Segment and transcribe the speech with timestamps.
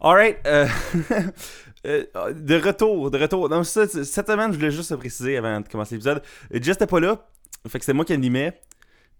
[0.00, 0.66] Alright, euh,
[1.86, 3.48] euh, de retour, de retour.
[3.48, 6.22] Non, cette semaine, je voulais juste préciser avant de commencer l'épisode.
[6.54, 7.28] euh, Jess était pas là,
[7.66, 8.60] fait que c'était moi qui animais.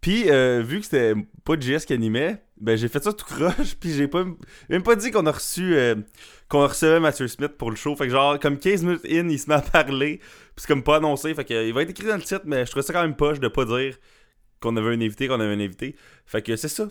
[0.00, 1.14] Puis, euh, vu que c'était
[1.44, 4.24] pas Jess qui animait, ben j'ai fait ça tout croche, puis j'ai pas,
[4.68, 5.76] même pas dit qu'on a reçu,
[6.48, 7.96] qu'on recevait Matthew Smith pour le show.
[7.96, 10.84] Fait que genre, comme 15 minutes in, il se met à parler, puis c'est comme
[10.84, 12.92] pas annoncé, fait que il va être écrit dans le titre, mais je trouvais ça
[12.92, 13.96] quand même poche de pas dire
[14.60, 15.96] qu'on avait un invité, qu'on avait un invité.
[16.26, 16.88] Fait que c'est ça.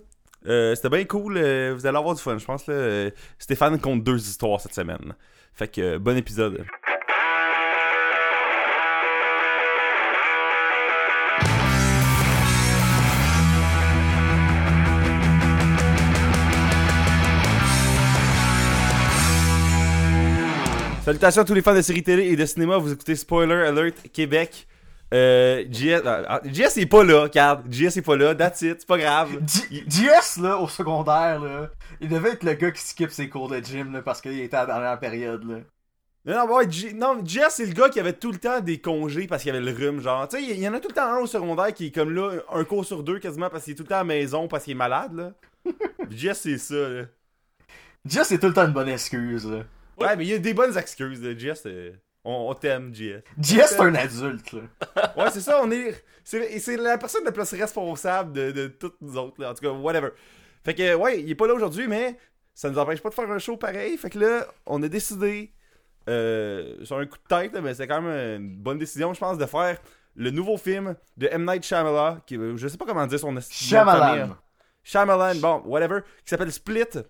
[0.48, 2.68] Euh, c'était bien cool, euh, vous allez avoir du fun, je pense.
[2.68, 5.14] Là, Stéphane compte deux histoires cette semaine.
[5.54, 6.66] Fait que euh, bon épisode.
[21.04, 23.96] Salutations à tous les fans de séries télé et de cinéma, vous écoutez Spoiler Alert
[24.12, 24.68] Québec.
[25.14, 27.72] Euh, JS, ah, JS est pas là, regarde.
[27.72, 29.40] JS est pas là, that's it, c'est pas grave.
[29.48, 31.70] JS, là, au secondaire, là,
[32.02, 34.58] il devait être le gars qui skip ses cours de gym, là, parce qu'il était
[34.58, 35.60] à la dernière période, là.
[36.26, 39.28] Non, non, ouais, non, JS, c'est le gars qui avait tout le temps des congés
[39.28, 40.28] parce qu'il avait le rhume, genre.
[40.28, 42.14] Tu sais, il y en a tout le temps un au secondaire qui est comme
[42.14, 44.50] là, un cours sur deux quasiment parce qu'il est tout le temps à la maison
[44.50, 45.32] parce qu'il est malade, là.
[46.10, 47.04] JS, c'est ça, là.
[48.06, 49.64] JS, c'est tout le temps une bonne excuse, là.
[49.98, 51.32] Ouais, mais il y a des bonnes excuses, là.
[51.34, 51.66] JS,
[52.28, 53.22] on, on t'aime, JS.
[53.42, 55.14] JS, c'est un adulte, là.
[55.18, 56.04] Ouais, c'est ça, on est.
[56.24, 59.52] C'est la personne la plus responsable de, de toutes nous autres, là.
[59.52, 60.10] En tout cas, whatever.
[60.66, 62.18] Fait que, ouais, il est pas là aujourd'hui, mais
[62.54, 63.98] ça nous empêche pas de faire un show pareil.
[63.98, 65.54] Fait que là, on a décidé,
[66.10, 69.20] euh, sur un coup de tête, là, mais c'est quand même une bonne décision, je
[69.20, 69.78] pense, de faire
[70.16, 71.46] le nouveau film de M.
[71.46, 73.34] Night Shyamalan, qui, je sais pas comment dire son.
[73.40, 74.36] Shyamalan.
[74.84, 77.04] Shyamalan, bon, whatever, qui s'appelle Split.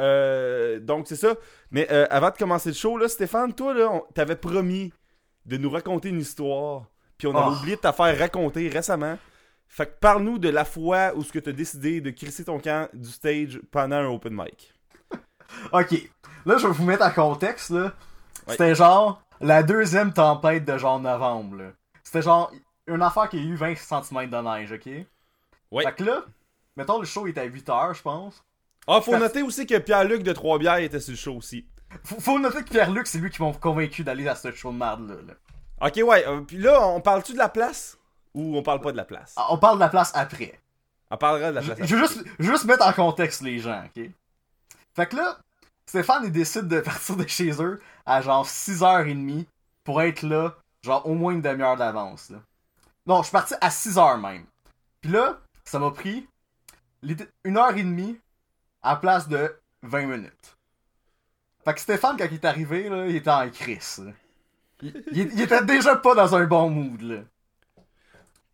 [0.00, 1.34] Euh, donc, c'est ça.
[1.70, 4.92] Mais euh, avant de commencer le show, là, Stéphane, toi, là, on- t'avais promis
[5.46, 6.84] de nous raconter une histoire.
[7.18, 7.58] Puis on avait Oh.
[7.58, 9.18] oublié de te faire raconter récemment.
[9.68, 12.88] Fait que parle-nous de la fois où ce que t'as décidé de crisser ton camp
[12.92, 14.72] du stage pendant un open mic.
[15.72, 15.92] Ok.
[16.46, 17.84] Là, je vais vous mettre en contexte, là.
[17.84, 17.92] Ouais.
[18.48, 21.64] C'était genre la deuxième tempête de genre novembre, là.
[22.02, 22.52] C'était genre
[22.86, 25.06] une affaire qui a eu 20 cm de neige, ok?
[25.70, 25.84] Ouais.
[25.84, 26.24] Fait que là,
[26.76, 28.42] mettons, le show est à 8h, je pense.
[28.86, 31.66] Ah, faut noter aussi que Pierre-Luc de Trois-Bières était sur le show aussi.
[32.04, 34.76] Faut, faut noter que Pierre-Luc, c'est lui qui m'a convaincu d'aller à ce show de
[34.76, 35.14] merde, là.
[35.28, 35.86] là.
[35.88, 36.26] Ok, ouais.
[36.26, 37.98] euh, Puis là, on parle-tu de la place
[38.34, 39.34] ou on parle pas de la place?
[39.36, 40.58] Ah, On parle de la place après.
[41.10, 41.78] On parlera de la place.
[41.82, 44.04] je veux juste, je veux juste mettre en contexte les gens, ok?
[44.96, 45.38] Fait que là,
[45.86, 49.44] Stéphane, il décide de partir de chez eux à genre 6h30
[49.84, 52.38] pour être là, genre au moins une demi-heure d'avance, là.
[53.06, 54.46] Non, je suis parti à 6h même.
[55.02, 56.26] Puis là, ça m'a pris
[57.44, 58.18] une heure et demie
[58.82, 60.56] à place de 20 minutes.
[61.64, 64.02] Fait que Stéphane, quand il est arrivé, là, il était en crise.
[64.82, 67.20] Il, il- il était déjà pas dans un bon mood, là.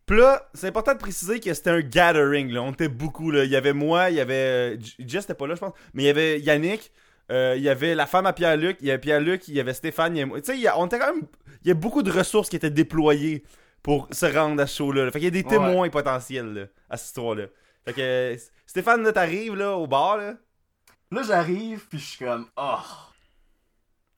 [0.06, 2.62] Puis là, c'est important de préciser que c'était un gathering, là.
[2.62, 3.44] On était beaucoup, là.
[3.44, 4.74] Il y avait moi, il y avait...
[4.74, 5.74] euh, Jess était pas là, je pense.
[5.92, 6.90] Mais il y avait Yannick,
[7.30, 9.74] euh, il y avait la femme à Pierre-Luc, il y avait Pierre-Luc, il y avait
[9.74, 10.40] Stéphane, il y avait moi.
[10.40, 11.24] Tu sais, on était quand même...
[11.62, 13.42] Il y a beaucoup de ressources qui étaient déployées
[13.82, 15.04] pour se rendre à ce show-là.
[15.06, 15.10] là.
[15.10, 15.56] Fait qu'il y a des Ouais.
[15.56, 17.44] témoins potentiels, là, à cette histoire-là.
[17.84, 18.36] Fait que...
[18.68, 20.34] Stéphane, là, t'arrives, là, au bar, là.
[21.12, 22.78] Là, j'arrive, puis je suis comme, oh.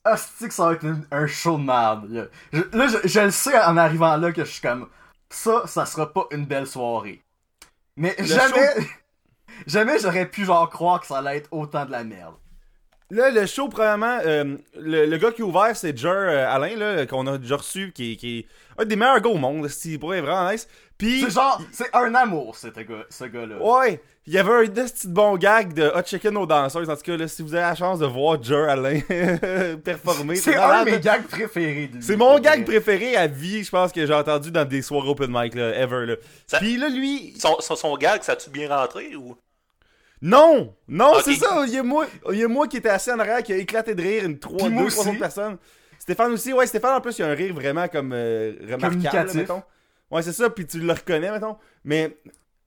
[0.04, 2.06] Ah, c'est que ça va être une- un show de merde.
[2.10, 4.88] Là, je, là, je, je le sais en arrivant là que je suis comme,
[5.30, 7.22] ça, ça sera pas une belle soirée.
[7.96, 8.68] Mais jamais,
[9.66, 12.34] jamais j'aurais pu genre croire que ça allait être autant de la merde.
[13.10, 16.76] Là, le show, premièrement, euh, le, le gars qui a ouvert, c'est Jer euh, Alain,
[16.76, 18.46] là, qu'on a déjà reçu, qui, est- qui est
[18.78, 20.68] un des meilleurs gars au monde, c'est pour être vraiment nice.
[21.00, 23.56] Puis, C'est genre, c'est un amour, ce gars- ce gars-là.
[23.60, 26.88] ouais, il y avait un petit bon gag de Hot Chicken aux danseuses.
[26.88, 29.00] En tout cas, là, si vous avez la chance de voir Jer Alain
[29.84, 32.02] performer, c'est un de mes gags préférés de lui.
[32.02, 35.30] C'est mon gag préféré à vie, je pense, que j'ai entendu dans des soirées open
[35.32, 36.14] mic, là, ever, là.
[36.46, 39.36] Ça- Puis là, lui, Son, son, son gag, ça a-tu bien rentré ou?
[40.22, 40.74] Non!
[40.86, 41.64] Non, c'est ça!
[41.66, 43.56] Il y, a moi, il y a moi qui était assis en arrière qui a
[43.56, 45.10] éclaté de rire une trois, Puis moi deux, trois aussi.
[45.10, 45.56] autres personnes.
[45.98, 49.34] Stéphane aussi, ouais, Stéphane en plus, il a un rire vraiment comme euh, remarquable, là,
[49.34, 49.62] mettons.
[50.10, 51.56] Ouais, c'est ça, puis tu le reconnais, mettons.
[51.84, 52.16] Mais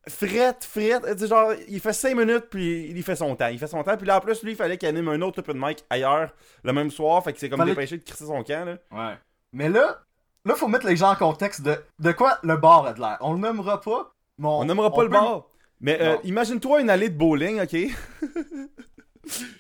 [0.07, 3.47] Fret, Fret, sais, genre, il fait 5 minutes, puis il fait son temps.
[3.47, 5.39] Il fait son temps, puis là, en plus, lui, il fallait qu'il anime un autre
[5.39, 6.33] open mic ailleurs
[6.63, 8.78] le même soir, fait que c'est comme Fallait- dépêché de crisser son camp, là.
[8.91, 9.17] Ouais.
[9.53, 10.01] Mais là,
[10.45, 13.17] là, faut mettre les gens en contexte de, de quoi le bar a de l'air.
[13.22, 15.46] On le nommera pas, mais on, On n'aimera pas le peut- bar.
[15.79, 17.69] Mais euh, imagine-toi une allée de bowling, ok?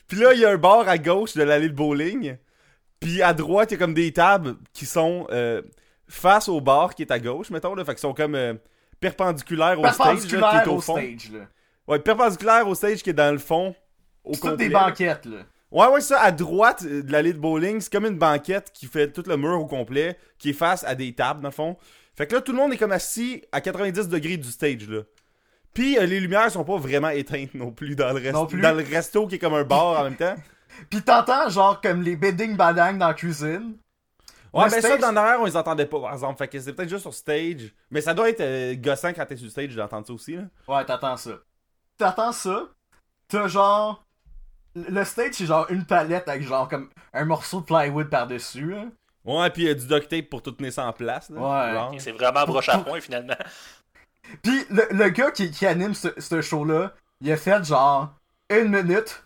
[0.07, 2.37] Puis là, il y a un bar à gauche de l'allée de bowling.
[2.99, 5.61] Puis à droite, il y a comme des tables qui sont euh,
[6.07, 7.75] face au bar qui est à gauche, mettons.
[7.75, 8.53] Là, fait qu'ils sont comme euh,
[8.99, 10.95] perpendiculaires au stage, là, qui est au, au fond.
[10.97, 11.39] stage, là.
[11.87, 13.75] Ouais, perpendiculaire au stage qui est dans le fond.
[14.31, 15.37] C'est toutes des banquettes, là.
[15.71, 18.85] Ouais, ouais, ça, à droite euh, de l'allée de bowling, c'est comme une banquette qui
[18.85, 21.77] fait tout le mur au complet, qui est face à des tables, dans le fond.
[22.15, 25.01] Fait que là, tout le monde est comme assis à 90 degrés du stage, là.
[25.73, 28.61] Puis euh, les lumières sont pas vraiment éteintes non plus dans le, rest- plus.
[28.61, 30.35] dans le resto qui est comme un bar en même temps.
[30.91, 33.75] Pis t'entends genre comme les bidding badang dans la cuisine.
[34.53, 36.37] Ouais, Le ben ça, dans derrière, on les entendait pas, par exemple.
[36.37, 37.73] Fait que c'est peut-être juste sur stage.
[37.89, 40.43] Mais ça doit être euh, gossant quand t'es sur stage d'entendre ça aussi, là.
[40.67, 41.31] Ouais, t'attends ça.
[41.97, 42.67] T'attends ça.
[43.27, 44.03] T'as genre.
[44.75, 48.75] Le stage, c'est genre une palette avec genre comme un morceau de plywood par-dessus.
[48.75, 48.91] hein.
[49.25, 51.89] Ouais, puis euh, du duct tape pour tout tenir ça en place, là.
[51.91, 51.99] Ouais.
[51.99, 53.35] C'est vraiment broche à point finalement.
[54.41, 58.13] Pis le, le gars qui, qui anime ce, ce show-là, il a fait genre
[58.49, 59.23] une minute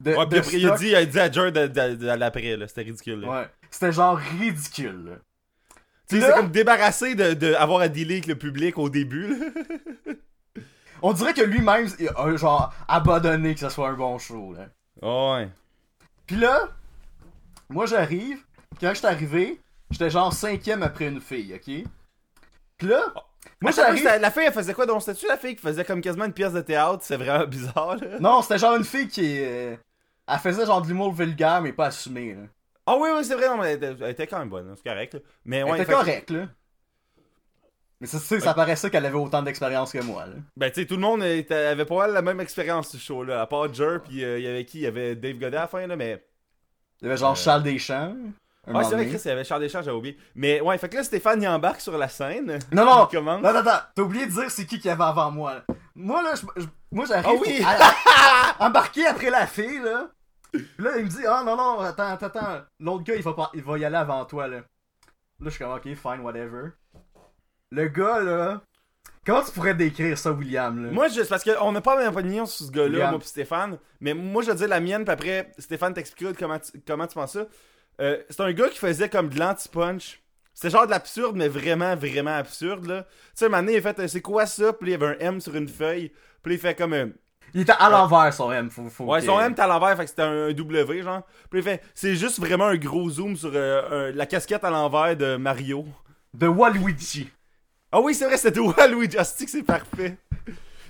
[0.00, 0.14] de.
[0.14, 2.56] Ouais, de puis après, il a dit, il a dit à de- de- de- d'après,
[2.56, 2.68] là.
[2.68, 3.28] C'était ridicule, là.
[3.28, 3.48] Ouais.
[3.70, 5.04] C'était genre ridicule.
[5.06, 5.12] là.
[6.08, 9.28] Tu sais, c'est comme débarrassé de, de avoir à dealer avec le public au début,
[9.38, 10.14] là.
[11.02, 14.54] On dirait que lui-même il a genre abandonné que ce soit un bon show.
[14.54, 14.68] Là.
[15.02, 15.48] Ouais.
[16.26, 16.68] Puis là,
[17.68, 18.38] moi j'arrive.
[18.80, 19.60] Quand je suis arrivé,
[19.90, 21.86] j'étais genre cinquième après une fille, ok?
[22.78, 23.12] Puis là,
[23.64, 24.20] moi Attends, j'arrive.
[24.22, 24.86] la fille, elle faisait quoi?
[24.86, 26.98] Donc, c'était-tu la fille qui faisait comme quasiment une pièce de théâtre?
[27.02, 28.18] C'est vraiment bizarre, là.
[28.20, 29.38] Non, c'était genre une fille qui.
[29.42, 29.74] euh,
[30.28, 32.34] Elle faisait genre de l'humour vulgaire, mais pas assumé.
[32.34, 32.42] Là.
[32.86, 34.74] Ah oui, oui, c'est vrai, non, mais elle était, elle était quand même bonne, hein,
[34.76, 35.14] c'est correct.
[35.14, 35.20] là.
[35.46, 36.46] Mais Elle ouais, était fait que- correcte, là.
[38.00, 40.34] Mais ça, ça, ça paraissait qu'elle avait autant d'expérience que moi, là.
[40.56, 43.40] Ben, tu sais, tout le monde était- avait pas mal la même expérience ce show-là.
[43.40, 44.78] À part Jer, puis euh, il y avait qui?
[44.78, 46.22] Il y avait Dave Godet à la fin, là, mais.
[47.00, 47.34] Il y avait genre Euh.
[47.36, 48.14] Charles Deschamps.
[48.66, 49.06] Ouais, c'est vrai.
[49.06, 50.16] Chris, il y avait Charles Deschamps, j'avais oublié.
[50.34, 52.58] Mais ouais, fait que là, Stéphane, il embarque sur la scène.
[52.72, 53.42] Non, non, commence.
[53.42, 55.54] Non, attends, t'as oublié de dire c'est qui qui avait avant moi.
[55.54, 55.64] là.
[55.94, 57.62] Moi, là, je- je- moi j'arrive Ah oui!
[57.64, 60.08] à- à- embarqué après la fille, là.
[60.52, 62.60] Puis là, il me dit, ah non, non, attends, attends, attends.
[62.80, 64.56] L'autre gars, il va, pas- il va y aller avant toi, là.
[64.58, 64.62] Là,
[65.40, 66.70] je suis comme, ok, fine, whatever.
[67.70, 68.60] Le gars, là.
[69.26, 70.92] Comment tu pourrais décrire ça, William, là?
[70.92, 73.78] Moi, c'est parce qu'on n'a pas la même opinion sur ce gars-là, moi pis Stéphane.
[74.00, 77.14] Mais moi, je vais dire la mienne, puis après, Stéphane t'expliquera comment tu, comment tu
[77.14, 77.46] penses ça.
[78.00, 80.20] Euh, c'est un gars qui faisait comme de l'anti-punch.
[80.52, 83.02] C'était genre de l'absurde, mais vraiment, vraiment absurde, là.
[83.02, 84.72] Tu sais, un moment donné, il a fait, euh, c'est quoi ça?
[84.72, 86.12] Puis il y avait un M sur une feuille.
[86.42, 87.08] Puis il fait comme un.
[87.52, 88.70] Il était à l'envers, son M.
[88.70, 91.22] Faut, faut Ouais, son M était à l'envers, fait que c'était un W, genre.
[91.50, 94.70] Puis il fait, c'est juste vraiment un gros zoom sur euh, un- la casquette à
[94.70, 95.84] l'envers de Mario.
[96.32, 97.28] De Waluigi.
[97.92, 99.16] Ah oui, c'est vrai, c'était Waluigi.
[99.16, 100.16] Que c'est parfait.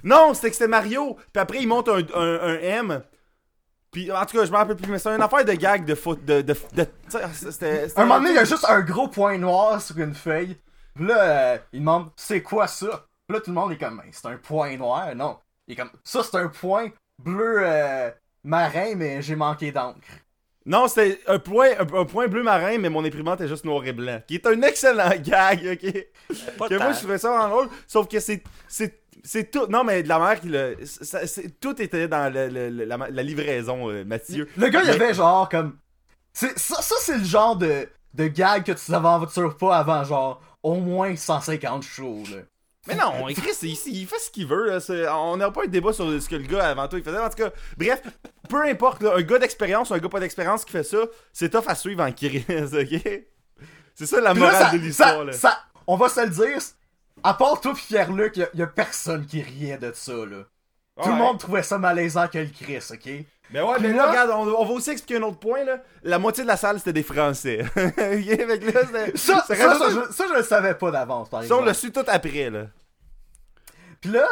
[0.03, 1.17] Non, c'était que c'était Mario.
[1.33, 3.03] Puis après, il monte un, un M.
[3.95, 5.95] Puis en tout cas, je m'en rappelle plus, mais c'est une affaire de gag de
[5.95, 6.23] foot.
[6.25, 6.87] De, de, de-
[7.97, 10.59] Un moment donné, il y a juste un gros point noir sur une feuille.
[10.95, 11.23] Puis là,
[11.55, 13.07] euh, il demande c'est quoi ça?
[13.27, 15.15] Puis là, tout le monde est comme Ben, c'est un point noir.
[15.15, 15.39] Non.
[15.67, 16.89] Il est comme ça, c'est un point
[17.23, 18.11] bleu euh,
[18.43, 20.01] marin, mais j'ai manqué d'encre.
[20.67, 23.85] Non, c'était un point, un, un point bleu marin, mais mon imprimante est juste noir
[23.87, 24.21] et blanc.
[24.27, 26.07] Qui est un excellent gag, ok?
[26.59, 27.69] Pas que moi, je trouvais ça vraiment drôle.
[27.87, 28.43] Sauf que c'est.
[29.27, 29.51] C'est.
[29.51, 29.67] Tout.
[29.69, 30.77] Non, mais de la mère qui le.
[30.85, 34.47] ça- c'est- tout était dans le- le- le- la, la livraison, euh, Mathieu.
[34.57, 35.79] Le gars, il Mais- avait genre comme.
[36.33, 40.41] c'est- Ça, ça c'est le genre de, de gag que tu t'aventures pas avant genre
[40.63, 42.23] au moins 150 shows.
[42.31, 42.43] Là.
[42.87, 44.67] Mais non, Chris, il, il fait ce qu'il veut.
[44.67, 44.79] Là.
[44.79, 47.19] c'est- On n'a pas un débat sur ce que le gars avant toi il faisait.
[47.19, 48.03] En tout cas, bref,
[48.51, 50.99] peu importe, là, un gars d'expérience ou un gars pas d'expérience qui fait ça,
[51.33, 53.23] c'est tough à suivre en Chris, ok?
[53.95, 55.09] C'est ça la Puis là, morale ça- de l'histoire.
[55.19, 55.33] ça- là.
[55.33, 56.59] ça- on va se le dire,
[57.25, 60.13] à part toi pis Pierre-Luc, y, y a personne qui riait de ça.
[60.13, 60.45] Là.
[61.03, 63.27] Tout le monde trouvait ça malaisant que le Chris, ok?
[63.51, 65.65] Mais ouais, mais là- regarde, on, on va aussi expliquer un autre point.
[65.65, 65.79] Là.
[66.03, 67.65] La moitié de la salle, c'était des Français.
[67.75, 71.67] Que là, Ça, ça je, ça, je le savais pas d'avance, par Ça, on exemple.
[71.67, 72.49] l'a su tout après.
[72.51, 72.67] là.
[74.01, 74.27] Pis là,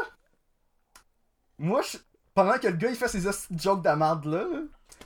[1.58, 1.98] moi, je-
[2.34, 3.20] pendant que le gars il fait ses
[3.56, 4.44] jokes de merde là,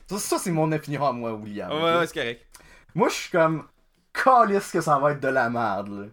[0.08, 1.70] ça, ça, c'est mon opinion à moi, William.
[1.72, 2.46] Ouais, ouais, c'est correct.
[2.94, 3.66] Moi, je suis comme,
[4.12, 6.06] calisse que ça va être de la merde, là.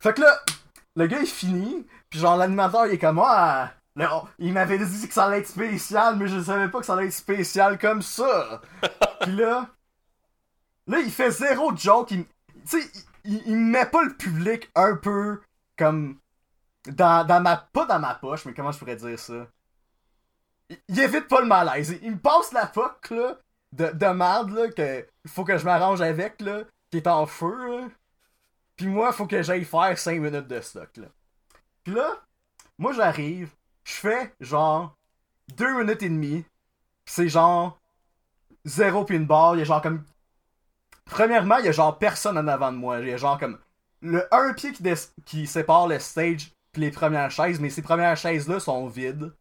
[0.00, 0.40] Fait que là,
[0.96, 3.72] le gars il finit, puis genre l'animateur il est comme, ah,
[4.38, 7.06] il m'avait dit que ça allait être spécial, mais je savais pas que ça allait
[7.06, 8.60] être spécial comme ça.
[9.20, 9.68] puis là,
[10.86, 12.30] là il fait zéro joke, il, tu
[12.64, 12.90] sais,
[13.24, 15.40] il, il, met pas le public un peu
[15.76, 16.18] comme
[16.86, 19.46] dans, dans ma, pas dans ma poche, mais comment je pourrais dire ça?
[20.68, 23.38] Il, il évite pas le malaise, il, il me passe la poque là
[23.72, 27.80] de, de merde là que faut que je m'arrange avec là qui est en feu
[27.80, 27.88] là.
[28.76, 31.06] Puis moi faut que j'aille faire 5 minutes de stock là.
[31.84, 32.20] Puis là,
[32.78, 33.50] moi j'arrive,
[33.84, 34.96] je fais genre
[35.56, 36.42] 2 minutes et demie.
[37.04, 37.78] pis c'est genre
[38.64, 40.04] zéro une barre, il y a genre comme
[41.04, 43.58] Premièrement, il y a genre personne en avant de moi, il y a genre comme
[44.00, 44.82] le un pied qui,
[45.24, 49.32] qui sépare le stage pis les premières chaises, mais ces premières chaises là sont vides.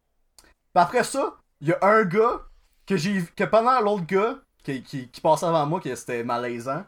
[0.44, 2.42] Puis après ça, il y a un gars
[2.86, 6.86] que j'ai que pendant l'autre gars qui, qui, qui passait avant moi que c'était malaisant,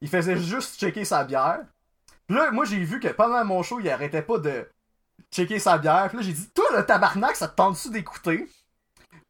[0.00, 1.64] il faisait juste checker sa bière.
[2.26, 4.68] Puis là, moi j'ai vu que pendant mon show, il arrêtait pas de
[5.32, 6.06] checker sa bière.
[6.08, 8.46] Puis là, j'ai dit "Toi le tabarnak, ça te tente-tu d'écouter?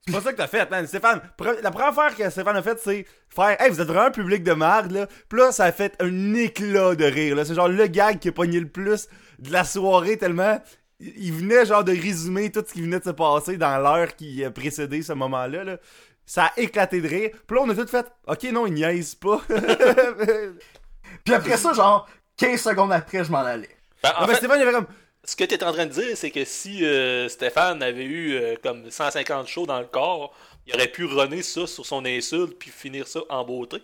[0.07, 0.87] C'est pas ça que t'as fait, man.
[0.87, 1.21] Stéphane,
[1.63, 4.45] la première affaire que Stéphane a fait, c'est faire Hey, vous êtes vraiment un public
[4.45, 5.07] de merde, là.
[5.29, 7.45] Puis là, ça a fait un éclat de rire, là.
[7.45, 9.09] C'est genre le gag qui a pogné le plus
[9.41, 10.61] de la soirée, tellement.
[11.01, 14.15] Il il venait genre de résumer tout ce qui venait de se passer dans l'heure
[14.15, 15.79] qui a précédé ce moment-là, là.
[16.25, 17.31] Ça a éclaté de rire.
[17.47, 19.41] Puis là, on a tout fait, ok, non, il niaise pas.
[21.25, 23.77] Puis après ça, genre, 15 secondes après, je m'en allais.
[24.03, 24.87] Ben, en Ah, ben, fait, Stéphane, il avait comme,
[25.25, 28.35] ce que tu es en train de dire, c'est que si euh, Stéphane avait eu
[28.35, 30.35] euh, comme 150 shows dans le corps,
[30.67, 33.83] il aurait pu runner ça sur son insulte puis finir ça en beauté.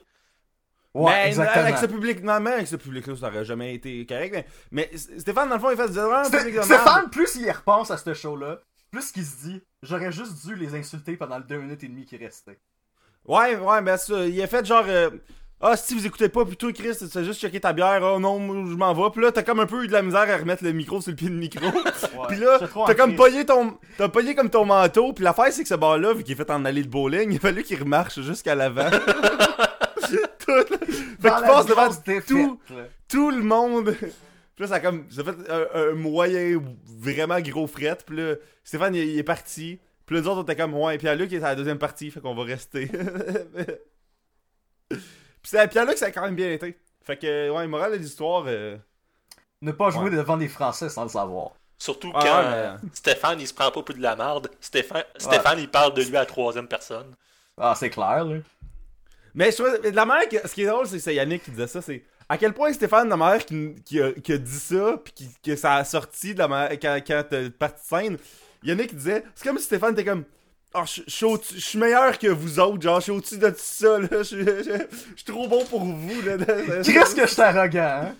[0.95, 1.65] Ouais, mais exactement.
[1.65, 4.35] avec ce public, non, mais avec ce public-là, ça aurait jamais été correct.
[4.71, 7.91] Mais, mais Stéphane, dans le fond, il fait vraiment public Stéphane, plus il y repense
[7.91, 11.57] à ce show-là, plus qu'il se dit, j'aurais juste dû les insulter pendant le 2
[11.57, 12.59] minutes et demie qui restait.
[13.25, 14.85] Ouais, ouais, ben ça, il a fait genre.
[14.87, 15.09] euh,
[15.63, 18.01] ah, si vous écoutez pas plutôt, Chris, tu fais juste checker ta bière.
[18.03, 19.11] Oh non, je m'en vais.
[19.13, 21.11] Puis là, t'as comme un peu eu de la misère à remettre le micro sur
[21.13, 21.65] le pied de micro.
[22.29, 23.79] Puis là, t'as comme pogné ton.
[23.97, 25.13] T'as pogné comme ton manteau.
[25.13, 27.37] Puis l'affaire, c'est que ce bar-là, vu qu'il est fait en allée de bowling, il
[27.37, 28.91] a fallu qu'il remarche jusqu'à l'avant.
[30.11, 30.77] Tout-
[31.21, 31.89] Fait la passes devant
[32.27, 32.83] tout, là.
[33.09, 33.95] tout le monde.
[33.95, 34.11] Puis
[34.59, 35.07] là, ça a comme.
[35.11, 36.61] Ça a fait un, un moyen
[36.99, 37.97] vraiment gros fret.
[38.05, 39.79] Puis là, Stéphane, il, il est parti.
[40.05, 40.99] Puis là, nous autres, on était comme, ouais.
[40.99, 42.11] Puis à Luc, il est à la deuxième partie.
[42.11, 42.91] Fait qu'on va rester.
[45.43, 46.79] Puis c'est à Pierre-Luc, ça a quand même bien été.
[47.05, 48.45] Fait que, ouais, morale de l'histoire.
[48.47, 48.77] euh,
[49.61, 50.17] Ne pas jouer Ouais.
[50.17, 51.51] devant des Français sans le savoir.
[51.79, 54.51] Surtout Ah, quand ouais, euh, mais- Stéphane, il se prend pas pour de la merde.
[54.61, 57.15] Stéphane, Stéphane il parle de lui à la troisième personne.
[57.59, 58.37] Ah, c'est clair, là.
[59.35, 61.51] Mais je trouve, de la que, ce qui est drôle, c'est que c'est Yannick qui
[61.53, 64.51] disait ça, c'est à quel point Stéphane, la manière qui, qui, a, qui a dit
[64.59, 67.87] ça, puis qui- que ça a sorti de la manière, quand, quand t'es parti de
[67.99, 68.19] scène,
[68.63, 70.25] Yannick disait, c'est comme si Stéphane était comme,
[70.75, 73.39] oh, je je suis au-dessus- je suis meilleur que vous autres, genre, je suis au-dessus
[73.39, 74.23] de tout ça, là, je
[75.17, 76.37] suis- trop bon pour vous, là.
[76.83, 78.15] Qu'est-ce que je suis arrogant, hein?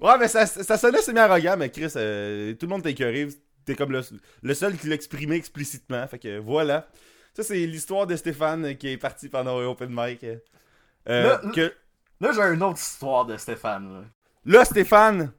[0.00, 3.28] Ouais, mais ça, ça sonnait semi-arrogant, mais Chris, euh, tout le monde t'a écœuré.
[3.64, 4.00] T'es comme le,
[4.42, 6.04] le seul qui l'exprimait explicitement.
[6.08, 6.88] Fait que voilà.
[7.34, 10.24] Ça, c'est l'histoire de Stéphane qui est parti pendant un open mic.
[10.24, 10.36] euh,
[11.08, 11.72] euh, Là- que,
[12.20, 14.04] Là, j'ai une autre histoire de Stéphane, là.
[14.58, 15.30] là, Stéphane,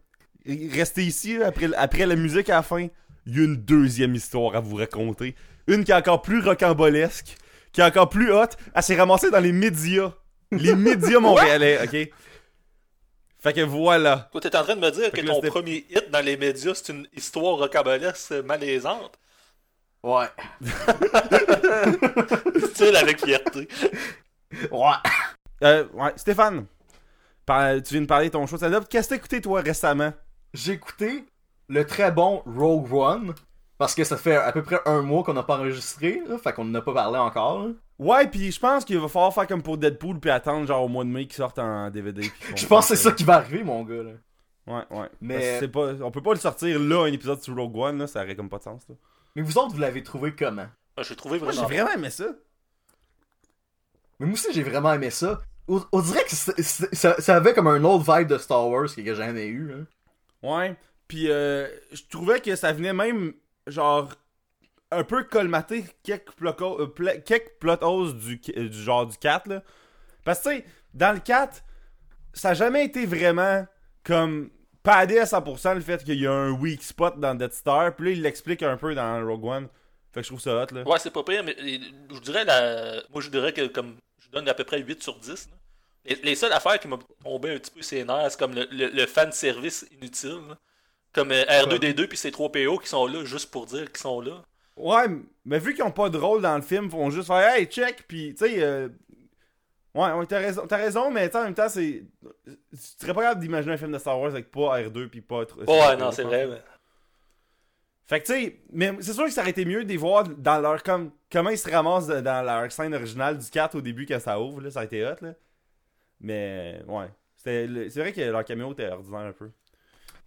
[0.46, 2.88] restez ici après, après la musique à la fin.
[3.26, 5.36] Il y a une deuxième histoire à vous raconter.
[5.68, 7.36] Une qui est encore plus rocambolesque,
[7.72, 8.46] qui est encore plus hot.
[8.74, 10.12] Elle s'est ramassée dans les médias.
[10.52, 12.10] Les médias montréalais, ok?
[13.40, 14.30] Fait que voilà.
[14.32, 16.74] Toi, t'es en train de me dire Fait que ton premier hit dans les médias,
[16.76, 19.18] c'est une histoire rocambolesque malaisante.
[20.04, 20.28] Ouais.
[22.74, 23.68] Style avec fierté.
[24.72, 24.92] Ouais.
[25.64, 26.66] Euh, ouais, Stéphane,
[27.46, 28.86] par- tu viens de parler de ton show stand-up.
[28.90, 30.14] Qu'est-ce que t'as écouté, toi, récemment?
[30.54, 31.26] J'ai écouté
[31.70, 33.36] le très bon Rogue One.
[33.78, 36.54] Parce que ça fait à peu près un mois qu'on n'a pas enregistré, là, fait
[36.54, 37.64] qu'on n'en a pas parlé encore.
[37.68, 37.74] là.
[38.00, 40.88] Ouais, puis je pense qu'il va falloir faire comme pour Deadpool puis attendre genre au
[40.88, 42.30] mois de mai qu'il sorte en DVD.
[42.56, 44.04] Je pense que c'est ça qui va arriver, mon gars.
[44.04, 44.12] Là.
[44.68, 45.10] Ouais, ouais.
[45.22, 47.76] Mais- Parce que c'est pas, on peut pas le sortir là, un épisode sur Rogue
[47.78, 48.84] One, là, ça aurait comme pas de sens.
[48.90, 48.96] Là.
[49.36, 50.68] Mais vous autres, vous l'avez trouvé comment?
[50.98, 51.86] Moi, J'ai trouvé Moi, j'ai vraiment.
[51.86, 52.26] vraiment aimé ça.
[54.20, 55.40] Mais moi aussi, j'ai vraiment aimé ça.
[55.68, 59.04] On, on dirait que ça, ça avait comme un autre vibe de Star Wars que
[59.04, 59.68] j'ai jamais eu.
[59.68, 59.76] Là.
[60.44, 60.76] Ouais.
[61.08, 63.34] Puis euh, je trouvais que ça venait même,
[63.68, 64.10] genre,
[64.92, 69.64] un peu colmater quelques plot, euh, quelques plot holes du, du genre du 4, là.
[70.24, 71.64] Parce que, tu sais, dans le 4,
[72.34, 73.66] ça a jamais été vraiment
[74.04, 74.50] comme
[74.82, 77.96] padé à 100% le fait qu'il y a un weak spot dans Death Star.
[77.96, 79.68] Puis là, il l'explique un peu dans Rogue One.
[80.14, 80.84] Fait que je trouve ça hot, là.
[80.84, 83.02] Ouais, c'est pas pire, mais je dirais la.
[83.12, 83.96] Moi, je dirais que comme.
[84.20, 85.28] Je donne à peu près 8 sur 10.
[85.50, 85.58] là.
[86.06, 89.06] Les, les seules affaires qui m'ont tombé un petit peu nerfs, c'est comme le, le,
[89.06, 90.42] fan service inutile.
[91.14, 94.20] Comme euh, R2D2 puis ces 3 PO qui sont là juste pour dire qu'ils sont
[94.22, 94.44] là.
[94.76, 95.06] Ouais,
[95.46, 97.66] mais vu qu'ils ont pas de rôle dans le film, ils font juste faire hey
[97.68, 98.90] check puis tu sais euh,
[99.94, 102.04] Ouais, ouais, t'as raison, t'as raison, mais en même temps c'est
[102.44, 105.44] tu serais pas capable d'imaginer un film de Star Wars avec pas R2 puis pas
[105.68, 106.48] Ouais, non, c'est vrai.
[106.48, 106.62] mais-
[108.08, 110.24] Fait que tu sais, mais c'est sûr que ça aurait été mieux de les voir
[110.28, 114.08] dans leur comme comment ils se ramassent dans leur scène originale du 4 au début
[114.08, 115.34] quand ça ouvre là, ça a été hot là.
[116.20, 117.68] Mais ouais, c'est
[118.00, 119.52] vrai que leur caméo était ordinaire un peu.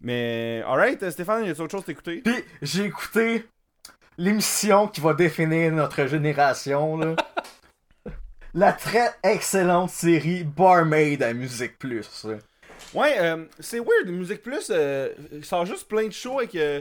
[0.01, 2.21] Mais alright, Stéphane, y a autre chose à t'écouter?
[2.25, 3.47] Puis j'ai écouté
[4.19, 6.97] l'émission qui va définir notre génération.
[6.97, 7.17] Là.
[8.55, 12.27] La très excellente série Barmaid à Musique Plus.
[12.95, 15.13] Ouais, euh, c'est weird, Musique Plus euh,
[15.43, 16.55] sort juste plein de shows avec.
[16.55, 16.81] euh,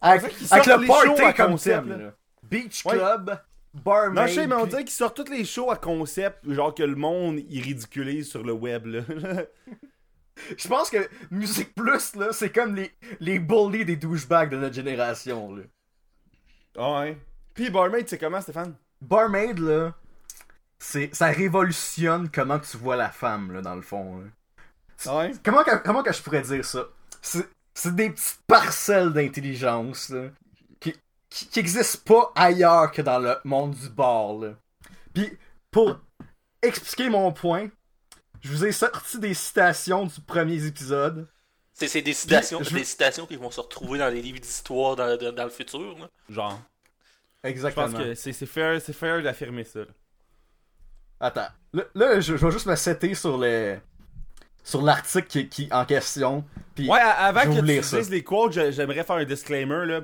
[0.00, 1.88] avec, le party à comme concept, thème.
[1.90, 2.04] là.
[2.04, 2.12] là.
[2.42, 2.94] Beach Ouais.
[2.94, 3.38] Club,
[3.74, 4.14] Barmaid.
[4.14, 6.82] Non, je sais, mais on dirait qu'ils sortent tous les shows à concept, genre que
[6.82, 9.00] le monde il ridiculise sur le web, là.
[10.56, 14.74] Je pense que Musique Plus, là, c'est comme les, les bullies des douchebags de notre
[14.74, 15.54] génération.
[15.54, 15.62] Là.
[16.76, 17.18] Ah ouais.
[17.54, 18.74] Puis Barmaid, c'est comment, Stéphane?
[19.00, 19.94] Barmaid, là,
[20.78, 24.18] c'est, ça révolutionne comment tu vois la femme, là, dans le fond.
[24.18, 24.26] là.
[25.06, 25.32] Ah ouais?
[25.44, 26.84] Comment, que, comment que je pourrais dire ça?
[27.20, 30.28] C'est, c'est des petites parcelles d'intelligence, là,
[30.80, 30.94] qui,
[31.30, 34.54] qui, qui existent pas ailleurs que dans le monde du bar, là.
[35.14, 35.36] Puis,
[35.70, 35.98] pour
[36.62, 37.68] expliquer mon point,
[38.48, 41.26] je vous ai sorti des citations du premier épisode.
[41.74, 45.16] C'est des citations, je- des citations qui vont se retrouver dans les livres d'histoire dans,
[45.16, 45.96] dans- dans le futur.
[45.98, 46.08] là.
[46.28, 46.60] Genre.
[47.44, 47.86] Je Exactement.
[47.90, 49.80] pense que c'est c'est fair, c'est fair d'affirmer ça.
[49.80, 49.86] là.
[51.20, 51.48] Attends.
[51.72, 53.78] Là, là, je, je vais juste me setter sur le.
[54.64, 56.44] Sur l'article qui, qui- en question.
[56.74, 59.86] Puis Ouais, avant je vais que tu dises les quotes, j'ai- j'aimerais faire un disclaimer.
[59.86, 60.00] Là.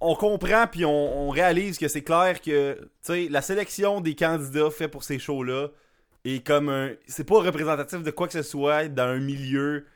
[0.00, 4.14] On comprend puis on, on réalise que c'est clair que tu sais, la sélection des
[4.14, 5.68] candidats fait pour ces shows-là
[6.24, 6.90] est comme un.
[7.06, 9.86] C'est pas représentatif de quoi que ce soit dans un milieu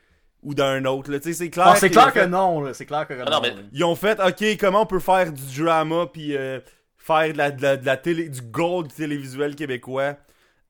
[0.43, 1.11] ou dans un autre.
[1.11, 1.19] là.
[1.19, 2.71] Tu sais, C'est clair, Ah, c'est clair que non.
[2.73, 3.25] C'est clair que non.
[3.25, 3.53] non, mais-.
[3.73, 6.59] Ils ont fait, ok, comment on peut faire du drama puis euh,
[6.97, 10.15] faire de la, de la- de la télé, du gold télévisuel québécois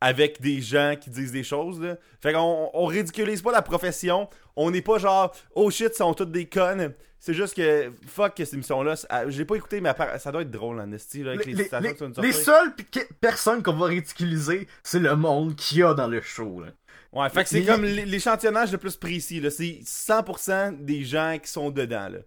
[0.02, 1.80] avec des gens qui disent des choses.
[1.82, 1.96] Là.
[2.22, 4.30] Fait qu'on on ridiculise pas la profession.
[4.56, 6.94] On n'est pas genre, oh shit, ils sont toutes des connes.
[7.26, 10.44] C'est juste que, fuck, que cette émission-là, ah, je l'ai pas écouté, mais ça doit
[10.44, 11.88] être drôle, en esti, là, avec Les, les, les- les-
[12.22, 12.74] les seules
[13.20, 16.62] personnes qu'on va ridiculiser, c'est le monde qu'il y a dans le show.
[16.62, 16.68] Là.
[17.14, 19.50] Ouais, fait que c'est comme l'échantillonnage le plus précis, là.
[19.50, 22.20] C'est 100% des gens qui sont dedans, là.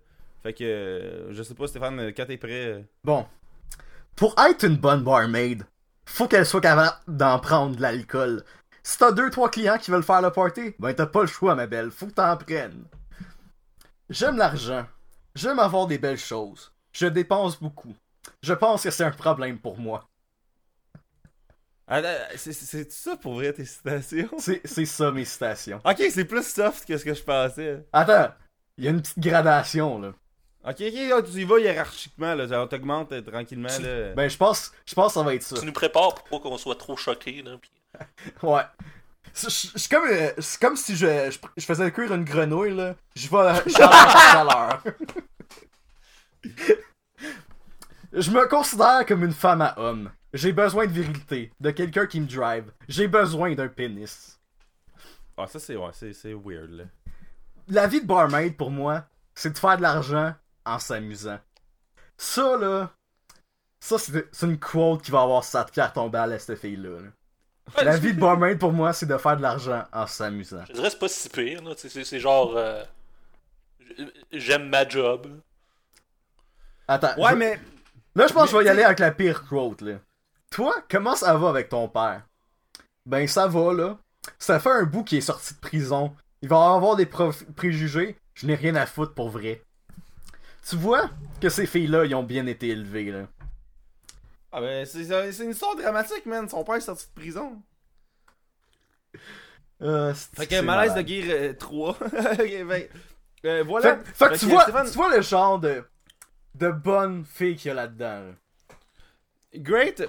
[0.42, 2.50] Fait que, euh, je sais pas, Stéphane, quand t'es prêt.
[2.66, 3.24] euh, Bon.
[4.16, 5.62] Pour être une bonne barmaid,
[6.06, 8.42] faut qu'elle soit capable d'en prendre de l'alcool.
[8.82, 11.54] Si t'as deux, trois clients qui veulent faire le party, ben t'as pas le choix,
[11.54, 11.90] ma belle.
[11.92, 12.84] Faut que t'en prennes.
[14.10, 14.86] J'aime l'argent.
[15.34, 16.72] J'aime avoir des belles choses.
[16.92, 17.94] Je dépense beaucoup.
[18.42, 20.08] Je pense que c'est un problème pour moi.
[21.86, 22.02] Ah,
[22.36, 24.28] c'est- ça pour vrai tes citations?
[24.38, 25.80] C'est c'est ça mes citations.
[25.84, 27.86] Ok, c'est plus soft que ce que je pensais.
[27.92, 28.34] Attends,
[28.76, 30.12] il y a une petite gradation là.
[30.64, 32.46] Ok, ok, là, tu y vas hiérarchiquement, là.
[32.48, 34.12] Ça t'augmente euh, tranquillement, là.
[34.12, 35.56] Ben je pense, je pense que ça va être ça.
[35.58, 37.42] Tu nous prépares pour pas qu'on soit trop choqués.
[37.42, 37.56] Là,
[38.42, 38.62] Ouais.
[39.40, 42.96] C'est comme, euh, c'est comme si je, je, je faisais cuire une grenouille, là.
[43.14, 44.82] Je vais chaleur par chaleur.
[48.12, 50.10] Je me considère comme une femme à homme.
[50.32, 52.72] J'ai besoin de virilité, de quelqu'un qui me drive.
[52.88, 54.38] J'ai besoin d'un pénis.
[55.36, 56.84] Ah, ça, c'est ouais, c'est- c'est weird, là.
[57.68, 59.04] La vie de barmaid, pour moi,
[59.34, 61.38] c'est de faire de l'argent en s'amusant.
[62.16, 62.90] Ça, là...
[63.80, 67.00] Ça, c'est c'est une quote qui va avoir sa pierre tombée à la cette fille-là.
[67.00, 67.08] là.
[67.84, 70.64] La vie de barmaid, pour moi, c'est de faire de l'argent en s'amusant.
[70.68, 71.62] Je dirais que c'est pas si pire.
[71.62, 72.54] là, C'est c'est genre.
[72.56, 72.82] euh,
[74.32, 75.26] J'aime ma job.
[76.86, 77.60] Attends, Ouais, je- mais.
[78.14, 79.94] Là, je pense que je vais y aller avec la pire quote, là.
[80.50, 82.22] Toi, comment ça va avec ton père?
[83.06, 83.98] Ben, ça va, là.
[84.38, 86.14] Ça fait un bout qu'il est sorti de prison.
[86.42, 88.16] Il va avoir des prof- préjugés.
[88.34, 89.62] Je n'ai rien à foutre pour vrai.
[90.68, 91.08] Tu vois
[91.40, 93.26] que ces filles-là, ils ont bien été élevées, là.
[94.52, 96.48] Ah, ben, c'est c'est une histoire dramatique, man.
[96.48, 97.62] Son père est sorti de prison.
[99.80, 101.90] Euh, c'est- Fait que malaise de guerre euh, 3.
[102.02, 102.82] Ok, ben,
[103.44, 103.96] euh, voilà.
[103.98, 105.84] Fait, fait que tu vois, Stéphane- tu vois le genre de,
[106.56, 108.32] de bonne fille qu'il y a là-dedans, là.
[109.54, 110.02] Great.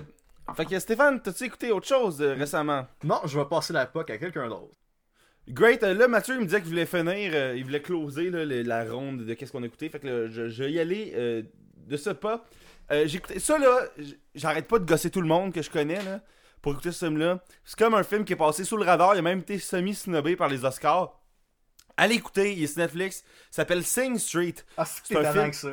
[0.57, 2.87] Fait que Stéphane, t'as-tu écouté autre chose euh, récemment?
[3.03, 4.73] Non, je vais passer la POC à quelqu'un d'autre.
[5.47, 8.45] Great, euh, là Mathieu il me disait qu'il voulait finir, euh, il voulait closer là,
[8.45, 9.89] le- la ronde de qu'est-ce qu'on a écouté.
[9.89, 11.43] Fait que là, je, je vais y aller euh,
[11.87, 12.43] de ce pas.
[12.91, 13.81] Euh, j'ai écouté ça là,
[14.35, 16.21] j'arrête pas de gosser tout le monde que je connais là
[16.61, 17.39] pour écouter ce film-là.
[17.63, 20.35] C'est comme un film qui est passé sous le radar, il a même été semi-snobé
[20.35, 21.19] par les Oscars.
[21.97, 24.55] Allez écouter, il est sur Netflix, ça s'appelle Sing Street.
[24.77, 25.49] Ah, c'est un film.
[25.51, 25.69] que ça.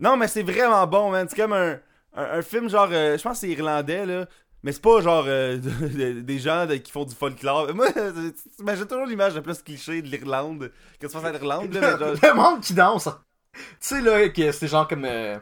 [0.00, 1.26] Non, mais c'est vraiment bon, man.
[1.28, 1.78] C'est comme un,
[2.14, 2.88] un, un film genre.
[2.92, 4.26] euh, je pense que c'est irlandais, là.
[4.62, 7.72] Mais c'est pas genre euh, de- de- des gens de- qui font du folklore.
[7.74, 7.86] Moi,
[8.56, 10.70] t'imagines toujours l'image la plus cliché de l'Irlande.
[11.00, 11.80] Que tu fasses à l'Irlande, là.
[11.80, 13.08] Mais genre, le monde qui danse.
[13.54, 15.04] Tu sais, là, que c'est genre comme.
[15.04, 15.38] euh,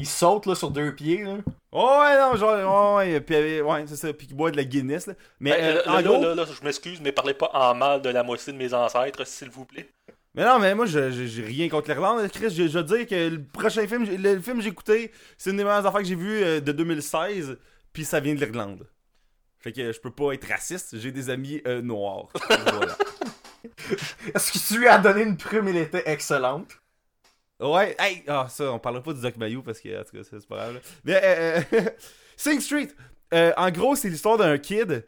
[0.00, 1.36] il saute, là, sur deux pieds, là.
[1.72, 2.96] Oh, ouais, non, genre.
[2.96, 4.12] Ouais, ouais, puis, euh, ouais, c'est ça.
[4.12, 5.14] Puis qui boit de la Guinness, là.
[5.38, 6.22] Mais Hey, euh, là, en là, gros.
[6.22, 9.26] là, là, je m'excuse, mais parlez pas en mal de la moitié de mes ancêtres,
[9.26, 9.88] s'il vous plaît.
[10.34, 12.28] Mais non, mais moi, j'ai rien contre l'Irlande.
[12.30, 15.50] Chris, je, je veux dire que le prochain film, le film que j'ai écouté, c'est
[15.50, 17.58] une des meilleures affaires que j'ai vues euh, de 2016.
[17.92, 18.86] Puis ça vient de l'Irlande.
[19.58, 20.96] Fait que je peux pas être raciste.
[20.98, 22.28] J'ai des amis euh, noirs.
[22.48, 22.96] voilà.
[24.34, 26.79] Est-ce que tu lui as donné une prime, elle était excellente?
[27.60, 30.22] Ouais, hey, ah, ça, on parlera pas du Doc Mayou parce que, en tout cas,
[30.22, 30.74] c'est pas grave.
[30.74, 30.80] là.
[31.04, 31.80] Mais, euh, euh,
[32.36, 32.88] Sing Street,
[33.34, 35.04] euh, en gros, c'est l'histoire d'un kid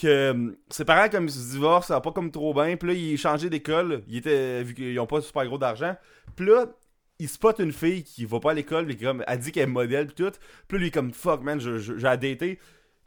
[0.00, 2.76] que euh, ses parents, comme ils se divorcent, ça va pas comme trop bien.
[2.76, 4.02] Puis là, il est changé d'école.
[4.08, 5.96] Il était, vu qu'ils ont pas super gros d'argent.
[6.36, 6.66] Puis là,
[7.18, 9.66] il spot une fille qui va pas à l'école, mais comme, elle dit qu'elle est
[9.66, 10.32] modèle, pis tout.
[10.68, 12.16] Puis lui, comme, fuck, man, j'ai à.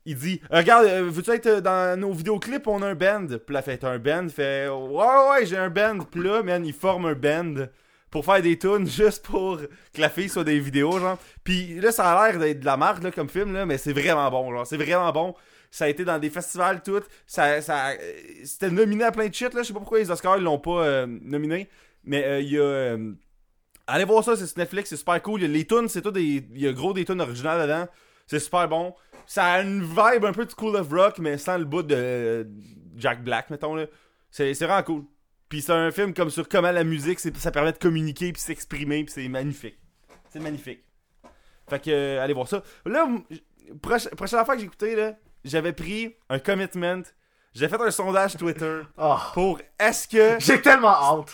[0.04, 3.28] Il dit, regarde, euh, veux-tu être dans nos vidéoclips, on a un band.
[3.28, 6.00] Puis là, fait un band, fait, ouais, ouais, j'ai un band.
[6.00, 7.68] Puis là, man, il forme un band
[8.12, 11.18] pour faire des tunes juste pour que la fille soit des vidéos, genre.
[11.44, 13.94] Puis là, ça a l'air d'être de la marque, là, comme film, là, mais c'est
[13.94, 14.68] vraiment bon, genre.
[14.68, 15.34] C'est vraiment bon.
[15.72, 17.02] Ça a été dans des festivals, tout.
[17.26, 17.96] Ça, ça, euh,
[18.44, 19.64] c'était nominé à plein de shit, là.
[19.64, 21.70] Je sais pas pourquoi les Oscars ils l'ont pas euh, nominé.
[22.04, 22.98] Mais euh, il y a.
[23.88, 25.40] allez voir ça, c'est Netflix, c'est super cool.
[25.40, 26.46] Les tunes, c'est tout des.
[26.54, 27.88] Il y a gros des tunes originales dedans.
[28.28, 28.94] C'est super bon.
[29.26, 32.46] Ça a une vibe un peu de School of Rock, mais sans le bout de
[32.98, 33.86] Jack Black, mettons, là.
[34.30, 35.04] C'est vraiment cool.
[35.52, 39.04] Puis c'est un film comme sur comment la musique, ça permet de communiquer puis s'exprimer,
[39.04, 39.78] puis c'est magnifique.
[40.30, 40.82] C'est magnifique.
[41.70, 42.64] Fait que, euh, allez voir ça.
[42.86, 43.06] Là,
[43.82, 47.02] proche- prochaine affaire que j'ai écouté, là, j'avais pris un commitment.
[47.54, 50.88] J'ai fait un sondage Twitter Oh, pour est-ce que J'ai tellement
[51.20, 51.34] hâte.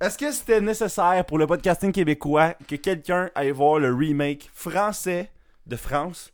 [0.00, 5.32] est-ce que c'était nécessaire pour le podcasting québécois que quelqu'un aille voir le remake français
[5.66, 6.32] de France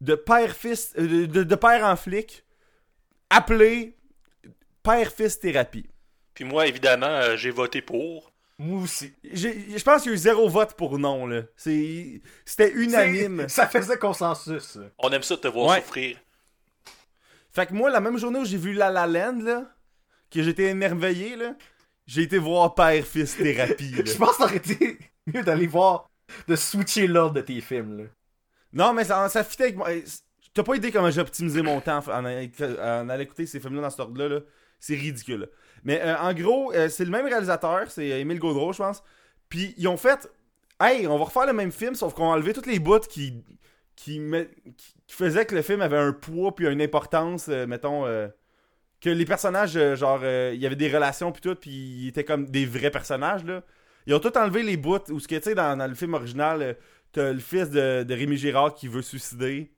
[0.00, 2.44] de père fils euh, de, de- de père en flic
[3.30, 3.96] appelé
[4.82, 5.88] père fils thérapie?
[6.34, 8.32] Puis moi, évidemment, euh, j'ai voté pour.
[8.58, 9.12] Moi aussi.
[9.24, 11.42] Je pense qu'il y a eu zéro vote pour non là.
[11.56, 13.46] C'est c'était unanime.
[13.48, 14.78] Ça faisait consensus.
[14.98, 15.80] On aime ça de te voir Ouais.
[15.80, 16.16] souffrir.
[17.50, 19.64] Fait que moi la même journée où j'ai vu La La Land là,
[20.30, 21.54] que j'étais émerveillé là,
[22.06, 23.94] j'ai été voir père fils thérapie.
[24.04, 26.10] Je pense que ça aurait été mieux d'aller voir,
[26.48, 27.98] de switcher l'ordre de tes films.
[27.98, 28.04] Là.
[28.72, 29.88] Non, mais ça, ça fitait avec moi.
[30.52, 33.82] T'as pas idée comment j'ai optimisé mon temps en, en, en allant écouter ces films-là
[33.82, 34.28] dans cet ordre-là.
[34.28, 34.40] là?
[34.78, 35.48] C'est ridicule.
[35.84, 39.02] Mais euh, en gros, euh, c'est le même réalisateur, c'est Émile Gaudreau, je pense.
[39.48, 40.28] Puis ils ont fait
[40.80, 43.44] Hey, on va refaire le même film, sauf qu'on a enlevé toutes les bouts qui,
[43.94, 44.20] qui,
[44.76, 48.06] qui, faisaient que le film avait un poids puis une importance, euh, mettons.
[48.06, 48.28] euh,
[49.04, 52.08] que les personnages, euh, genre, euh, il y avait des relations puis tout, puis ils
[52.08, 53.62] étaient comme des vrais personnages, là.
[54.06, 56.62] Ils ont tout enlevé les bouts, où ce que, tu sais, dans, le film original,
[56.62, 56.74] euh,
[57.12, 59.70] t'as le fils de, Rémi Girard qui veut suicider.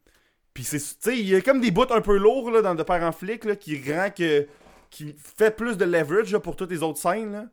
[0.54, 2.74] Puis c'est, tu sais, il y a comme des bouts un peu lourds, là, dans
[2.74, 4.46] De Père en flic, là, qui rend que,
[4.90, 7.46] qui fait plus de leverage, pour toutes les autres scènes, là.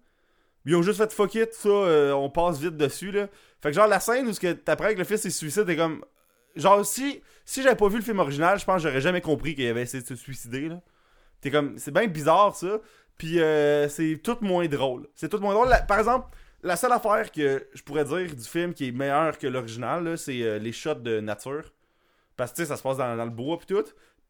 [0.65, 3.27] Ils ont juste fait fuck it, ça, euh, on passe vite dessus, là.
[3.61, 6.03] Fait que genre, la scène où t'apprends que le fils se suicide, t'es comme...
[6.55, 9.55] Genre, si, si j'avais pas vu le film original, je pense que j'aurais jamais compris
[9.55, 10.81] qu'il avait essayé de se suicider, là.
[11.41, 11.77] T'es comme...
[11.77, 12.79] C'est bien bizarre, ça.
[13.17, 15.07] Puis euh, c'est tout moins drôle.
[15.15, 15.69] C'est tout moins drôle.
[15.87, 19.47] Par exemple, la seule affaire que je pourrais dire du film qui est meilleur que
[19.47, 21.73] l'original, c'est euh, les shots de nature.
[22.37, 23.83] Parce que, ça se passe dans, dans le bois, puis tout.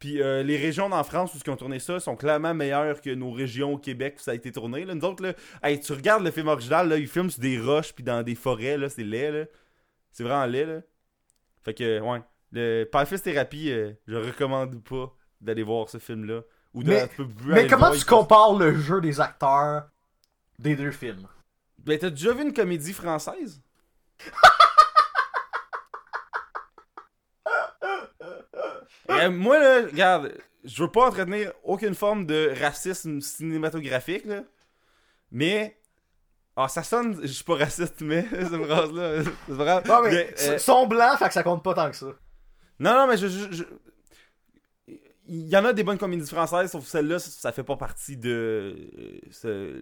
[0.04, 3.10] Puis euh, les régions en France où ils ont tourné ça sont clairement meilleures que
[3.10, 4.84] nos régions au Québec où ça a été tourné.
[4.84, 4.96] Là.
[4.96, 5.32] Nous autres, là,
[5.64, 8.36] hey, tu regardes le film original, là, ils filment sur des roches puis dans des
[8.36, 9.46] forêts, là, c'est laid, là.
[10.12, 10.82] C'est vraiment laid, là.
[11.64, 12.22] Fait que, ouais.
[12.52, 16.42] Le Père-Fils Thérapie, euh, je recommande pas d'aller voir ce film-là.
[16.74, 16.90] Ou de,
[17.46, 19.84] Mais- comment voir, tu compares le jeu des acteurs
[20.60, 21.30] des deux films?
[21.78, 23.62] Ben, t'as déjà vu une comédie française?
[29.28, 30.34] Euh, moi, là, regarde,
[30.64, 34.44] je veux pas entretenir aucune forme de racisme cinématographique, là.
[35.32, 35.78] Mais.
[36.56, 37.20] Ah, ça sonne.
[37.22, 38.26] Je suis pas raciste, mais.
[38.32, 39.24] cette phrase-là.
[39.48, 39.82] C'est vrai.
[39.88, 42.14] Non, mais, Mais, euh, sont blancs, fait que ça compte pas tant que ça.
[42.80, 43.28] non, non, mais je.
[43.28, 43.64] je- je-
[45.26, 48.76] Il y en a des bonnes comédies françaises, sauf celle-là, ça- fait pas partie de
[49.46, 49.82] euh,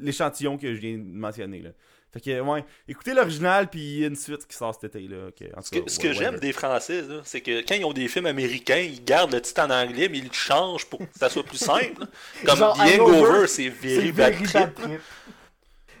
[0.00, 1.60] l'échantillon que je viens de mentionner.
[1.62, 1.70] Là.
[2.14, 5.08] Fait que, ouais, écoutez l'original, puis il y a une suite qui sort cet été.
[5.08, 5.26] Là.
[5.28, 7.92] ok, en tout Ce que, ce j'aime des Français, là, c'est que quand ils ont
[7.92, 11.18] des films américains, ils gardent le titre en anglais, mais ils le changent pour que
[11.18, 12.00] ça soit plus simple.
[12.02, 12.06] là.
[12.46, 14.52] Comme Genre, The Hangover, c'est C'est Very Bad Trip.
[14.52, 15.00] bad trip.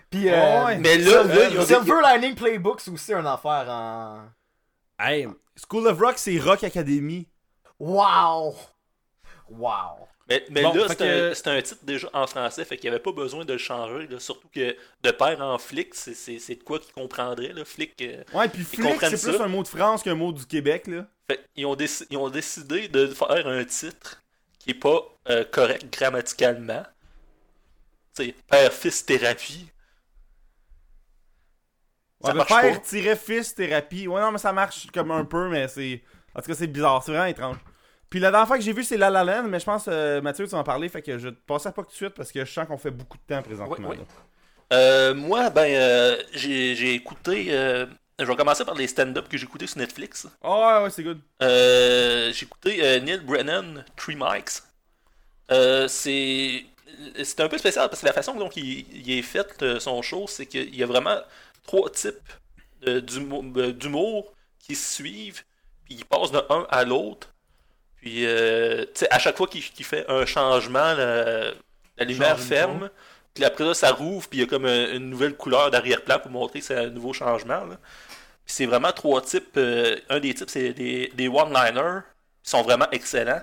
[0.08, 0.78] Puis, euh, Ouais.
[0.78, 4.20] Mais là, Silver, là, des- Silver Lining Playbook, c'est aussi une affaire en.
[4.98, 5.26] Hey,
[5.68, 7.26] School of Rock, c'est Rock Academy.
[7.80, 8.54] Wow!
[9.50, 10.06] Wow!
[10.28, 13.12] Mais, mais Bon, là, que- un, titre déjà en français, fait qu'il n'y avait pas
[13.12, 14.06] besoin de le changer.
[14.06, 14.18] là.
[14.18, 16.14] surtout que de père en flic, c'est-
[16.54, 17.52] de quoi qu'ils comprendraient.
[17.52, 17.64] Là.
[17.64, 20.86] Flic, euh, Ouais, puis flic, c'est plus un mot de France qu'un mot du Québec.
[20.86, 21.06] là.
[21.30, 24.22] fait, ils, ont déci- ils ont décidé de faire un titre
[24.58, 26.84] qui est pas euh, correct grammaticalement.
[28.14, 29.68] C'est père-fils thérapie.
[32.20, 32.86] Ouais, Ça mais marche père pas.
[32.86, 34.08] tiret fils thérapie.
[34.08, 36.02] Ouais, non, mais ça marche comme un peu, mais c'est.
[36.34, 37.56] En tout cas, c'est bizarre, c'est vraiment étrange.
[38.14, 40.20] Puis la dernière fois que j'ai vu, c'est La La Land, mais je pense, euh,
[40.22, 42.30] Mathieu, tu vas en parler, fait que je te passerai pas tout de suite parce
[42.30, 43.74] que je sens qu'on fait beaucoup de temps présentement.
[43.76, 43.96] Oui, oui.
[43.96, 44.76] là.
[44.78, 47.46] Euh, moi, ben, euh, j'ai écouté.
[47.48, 47.86] euh,
[48.20, 50.28] je vais commencer par les stand-up que j'ai écoutés sur Netflix.
[50.44, 51.18] Ah ouais, ouais, c'est good.
[51.42, 54.62] Euh, j'ai écouté Neil Brennan, Three Mics.
[55.88, 56.66] C'est
[57.20, 60.26] c'est un peu spécial parce que la façon dont il, il est fait son show,
[60.28, 61.18] c'est qu'il y a vraiment
[61.64, 62.32] trois types
[62.86, 65.42] d'humour qui se suivent,
[65.84, 67.33] puis ils passent de un à l'autre.
[68.04, 71.52] Puis, euh, tu sais, à chaque fois qu'il fait un changement, la,
[71.96, 72.90] la lumière Change ferme.
[73.34, 76.18] Puis après ça, ça rouvre, puis il y a comme un- une nouvelle couleur d'arrière-plan
[76.20, 77.64] pour montrer que c'est un nouveau changement.
[77.64, 77.78] là.
[78.46, 79.56] Puis c'est vraiment trois types.
[79.58, 82.00] euh, un des types, c'est des, des one-liners
[82.44, 83.42] qui sont vraiment excellents.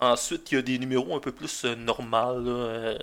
[0.00, 2.98] Ensuite, il y a des numéros un peu plus euh, normaux là, euh,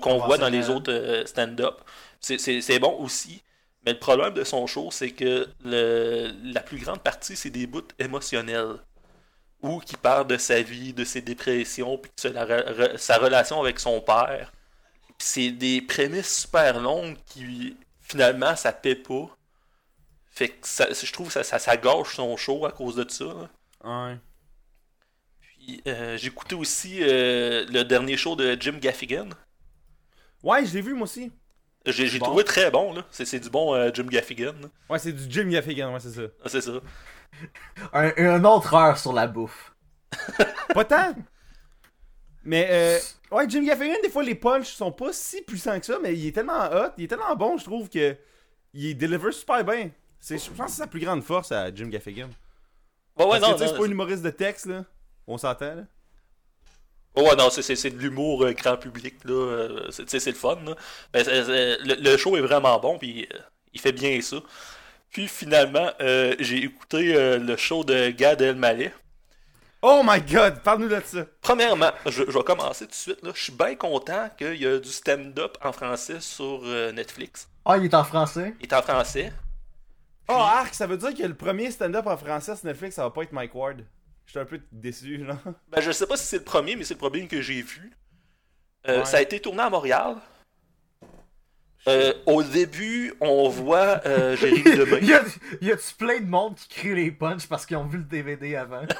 [0.00, 1.80] qu'on voit dans les autres stand-up.
[2.20, 3.42] C'est bon aussi.
[3.84, 7.66] Mais le problème de son show, c'est que le- la plus grande partie, c'est des
[7.66, 8.76] bouts émotionnels.
[9.62, 13.60] Ou qui parle de sa vie, de ses dépressions, puis de sa, re- sa relation
[13.60, 14.52] avec son père.
[15.18, 19.28] C'est des prémices super longues qui, finalement, ça paie pas.
[20.30, 23.10] Fait que ça- je trouve que ça, ça, ça gâche son show à cause de
[23.10, 23.24] ça.
[23.24, 23.48] là.
[24.10, 24.18] Ouais.
[25.40, 29.28] Puis euh, j'ai écouté aussi euh, le dernier show de Jim Gaffigan.
[30.42, 31.32] Ouais, je l'ai vu moi aussi.
[31.86, 32.26] J'ai Bon.
[32.26, 33.04] trouvé très bon, là.
[33.10, 34.52] C'est c'est du bon euh, Jim Gaffigan.
[34.60, 34.68] là.
[34.90, 36.22] Ouais, c'est du Jim Gaffigan, ouais, c'est ça.
[36.44, 36.72] Ah, c'est ça.
[37.92, 39.74] Un, autre heure sur la bouffe.
[40.74, 41.14] Pas tant!
[42.44, 42.98] Mais, euh,
[43.32, 46.28] ouais, Jim Gaffigan, des fois, les punchs sont pas si puissants que ça, mais il
[46.28, 48.16] est tellement hot, il est tellement bon, je trouve, que
[48.72, 49.90] il deliver super bien.
[50.20, 52.28] C'est, je pense que c'est sa plus grande force à Jim Gaffigan.
[53.18, 54.84] Ouais, ouais, Parce que, non, tu sais, non, c'est pas un humoriste de texte, là.
[55.26, 55.82] On s'entend, là.
[57.16, 59.32] Ouais, non, c'est- c'est c'est de l'humour euh, grand public, là.
[59.32, 60.76] euh, c'est tu sais, c'est le fun, là.
[61.14, 63.38] C'est- c'est- le, le show est vraiment bon, puis euh,
[63.72, 64.36] il fait bien ça.
[65.16, 68.92] Puis finalement, euh, j'ai écouté euh, le show de Gad Elmaleh.
[69.80, 71.24] Oh my god, parle-nous de ça.
[71.40, 73.30] Premièrement, je, je vais commencer tout de suite, là.
[73.34, 77.48] Je suis bien content qu'il y a du stand-up en français sur euh, Netflix.
[77.64, 78.52] Ah, il est en français?
[78.60, 79.32] Il est en français.
[80.28, 83.10] Oh, arc, ça veut dire que le premier stand-up en français sur Netflix, ça va
[83.10, 83.86] pas être Mike Ward.
[84.26, 85.38] J'étais un peu déçu, là.
[85.70, 87.90] Ben, je sais pas si c'est le premier, mais c'est le premier que j'ai vu.
[88.86, 89.04] Euh, Ouais.
[89.06, 90.16] Ça a été tourné à Montréal.
[91.88, 94.62] Euh, au début, on voit euh, Jérémy
[95.06, 95.22] y a,
[95.60, 98.56] y a-tu plein de monde qui crie les punchs parce qu'ils ont vu le DVD
[98.56, 98.82] avant?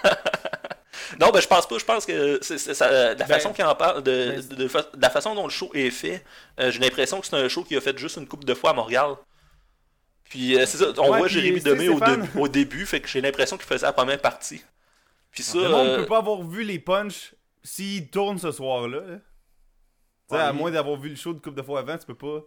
[1.21, 1.79] Non, ben je pense pas.
[1.79, 4.55] Je pense que c'est, c'est- ça- la Ben, façon qu'il en parle, de, mais- de-
[4.63, 6.25] de fa- de la façon dont le show est fait,
[6.59, 8.71] euh, j'ai l'impression que c'est un show qui a fait juste une couple de fois
[8.71, 9.15] à Montréal.
[10.25, 13.09] Puis euh, c'est ça, on Ouais, voit Jérémy Demé au, début- au début, fait que
[13.09, 14.65] j'ai l'impression qu'il faisait la première partie.
[15.31, 19.01] Puis ça, Le monde euh, peut pas avoir vu les punchs s'ils tournent ce soir-là.
[19.01, 19.17] là.
[20.31, 22.15] Ouais, à il- moins d'avoir vu le show une couple de fois avant, tu peux
[22.17, 22.43] pas.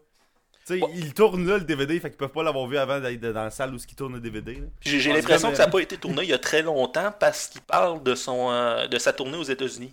[0.70, 3.18] Tu sais, ils tournent là le DVD, fait qu'ils peuvent pas l'avoir vu avant d'aller
[3.18, 4.62] dans la salle où ils tournent le DVD.
[4.82, 7.62] j'ai, l'impression que ça n'a pas été tourné il y a très longtemps parce qu'il
[7.62, 9.92] parle de son euh, de sa tournée aux États-Unis.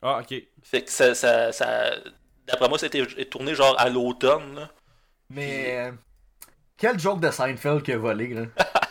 [0.00, 0.34] Ah, ok.
[0.62, 1.90] Fait que ça, ça, ça
[2.46, 4.68] d'après moi, c'était tourné genre à l'automne.
[5.28, 5.76] Mais.
[5.78, 5.92] euh,
[6.76, 8.46] quel joke de Seinfeld qui a volé, là?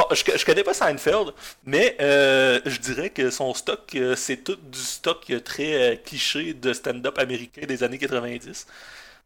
[0.00, 1.34] Bon, je, je connais pas Seinfeld,
[1.64, 5.96] mais euh, je dirais que son stock, euh, c'est tout du stock euh, très euh,
[5.96, 8.66] cliché de stand-up américain des années 90.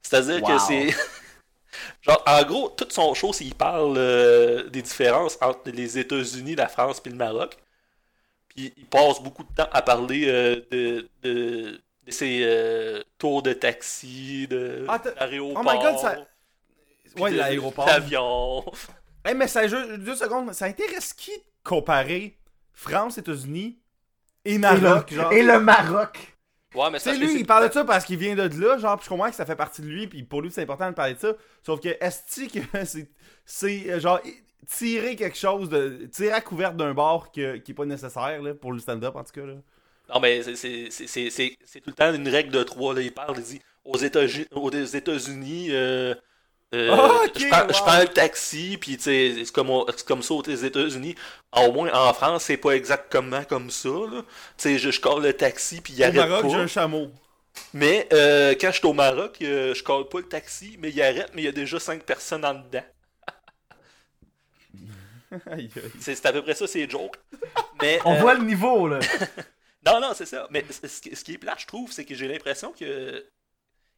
[0.02, 0.48] C'est-à-dire Wow.
[0.48, 0.88] que c'est.
[2.02, 6.68] Genre, en gros, tout son show, qu'il parle euh, des différences entre les États-Unis, la
[6.68, 7.56] France puis le Maroc.
[8.48, 13.42] Puis il passe beaucoup de temps à parler euh, de, de, de ses euh, tours
[13.42, 15.62] de taxi, de Ah, l'aéroport.
[15.66, 16.26] Oh my God, ça-
[17.18, 17.86] Ouais, l'aéroport.
[17.86, 18.64] L'avion.
[19.24, 22.36] Hey, mais ça, juste deux secondes, ça intéresse qui de comparer
[22.72, 23.78] France, États-Unis
[24.44, 25.32] et Et Maroc, le, genre?
[25.32, 26.36] et le Maroc!
[26.74, 29.04] Ouais, mais c'est- lui, il parle de ça parce qu'il vient de là, genre, puis
[29.04, 31.14] je comprends que ça fait partie de lui, puis pour lui, c'est important de parler
[31.14, 31.32] de ça.
[31.64, 33.08] Sauf que, est-ce que c'est,
[33.46, 34.20] c'est, euh, genre,
[34.66, 38.54] tirer quelque chose, de tirer à couverte d'un bar que- qui est pas nécessaire, là,
[38.54, 39.54] pour le stand-up, en tout cas, là?
[40.12, 42.92] Non, mais c'est- c'est- c'est c'est- c'est- c'est tout le temps une règle de trois.
[42.92, 43.00] Là.
[43.00, 46.14] Il parle, il dit aux États-Unis, aux États-Unis euh,
[46.74, 47.84] euh, Ah, je, prends, je wow.
[47.84, 51.14] prends le taxi, puis c'est comme, au- comme ça aux États-Unis.
[51.56, 53.88] Au moins en France, c'est pas exactement comme ça.
[53.88, 54.24] là.
[54.62, 56.48] Je, je colle le taxi, puis il Au arrête Maroc, pas.
[56.48, 57.10] j'ai un chameau.
[57.74, 61.02] Mais euh, quand je suis au Maroc, euh, je colle pas le taxi, mais il
[61.02, 62.84] arrête, mais il y a déjà cinq personnes en dedans.
[66.00, 67.16] C'est à peu près ça, c'est joke.
[67.82, 69.00] Mais, On voit le niveau, là.
[69.86, 70.46] Non, non, c'est ça.
[70.50, 73.24] Mais ce qui est plat, je trouve, c'est que j'ai l'impression que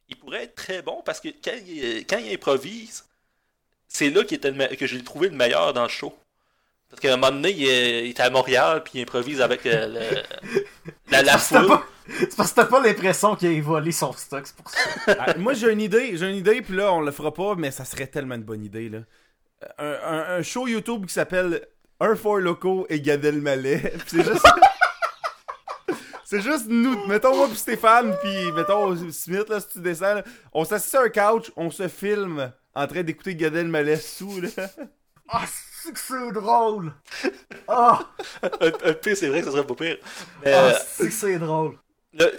[0.09, 3.05] il pourrait être très bon parce que quand il, quand il improvise,
[3.87, 6.15] c'est là qu'il était le que j'ai trouvé le meilleur dans le show.
[6.89, 9.65] Parce qu'à un moment donné, il, est- il était à Montréal, puis il improvise avec
[9.65, 10.61] euh, le-
[11.11, 11.79] la, la C'est foule.
[12.07, 14.79] c'est parce que t'as pas l'impression qu'il a volé son stock, c'est pour ça.
[15.19, 17.71] Ah, moi, j'ai une idée, j'ai une idée, puis là, on le fera pas, mais
[17.71, 18.99] ça serait tellement une bonne idée, là.
[19.79, 21.67] Un, un- un show YouTube qui s'appelle
[21.99, 23.79] Un Four Loco et Gad Elmaleh.
[23.79, 24.45] Puis c'est juste...
[26.29, 30.23] c'est juste nous, mettons moi puis Stéphane, puis mettons Smith, là, si tu descends, là,
[30.51, 34.49] on s'assied sur un couch, on se filme en train d'écouter Gad Elmaleh sous, là.
[35.29, 35.43] Ah,
[35.83, 36.93] c'est que c'est drôle!
[37.67, 37.99] Ah,
[38.61, 39.97] Un, un pire, c'est vrai que ça serait pas pire.
[40.43, 41.77] Mais, ah, euh, c'est que c'est drôle.
[42.13, 42.31] le-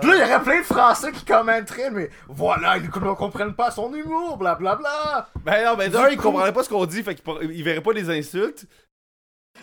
[0.00, 3.54] Puis là, il y aurait plein de Français qui commenteraient, mais voilà, ils ne comprennent
[3.54, 5.28] pas son humour, blablabla.
[5.44, 7.82] Ben non, ben d'un, il comprendrait pas ce qu'on dit, fait qu'il pour- il verrait
[7.82, 8.66] pas les insultes.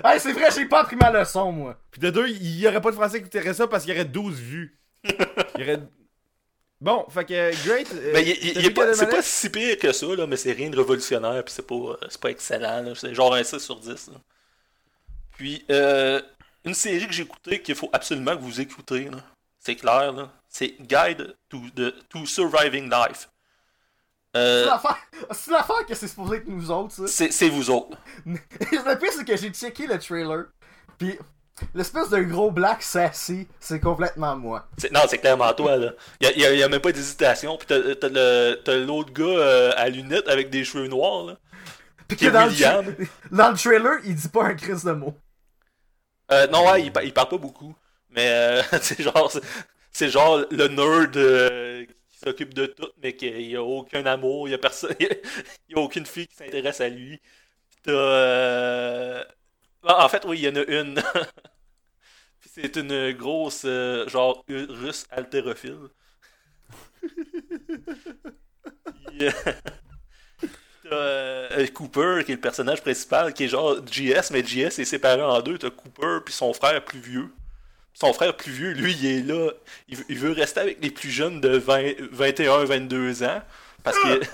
[0.03, 1.77] Hey, c'est vrai, j'ai pas appris ma leçon, moi.
[1.91, 3.97] Puis de deux, il y aurait pas de français qui écouterait ça parce qu'il y
[3.97, 4.77] aurait 12 vues.
[5.03, 5.11] Il
[5.59, 5.79] y aurait...
[6.81, 7.87] Bon, fait que Great.
[7.93, 11.53] euh, Gad c'est pas si pire que ça, là, mais c'est rien de révolutionnaire, puis
[11.53, 12.81] c'est pas, euh, c'est pas excellent.
[12.81, 12.93] là.
[12.95, 13.87] C'est genre un 6 sur 10.
[14.09, 14.15] là.
[15.37, 16.21] Puis, euh,
[16.65, 19.17] une série que j'ai écoutée qu'il faut absolument que vous écoutez, là,
[19.59, 23.29] c'est clair, là, c'est Guide to, the, to Surviving Life.
[24.35, 24.97] C'est Euh, l'affaire-
[25.31, 27.27] c'est l'affaire que c'est supposé être nous autres, ça.
[27.31, 27.97] c'est vous autres.
[28.25, 30.45] le pire, c'est que j'ai checké le trailer,
[30.97, 31.17] pis
[31.73, 34.67] l'espèce de gros black sassy, c'est complètement moi.
[34.91, 35.91] Non, c'est clairement toi, là.
[36.19, 37.57] Il y a, y a- même pas d'hésitation.
[37.57, 41.37] Puis t'as l'autre gars euh, à lunettes avec des cheveux noirs, là.
[42.17, 42.95] Qui est dans le, William.
[43.31, 45.15] dans le trailer, il dit pas un crise de mots.
[46.31, 47.73] Euh, non, ouais, il, il parle pas beaucoup.
[48.09, 49.31] Mais euh, c'est genre,
[49.91, 51.15] c'est- genre le nerd
[52.25, 55.07] s'occupe de tout, mais qu'il n'y a aucun amour, il n'y a personne, il
[55.75, 57.19] y a aucune fille qui s'intéresse à lui.
[57.87, 59.23] Euh,
[59.83, 61.01] En fait, oui, il y en a une.
[62.41, 65.89] C'est une grosse, euh, genre, russe haltérophile.
[69.07, 69.31] Puis, euh,
[70.91, 75.21] euh, Cooper, qui est le personnage principal, qui est genre JS, mais JS est séparé
[75.21, 75.57] en deux.
[75.57, 77.29] T'as Cooper, puis son frère plus vieux.
[77.95, 79.51] Son frère plus vieux, lui, il est là.
[79.87, 83.41] Il, veut- il veut rester avec les plus jeunes de 20, 21, 22 ans.
[83.83, 84.19] Parce que.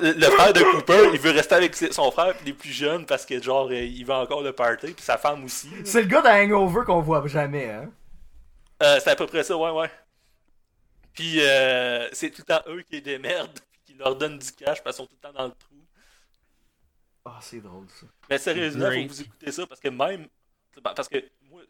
[0.00, 3.26] Le le frère de Cooper, il veut rester avec son frère les plus jeunes parce
[3.26, 5.68] que genre euh, il veut encore le party puis sa femme aussi.
[5.84, 7.90] C'est le gars de Hangover qu'on voit jamais, hein?
[8.80, 9.90] Euh, c'est à peu près ça, ouais, ouais.
[11.14, 14.52] Puis euh, c'est tout le temps eux qui les merdent puis qui leur donnent du
[14.52, 15.67] cash parce qu'ils sont tout le temps dans le trou.
[17.30, 18.06] Ah, c'est drôle, ça.
[18.30, 20.28] Mais sérieusement, faut que vous écoutez ça parce que même.
[20.82, 21.62] Parce que moi,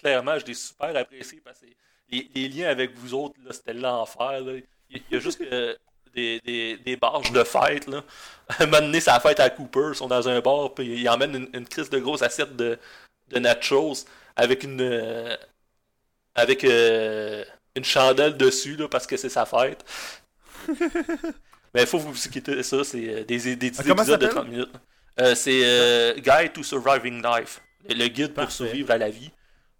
[0.00, 1.66] clairement, je l'ai super apprécié parce que
[2.10, 4.40] les, les liens avec vous autres, là, c'était l'enfer.
[4.42, 4.54] là.
[4.56, 5.78] Il il y a juste que
[6.14, 7.86] des, des, des barges de fête.
[7.86, 8.04] Là.
[8.58, 11.08] Un moment donné, c'est la fête à Cooper, ils sont dans un bar, puis ils
[11.08, 12.78] emmènent une, une crise de grosse assiette de,
[13.28, 14.04] de nachos
[14.36, 14.80] avec une.
[14.80, 15.36] euh,
[16.34, 17.44] avec euh,
[17.76, 19.84] une chandelle dessus là, parce que c'est sa fête.
[21.74, 24.28] Mais il faut vous écouter ça, c'est euh, des, des petits Ah, épisodes de s'appelle?
[24.28, 24.70] 30 minutes.
[25.20, 29.30] Euh, c'est euh, Guide to Surviving Life, le, guide pour survivre à la vie.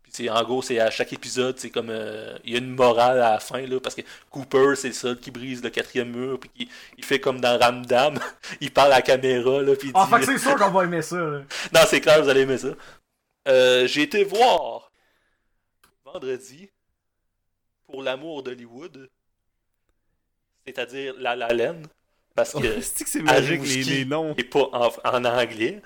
[0.02, 2.74] Puis c'est en gros, c'est à chaque épisode, c'est comme euh, il y a une
[2.74, 6.10] morale à la fin là, parce que Cooper c'est le seul qui brise le quatrième
[6.10, 8.18] mur, puis il fait comme dans Ramdam,
[8.60, 11.02] il parle à la caméra là, puis il Ah, dit, c'est sûr qu'on va aimer
[11.02, 11.42] ça, là.
[11.72, 12.74] non, c'est clair, vous allez aimer ça.
[13.46, 14.90] Euh, J'ai été voir
[16.04, 16.70] vendredi
[17.86, 19.08] pour l'amour d'Hollywood,
[20.66, 21.82] c'est-à-dire La La Land,
[22.38, 24.34] parce que C'est que c'est magique, les, noms?
[24.36, 25.82] est pas en, en anglais.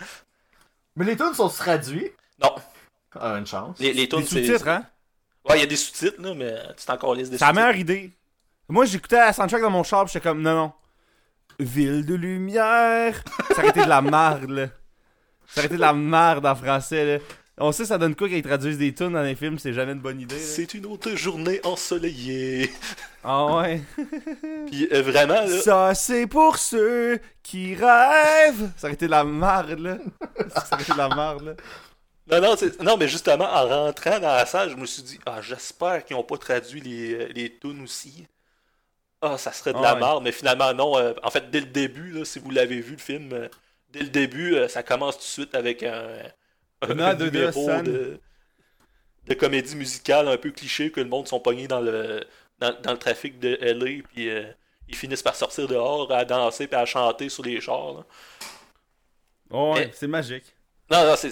[0.96, 2.10] Mais les tunes sont traduits?
[2.42, 2.54] Non,
[3.18, 3.78] Ah, une chance.
[3.78, 4.44] les, les tunes, c'est...
[4.44, 4.84] sous-titres, hein?
[5.48, 7.66] Ouais, il y a des sous-titres, là, mais c'est encore liste des C'est la sous-titres.
[7.66, 8.12] meilleure idée.
[8.68, 10.72] Moi, j'écoutais la soundtrack dans mon char, j'étais comme, non, non.
[11.58, 13.22] Ville de lumière.
[13.48, 14.66] Ça aurait été de la merde, là.
[15.46, 17.24] Ça aurait été de la merde en français, là.
[17.62, 19.92] On sait, ça donne quoi quand ils traduisent des tunes dans les films, c'est jamais
[19.92, 20.38] une bonne idée.
[20.38, 22.70] C'est une autre journée ensoleillée.
[23.24, 23.80] Ah ouais.
[24.66, 28.68] Puis euh, vraiment, là, Ça, c'est pour ceux qui rêvent.
[28.76, 29.98] Ça aurait été de la merde, là.
[30.52, 32.40] Ça aurait été de la merde, là.
[32.40, 35.40] Non, non, non, mais justement, en rentrant dans la salle, je me suis dit, ah,
[35.40, 38.26] j'espère qu'ils n'ont pas traduit les, euh, les tunes aussi.
[39.20, 40.00] Ah, ça serait de Ah la ouais.
[40.00, 40.98] merde, mais finalement, non.
[40.98, 43.48] euh, en fait, dès le début, là, si vous l'avez vu, le film, euh,
[43.90, 46.08] dès le début, euh, ça commence tout de suite avec un,
[46.86, 46.94] de-
[47.84, 48.20] de
[49.28, 52.24] de, comédie musicale un peu cliché que le monde sont pognés dans le,
[52.58, 54.44] dans, dans le trafic de LA, puis euh,
[54.88, 57.94] ils finissent par sortir dehors à danser puis à chanter sur les chars.
[57.94, 58.04] là.
[59.50, 60.44] Oh, ouais, Mais- c'est magique.
[60.90, 61.30] Non, non, c'est-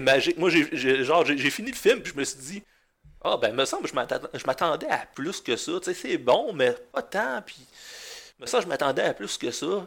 [0.00, 0.38] magique.
[0.38, 2.62] Moi, j'ai fini le film, puis je me suis dit,
[3.22, 5.72] ah, ben, me semble, je m'attend- je m'attendais à plus que ça.
[5.80, 7.42] Tu sais, c'est bon, mais pas tant.
[7.44, 7.58] Puis,
[8.38, 9.86] me semble, je m'attendais à plus que ça.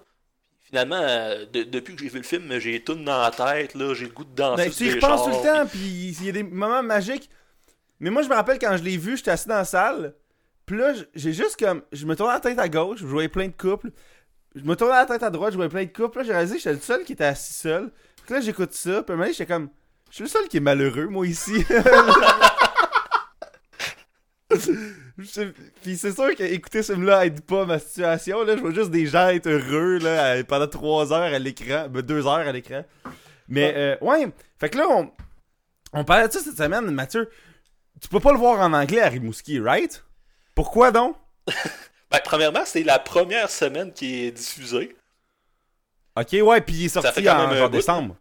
[0.69, 3.93] Finalement, euh, de- depuis que j'ai vu le film, j'ai tout dans la tête, là,
[3.95, 4.65] j'ai le goût de danser.
[4.65, 5.79] Ben, tu y repenses tout le temps, puis
[6.19, 7.27] il y a des moments magiques.
[7.99, 10.13] Mais moi, je me rappelle quand je l'ai vu, j'étais assis dans la salle.
[10.67, 11.81] Puis là, j'ai juste comme.
[11.91, 13.89] Je me tournais la tête à gauche, je voyais plein de couples.
[14.55, 16.19] Je me tournais la tête à droite, je voyais plein de couples.
[16.19, 17.89] Là, j'ai réalisé que j'étais le seul qui était assis seul.
[18.25, 19.01] Puis là, j'écoute ça.
[19.01, 19.69] Puis à un moment j'étais comme.
[20.11, 21.63] Je suis le seul qui est malheureux, moi, ici.
[25.81, 28.43] Puis c'est sûr qu'écouter ce film-là aide pas ma situation.
[28.43, 28.55] Là.
[28.55, 31.87] Je vois juste des gens être heureux là, pendant 3 heures à l'écran.
[31.89, 32.83] Ben, 2 heures à l'écran.
[33.47, 34.27] Mais euh, ouais,
[34.59, 35.11] fait que là, on,
[35.93, 37.29] on parlait de ça cette semaine, Mathieu.
[38.01, 40.03] Tu peux pas le voir en anglais à Rimouski, right?
[40.55, 41.15] Pourquoi donc?
[42.11, 44.95] Ben, premièrement, c'est la première semaine qui est diffusée.
[46.15, 48.15] Ok, ouais, puis il est sorti en bout, décembre.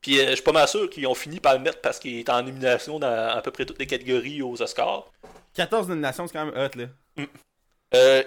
[0.00, 2.16] Puis, euh, je suis pas mal sûr qu'ils ont fini par le mettre parce qu'il
[2.16, 5.10] est en nomination dans à peu près toutes les catégories aux Oscars.
[5.54, 7.26] 14 nominations, c'est quand même hot, là.
[7.94, 8.22] Euh,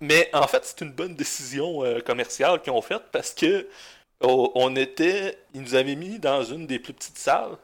[0.00, 3.68] mais en fait, c'est une bonne décision euh, commerciale qu'ils ont faite parce que
[4.20, 7.56] oh, on était, ils nous avaient mis dans une des plus petites salles,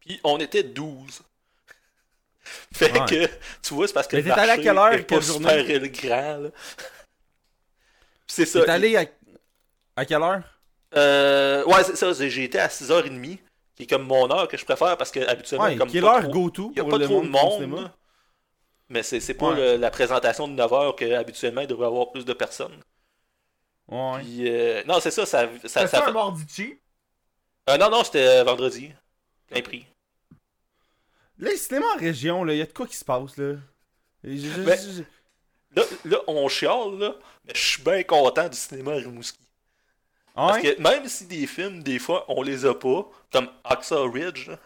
[0.00, 1.22] puis on était 12.
[2.74, 3.06] fait Ouais.
[3.06, 3.26] que,
[3.62, 5.90] tu vois, c'est parce que Mais le t'es allé à quelle heure, super journée?
[5.90, 6.50] grand.
[8.26, 8.64] c'est ça.
[8.64, 9.04] T'es allé à...
[9.96, 10.42] à quelle heure?
[10.96, 12.12] Euh, ouais, c'est ça.
[12.12, 13.38] J'ai été à 6h30,
[13.80, 15.90] qui est comme mon heure que je préfère parce que habituellement, Ouais, comme
[16.30, 17.90] go-to il n'y a pas le trop de monde.
[18.88, 19.56] Mais c'est c'est pas Ouais.
[19.56, 22.76] le- la présentation de 9h qu'habituellement il devrait y avoir plus de personnes.
[23.88, 24.20] Ouais.
[24.20, 26.80] Puis, euh, non, c'est ça, ça, ça, C'est ça un fait- mardi cheap?
[27.68, 28.92] Euh, non, non, c'était euh, vendredi.
[29.48, 29.86] Plein prix.
[31.38, 33.54] Là, le cinéma en région, là, y a de quoi qui se passe, là?
[34.22, 35.02] Je- je- Mais- je-
[35.76, 37.14] Là, là, on chiale, là,
[37.44, 39.38] mais je suis bien content du cinéma à Rimouski.
[40.34, 44.48] Parce que même si des films, des fois, on les a pas, comme Axel Ridge,
[44.48, 44.58] là,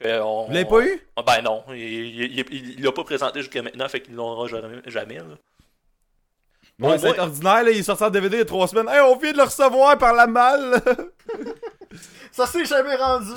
[0.00, 1.00] que on- Vous l'avez pas eu?
[1.16, 4.80] Ah, Ben non, il l'a pas présenté jusqu'à maintenant, fait qu'il l'aura jamais.
[4.86, 5.24] jamais là.
[6.78, 7.18] Bon, Ouais, c'est ouais.
[7.18, 8.88] ordinaire, là, il est sorti en DVD il y a trois semaines.
[8.88, 10.82] Hey, on vient de le recevoir par la malle!
[12.32, 13.32] Ça s'est jamais rendu.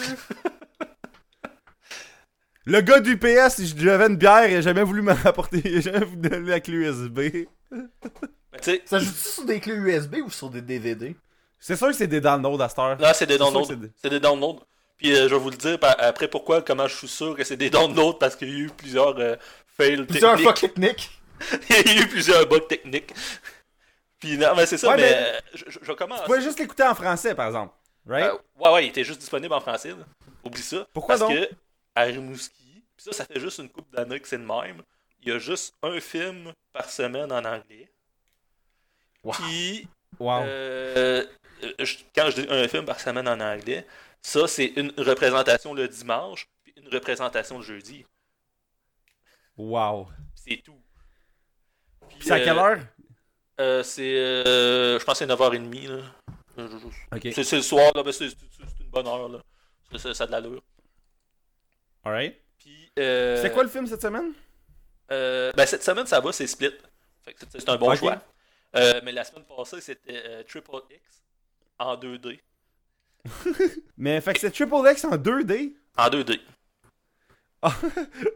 [2.65, 5.81] le gars du PS, j'avais une bière, il a jamais voulu me rapporter, il a
[5.81, 7.19] jamais voulu me donner la clé USB.
[7.71, 11.15] Mais tu sais, Ça joue-tu sur des clés USB ou sur des DVD?
[11.59, 12.97] C'est sûr que c'est des downloads à cette heure.
[12.99, 13.65] là, c'est des downloads.
[14.01, 14.61] c'est des- downloads.
[14.97, 17.57] Puis euh, je vais vous le dire après pourquoi, comment je suis sûr que c'est
[17.57, 19.35] des downloads, parce qu'il y a eu plusieurs euh,
[19.77, 20.47] fails Plusieurs techniques.
[20.47, 21.09] fuck techniques.
[21.69, 23.13] Il y a eu plusieurs bugs techniques.
[24.19, 26.19] Puis non, mais c'est ça, Ouais, mais, mais- euh, je, je, je commence.
[26.19, 27.73] Tu pouvais juste l'écouter en français, par exemple.
[28.05, 28.25] Right?
[28.25, 29.89] Euh, ouais, ouais, il était juste disponible en français.
[29.91, 30.05] là.
[30.43, 30.85] Oublie ça.
[30.93, 31.37] Pourquoi Parce donc?
[31.39, 31.49] que
[31.95, 34.81] à Rimouski, pis ça, ça fait juste une couple d'années que c'est le même.
[35.21, 37.89] Il y a juste un film par semaine en anglais.
[39.23, 39.33] Wow.
[39.33, 39.87] Puis,
[40.19, 40.41] wow.
[40.43, 41.25] euh,
[41.79, 43.85] je- quand je dis un film par semaine en anglais,
[44.21, 48.05] ça, c'est une représentation le dimanche, puis une représentation le jeudi.
[49.57, 50.07] Wow.
[50.35, 50.79] C'est tout.
[52.21, 52.79] C'est à euh, quelle heure?
[53.59, 55.87] euh, C'est, euh, je pense que c'est 9h30.
[55.87, 56.01] Là.
[56.57, 57.31] Euh.
[57.33, 59.29] C'est, le soir, là, ben c'est, une bonne heure.
[59.29, 59.39] Là.
[59.97, 60.61] Ça, ça, a de l'allure.
[62.03, 62.37] Alright.
[62.57, 64.33] Puis, euh, C'est quoi le film cette semaine?
[65.11, 66.73] euh, ben, cette semaine, ça va, c'est Split.
[67.51, 67.97] C'est, un bon Ok.
[67.99, 68.21] choix.
[68.75, 71.23] Euh, mais la semaine passée, c'était euh, Triple X
[71.79, 72.39] en 2D.
[73.97, 75.73] Mais fait que c'est Triple X en 2D.
[75.97, 76.39] En 2D.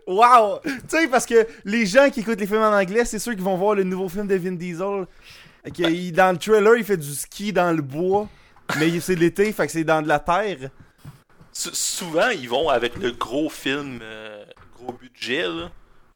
[0.07, 0.59] Wow!
[0.63, 3.41] Tu sais, parce que les gens qui écoutent les films en anglais, c'est ceux qui
[3.41, 5.05] vont voir le nouveau film de Vin Diesel.
[5.65, 8.27] Que il- dans le trailer, il fait du ski dans le bois.
[8.79, 10.69] Mais c'est l'été, fait que c'est dans de la terre.
[11.53, 14.43] Sou- souvent, ils vont avec le gros film, euh,
[14.77, 15.71] gros budget, là.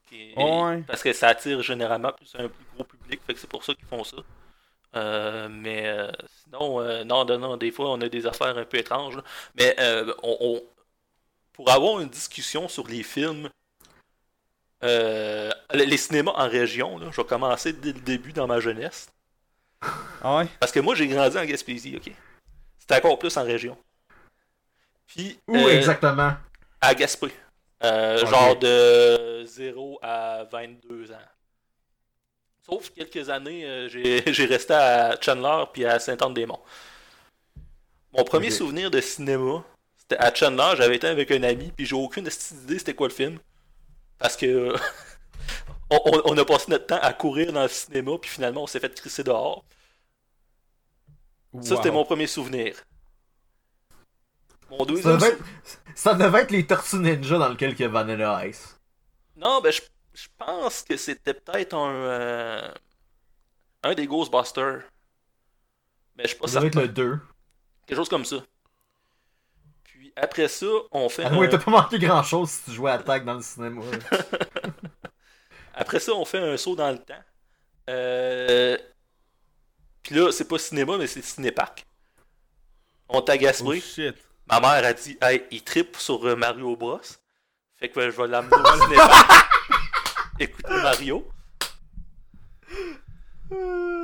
[0.10, 0.84] qui est- Ouais.
[0.88, 3.74] Parce que ça attire généralement plus un plus gros public, fait que c'est pour ça
[3.74, 4.18] qu'ils font ça.
[4.98, 6.12] Euh, mais euh,
[6.44, 9.16] sinon, euh, non, non, non, des fois, on a des affaires un peu étranges.
[9.16, 9.24] là.
[9.56, 10.64] Mais euh, on, on-
[11.54, 13.50] pour avoir une discussion sur les films,
[14.84, 19.10] euh, les cinémas en région, là, je vais commencer dès le début dans ma jeunesse.
[20.22, 20.48] Ah ouais?
[20.60, 22.12] Parce que moi, j'ai grandi en Gaspésie, ok?
[22.80, 23.78] C'était encore plus en région.
[25.08, 26.34] Puis, Où euh, exactement?
[26.82, 27.32] à Gaspé.
[27.84, 28.26] Euh.
[28.26, 31.16] Genre de 0 à 22 ans.
[32.70, 33.88] Sauf quelques années, euh,
[34.28, 36.62] j'ai resté à Chandler puis à Saint-Anne-des-Monts.
[38.12, 39.64] Mon premier souvenir de cinéma,
[39.98, 43.14] c'était à Chandler, j'avais été avec un ami, puis j'ai aucune idée c'était quoi le
[43.14, 43.40] film.
[44.20, 44.76] Parce que
[45.92, 48.68] on, on- on a passé notre temps à courir dans le cinéma, puis finalement on
[48.68, 49.64] s'est fait crisser dehors.
[51.60, 52.76] Ça, c'était mon premier souvenir.
[54.70, 55.44] Mon Ça deuxième devait, sou- être,
[55.96, 58.78] ça devait être les Tortues Ninja dans lequel il y a Vanilla Ice.
[59.38, 59.82] Non, ben je,
[60.18, 62.72] je pense que c'était peut-être un euh,
[63.84, 64.82] un des Ghostbusters.
[66.16, 66.68] Mais je suis pas Ça certain.
[66.68, 67.20] être le 2.
[67.86, 68.38] Quelque chose comme ça.
[69.84, 71.38] Puis après ça, on fait Ah un...
[71.38, 73.84] ouais, t'as pas manqué grand chose si tu jouais à Tag dans le cinéma.
[75.76, 77.24] après ça, on fait un saut dans le temps.
[77.90, 78.76] Euh...
[80.02, 81.86] Puis là, c'est pas cinéma, mais c'est cinépark.
[83.08, 83.80] On t'a Oh Gaspé.
[83.82, 84.16] shit.
[84.50, 87.00] Ma mère a dit, hey, il tripe sur euh, Mario Bros.
[87.76, 89.50] Fait que je vais l'amener au cinépark.
[90.40, 91.28] Écouter Mario.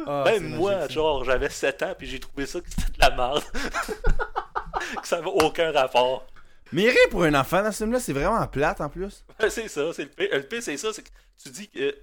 [0.08, 3.00] Ah, Même moi, magique, genre, j'avais 7 ans, puis j'ai trouvé ça que c'était de
[3.00, 3.44] la merde.
[5.02, 6.26] que ça avait aucun rapport.
[6.72, 9.24] Mais rire pour un enfant dans ce film-là, c'est vraiment plate en plus.
[9.50, 10.30] c'est ça, c'est le pire.
[10.32, 11.10] Le pire, c'est ça, c'est que
[11.42, 11.96] tu dis que.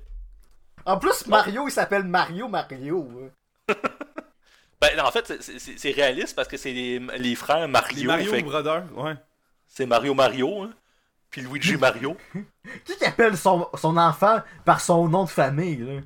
[0.84, 3.08] En plus, Mario, il s'appelle Mario Mario.
[3.68, 3.74] hein.
[4.80, 7.98] Ben, en fait, c'est- réaliste parce que c'est les, les frères Mario.
[8.00, 9.12] Les Mario fait que Brothers, ouais.
[9.68, 10.72] c'est Mario Mario, hein.
[11.30, 12.16] Puis Luigi Mario.
[12.84, 16.00] Qui qui appelle son, son enfant par son nom de famille, là?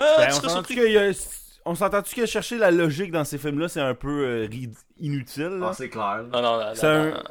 [0.00, 0.74] Ah, Ben, on s'entend-tu surpris.
[0.76, 1.12] qu'il y a-
[1.64, 4.48] on s'entend-tu que chercher la logique dans ces films-là, c'est un peu euh,
[4.98, 5.68] inutile, là?
[5.70, 6.24] Ah, c'est clair.
[6.32, 6.72] Non, non, non.
[6.82, 7.22] Un-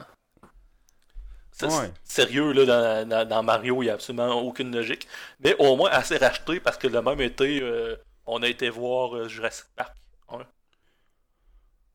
[1.63, 1.91] Ouais.
[2.03, 5.07] Sérieux, là, dans, dans- dans Mario, il n'y a absolument aucune logique.
[5.41, 9.15] Mais au moins assez racheté parce que le même été, euh, on a été voir
[9.15, 9.95] euh, Jurassic Park.
[10.32, 10.45] Ouais.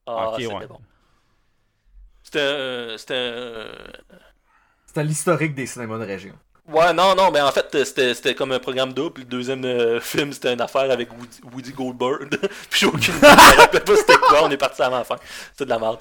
[0.07, 0.67] Ah, Ok, c'était ouais.
[0.69, 0.81] bon.
[2.23, 2.97] C'était.
[5.01, 5.09] C'était.
[5.09, 6.33] l'historique des cinémas de région.
[6.69, 9.13] Ouais, non, non, mais en fait, euh, c'était c'était comme un programme double.
[9.13, 12.29] puis Le deuxième euh, film, c'était une affaire avec Woody, Woody Goldberg.
[12.71, 13.27] puis j'ai aucune idée.
[13.27, 14.45] Je me rappelle pas c'était quoi.
[14.45, 15.17] On est parti avant la fin.
[15.53, 15.99] C'était de la merde.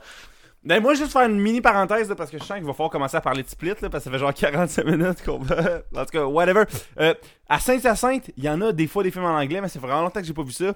[0.64, 2.89] Ben, moi, juste faire une mini parenthèse, là, parce que je sens qu'il va falloir
[2.89, 5.56] commencer à parler de split, là, parce que ça fait genre 45 minutes qu'on va.
[5.96, 6.64] En tout cas, whatever.
[7.00, 7.14] Euh,
[7.48, 10.02] à Saint-Hyacinthe, il y en a des fois des films en anglais, mais c'est vraiment
[10.02, 10.74] longtemps que j'ai pas vu ça.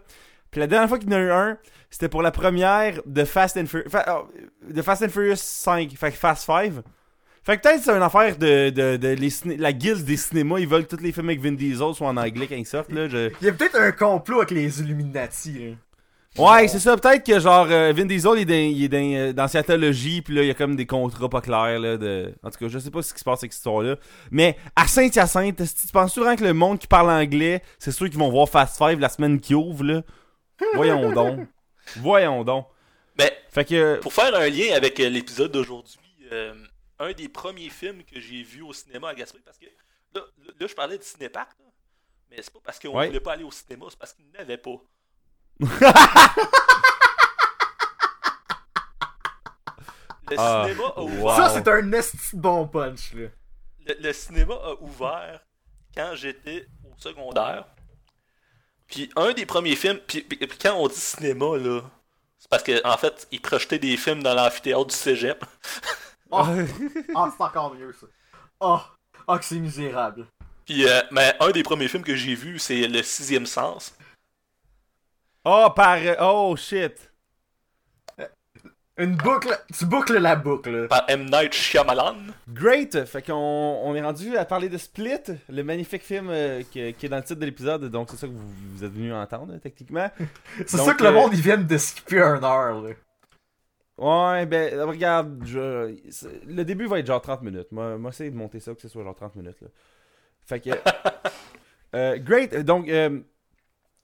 [0.52, 1.58] Puis la dernière fois qu'il y en a eu un,
[1.90, 3.90] c'était pour la première de Fast and Furious.
[4.62, 6.74] de Fast and Furious 5, fait que Fast 5.
[7.50, 10.60] Fait que peut-être c'est une affaire de, de, de les ciné- la guilde des cinémas,
[10.60, 12.92] ils veulent que tous les films avec Vin Diesel soient en anglais quand ils sortent,
[12.92, 13.08] là.
[13.10, 13.32] Je...
[13.42, 15.76] Il y a peut-être un complot avec les Illuminati.
[16.38, 16.96] Ouais, c'est ça.
[16.96, 20.22] Peut-être que genre euh, Vin Diesel il est dans, il est dans, euh, dans Scientologie,
[20.22, 21.98] puis là il y a comme des contrats pas clairs là.
[21.98, 22.36] De...
[22.44, 23.96] En tout cas, je sais pas ce qui se passe avec cette histoire-là.
[24.30, 28.20] Mais à Saint-Hyacinthe, tu penses vraiment que le monde qui parle anglais, c'est sûr qu'ils
[28.20, 30.04] vont voir Fast Five la semaine qui ouvre là?
[30.76, 31.48] Voyons donc.
[31.96, 32.68] Voyons donc.
[33.18, 35.98] Mais Fait que pour faire un lien avec euh, l'épisode d'aujourd'hui,
[36.32, 36.54] euh,
[37.00, 40.52] un des premiers films que j'ai vu au cinéma à Gaspé, parce que là, là,
[40.60, 41.66] là, je parlais de cinépark, là,
[42.30, 43.08] mais c'est pas parce qu'on Ouais.
[43.08, 44.76] voulait pas aller au cinéma, c'est parce qu'il n'avait pas.
[50.30, 51.24] Le Ah, cinéma a ouvert.
[51.24, 51.36] wow.
[51.38, 53.30] Ça, c'est un esti bon punch, là.
[53.86, 55.40] le, le cinéma a ouvert
[55.96, 57.66] quand j'étais au secondaire.
[58.88, 61.82] Puis un des premiers films, puis, puis- puis quand on dit cinéma là,
[62.38, 65.44] c'est parce que en fait ils projetaient des films dans l'amphithéâtre du cégep.
[66.32, 68.08] Oh, c'est encore mieux, ça.
[68.60, 68.80] Oh,
[69.28, 70.28] oh que c'est misérable.
[70.66, 73.96] Puis euh, mais un des premiers films que j'ai vu c'est le sixième sens.
[75.46, 77.10] Oh par oh shit.
[79.00, 80.90] Une boucle, tu boucles la boucle.
[80.90, 82.18] par M Night Shyamalan.
[82.50, 83.06] Great!
[83.06, 87.06] Fait qu'on on est rendu à parler de Split, le magnifique film euh, qui, qui
[87.06, 89.56] est dans le titre de l'épisode, donc c'est ça que vous, vous êtes venu entendre,
[89.64, 90.12] techniquement.
[90.68, 92.90] C'est ça que le euh, monde, ils viennent de skipper un heure, là.
[94.00, 95.94] Ouais, ben, regarde, je,
[96.48, 97.72] le début va être genre 30 minutes.
[97.72, 99.68] Moi, moi essayer de monter ça, que ce soit genre 30 minutes, là.
[100.46, 100.70] Fait que...
[101.96, 102.56] euh, great!
[102.64, 103.20] Donc, euh,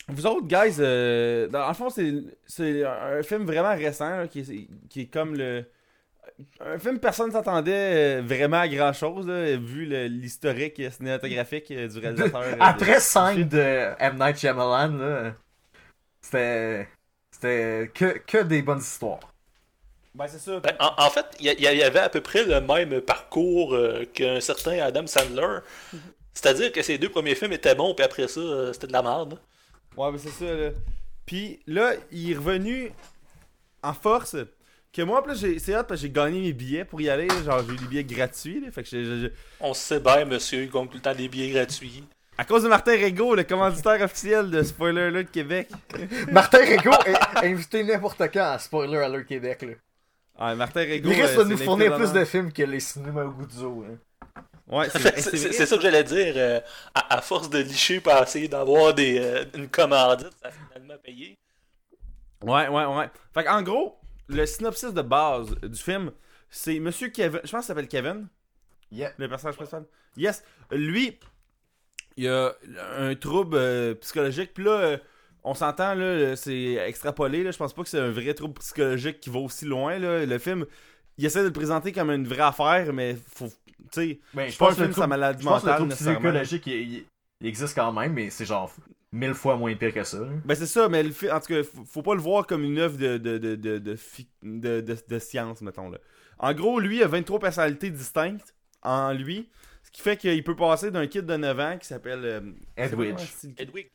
[0.10, 4.68] vous autres, guys, euh, dans, en fond, c'est, un film vraiment récent, là, qui, est,
[4.90, 5.64] qui est comme le...
[6.60, 12.44] Un film, personne ne s'attendait euh, vraiment à grand-chose, là, vu l'historique cinématographique du réalisateur.
[12.60, 14.18] Après scène de M.
[14.20, 15.34] Night Shyamalan,
[16.20, 16.90] c'était...
[17.32, 19.35] C'était que, que des bonnes histoires.
[20.16, 20.60] Ben, c'est ça.
[20.62, 24.40] Ben, en, en fait, il y, avait à peu près le même parcours euh, qu'un
[24.40, 25.60] certain Adam Sandler.
[26.34, 29.02] C'est-à-dire que ses deux premiers films étaient bons, puis après ça, euh, c'était de la
[29.04, 29.40] merde.
[29.98, 30.70] Ouais, mais c'est ça, là.
[31.26, 32.92] Puis là, il est revenu
[33.84, 34.36] en force.
[34.94, 37.10] Que moi, en plus, j'ai- c'est hot parce que j'ai gagné mes billets pour y
[37.10, 37.28] aller.
[37.28, 37.44] là.
[37.44, 38.62] Genre, j'ai eu des billets gratuits.
[38.62, 38.72] Là.
[38.72, 41.28] Fait que j'ai- j'ai- j'ai- On sait bien, monsieur, il gagne tout le temps des
[41.28, 42.04] billets gratuits.
[42.38, 45.70] À cause de Martin Rego, le commanditaire officiel de Spoiler Alert Québec.
[46.32, 49.74] Martin Rigaud est invité n'importe quand à Spoiler Alert Québec, là.
[50.38, 50.84] Ah, Martin.
[50.84, 53.98] Il risque euh, de nous fournir plus de films que les cinémas Guzzo, hein.
[54.68, 56.34] Ouais, c'est ça que j'allais dire.
[56.38, 56.60] euh,
[56.94, 60.98] à, à force de licher pour essayer d'avoir des, euh, une commandite, ça a finalement
[61.04, 61.38] payé.
[62.42, 63.10] Ouais, ouais, ouais.
[63.34, 66.12] Fait en gros, le synopsis de base du film,
[66.50, 67.40] c'est Monsieur Kevin.
[67.44, 68.28] Je pense qu'il s'appelle Kevin.
[68.92, 69.12] Yeah.
[69.18, 69.86] Le personnage principal.
[70.18, 70.44] Yes.
[70.72, 71.20] Lui,
[72.18, 72.54] il a
[72.98, 74.54] un trouble euh, psychologique.
[74.54, 74.98] Puis là, euh,
[75.46, 77.44] on s'entend, là, c'est extrapolé.
[77.44, 79.98] Là, je pense pas que c'est un vrai trouble psychologique qui va aussi loin.
[80.00, 80.26] Là.
[80.26, 80.66] Le film,
[81.18, 83.48] il essaie de le présenter comme une vraie affaire, mais faut.
[83.48, 83.54] Tu
[83.92, 85.88] sais, Ben, c'est pas un film sur sa maladie Je pense que le mentale.
[85.90, 87.06] trouble psychologique, il, il-
[87.42, 88.72] il existe quand même, mais c'est genre
[89.12, 90.20] mille fois moins pire que ça.
[90.20, 90.28] là.
[90.46, 92.64] Ben c'est ça, mais le fi- en tout cas, faut, faut pas le voir comme
[92.64, 95.90] une œuvre de, de, de, de, de, fi- de, de- de science, mettons.
[95.90, 96.00] Là.
[96.40, 99.50] En gros, lui a 23 personnalités distinctes en lui,
[99.84, 102.22] ce qui fait qu'il peut passer d'un kid de 9 ans qui s'appelle...
[102.24, 102.42] euh,
[102.78, 103.22] Edwidge.
[103.58, 103.92] Edwig.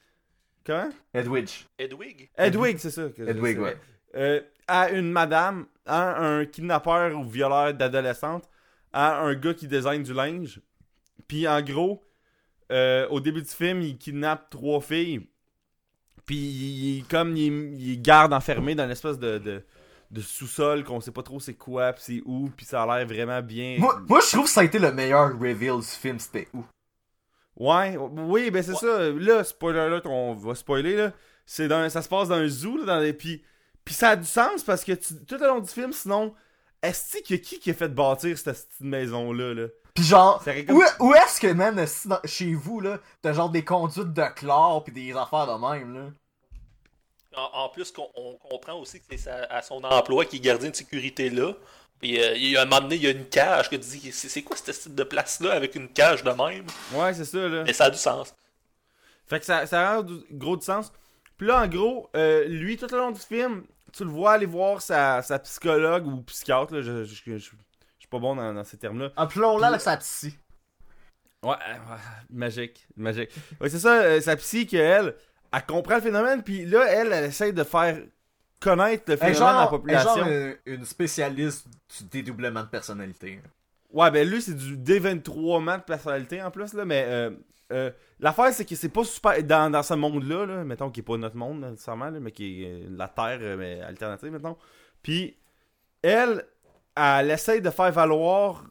[0.64, 0.90] Comment?
[1.14, 1.64] Edwidge.
[1.78, 2.30] Edwig.
[2.36, 3.08] Edwig, c'est ça.
[3.08, 3.76] que Edwig, ouais.
[4.16, 8.48] Euh, à une madame, à un kidnappeur ou violeur d'adolescente,
[8.92, 10.60] à un gars qui désigne du linge.
[11.28, 12.04] Puis en gros,
[12.72, 15.26] euh, au début du film, il kidnappe trois filles.
[16.26, 19.64] Puis il- comme il, il garde enfermé dans une espèce de, de,
[20.10, 23.06] de sous-sol qu'on sait pas trop c'est quoi, puis c'est où, puis ça a l'air
[23.06, 23.76] vraiment bien.
[23.78, 26.62] Moi, moi, je trouve que ça a été le meilleur reveal du film, c'était où?
[27.60, 29.10] Ouais, oui, ben c'est ça.
[29.10, 31.12] Là, spoiler alert, on va spoiler là.
[31.44, 33.44] C'est dans, ça se passe dans un zoo là, dans les puis
[33.84, 36.34] puis ça a du sens parce que tu- tout au long du film, sinon,
[36.82, 39.52] est-ce qu'il y a qui qui a fait bâtir cette petite maison là?
[39.54, 43.32] Là Pis genre, comme- où, où est-ce que, man, si dans- chez vous, là, t'as
[43.34, 46.10] genre des conduites de chlore pis des affaires de même, là?
[47.36, 50.40] En, en plus, qu'on- on, comprend aussi que c'est sa- à son emploi qui est
[50.40, 51.52] gardien de sécurité là.
[52.00, 53.82] Puis euh, il y a un moment donné, il y a une cage que tu
[53.98, 56.64] dis c'est quoi ce type de place-là avec une cage de même?
[56.94, 57.64] Ouais, c'est ça là.
[57.64, 58.34] Mais ça a du sens.
[59.26, 60.90] Fait que ça, ça a du gros de sens.
[61.36, 64.46] Puis là, en gros, euh, lui, tout au long du film, tu le vois aller
[64.46, 66.74] voir sa, sa psychologue ou psychiatre.
[66.74, 67.46] Là, je, je, je- je- je
[67.98, 69.10] suis pas bon dans, dans ces termes-là.
[69.16, 70.34] Appelons-la avec sa psy.
[71.42, 73.30] Ouais, euh, ouais, magique, magique.
[73.60, 75.14] Ouais, c'est ça, euh, sa psy qu'elle,
[75.52, 77.98] elle comprend le phénomène, puis là, elle, elle essaie de faire
[78.60, 80.16] connaître le phénomène la genre, est population.
[80.16, 81.66] genre une spécialiste
[81.98, 83.40] du dédoublement de personnalité.
[83.92, 87.30] Ouais, ben lui, c'est du D23 man de personnalité en plus, là, mais euh,
[87.72, 89.42] euh, l'affaire, c'est que c'est pas super.
[89.42, 92.64] Dans, dans ce monde-là, là, mettons, qui est pas notre monde nécessairement, là, mais qui
[92.64, 94.56] est euh, la Terre, euh, mais alternative, mettons.
[95.02, 95.36] Puis,
[96.02, 96.44] elle,
[96.96, 98.64] elle essaie de faire valoir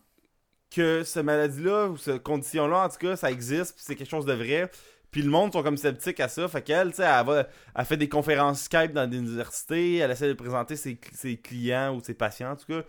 [0.71, 4.25] que cette maladie-là, ou cette condition-là, en tout cas, ça existe, puis c'est quelque chose
[4.25, 4.69] de vrai.
[5.11, 6.47] Puis le monde sont comme sceptiques à ça.
[6.47, 9.97] Fait qu'elle, tu sais, elle, va, elle fait des conférences Skype dans des universités.
[9.97, 12.81] Elle essaie de présenter ses, ses clients ou ses patients, en tout cas.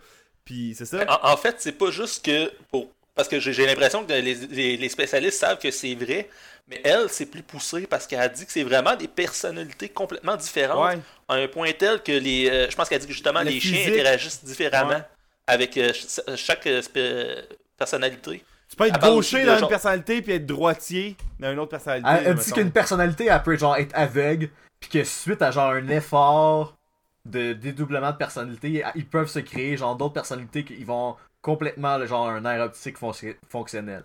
[0.45, 1.03] Puis c'est ça.
[1.23, 2.89] En, en fait, c'est pas juste que pour.
[3.13, 6.29] Parce que j'ai l'impression que les, les- les spécialistes savent que c'est vrai,
[6.69, 10.37] mais elle, c'est plus poussé parce qu'elle a dit que c'est vraiment des personnalités complètement
[10.37, 10.95] différentes.
[10.95, 11.01] Ouais.
[11.27, 12.49] À un point tel que les.
[12.49, 15.03] euh, je pense qu'elle a dit que justement Le les chiens interagissent différemment Ouais.
[15.45, 17.41] avec euh, ch- chaque euh,
[17.77, 18.43] personnalité.
[18.71, 22.09] Tu peux être gaucher dans une genre- personnalité puis être droitier dans une autre personnalité.
[22.09, 24.49] Elle, elle dit qu'une personnalité, elle peut genre être aveugle,
[24.79, 26.77] puis que suite à genre un effort
[27.25, 32.05] de dédoublement de personnalité, ils peuvent se créer genre d'autres personnalités qui vont complètement le
[32.07, 34.03] genre un air optique fonc- fonctionnel.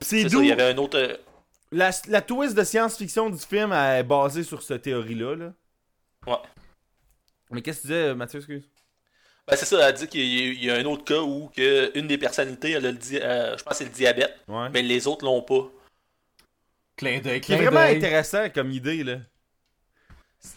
[0.00, 0.96] C'est d'où il y avait un autre.
[0.98, 1.16] euh,
[1.72, 5.34] la, la twist de science-fiction du film est basée sur cette théorie-là.
[5.36, 5.52] Là.
[6.26, 6.38] Ouais.
[7.50, 8.70] Mais qu'est-ce que tu disais, Mathieu, excuse?
[9.50, 11.20] Ben, c'est ça, elle a dit qu'il y a- il y a un autre cas
[11.20, 13.90] où que une des personnalités, elle a le di- euh, je pense que c'est le
[13.90, 14.68] diabète, Ouais.
[14.72, 15.68] mais les autres l'ont pas.
[16.96, 17.96] Clin d'œil, Qui est clin vraiment d'œil.
[17.96, 19.16] intéressant comme idée, là.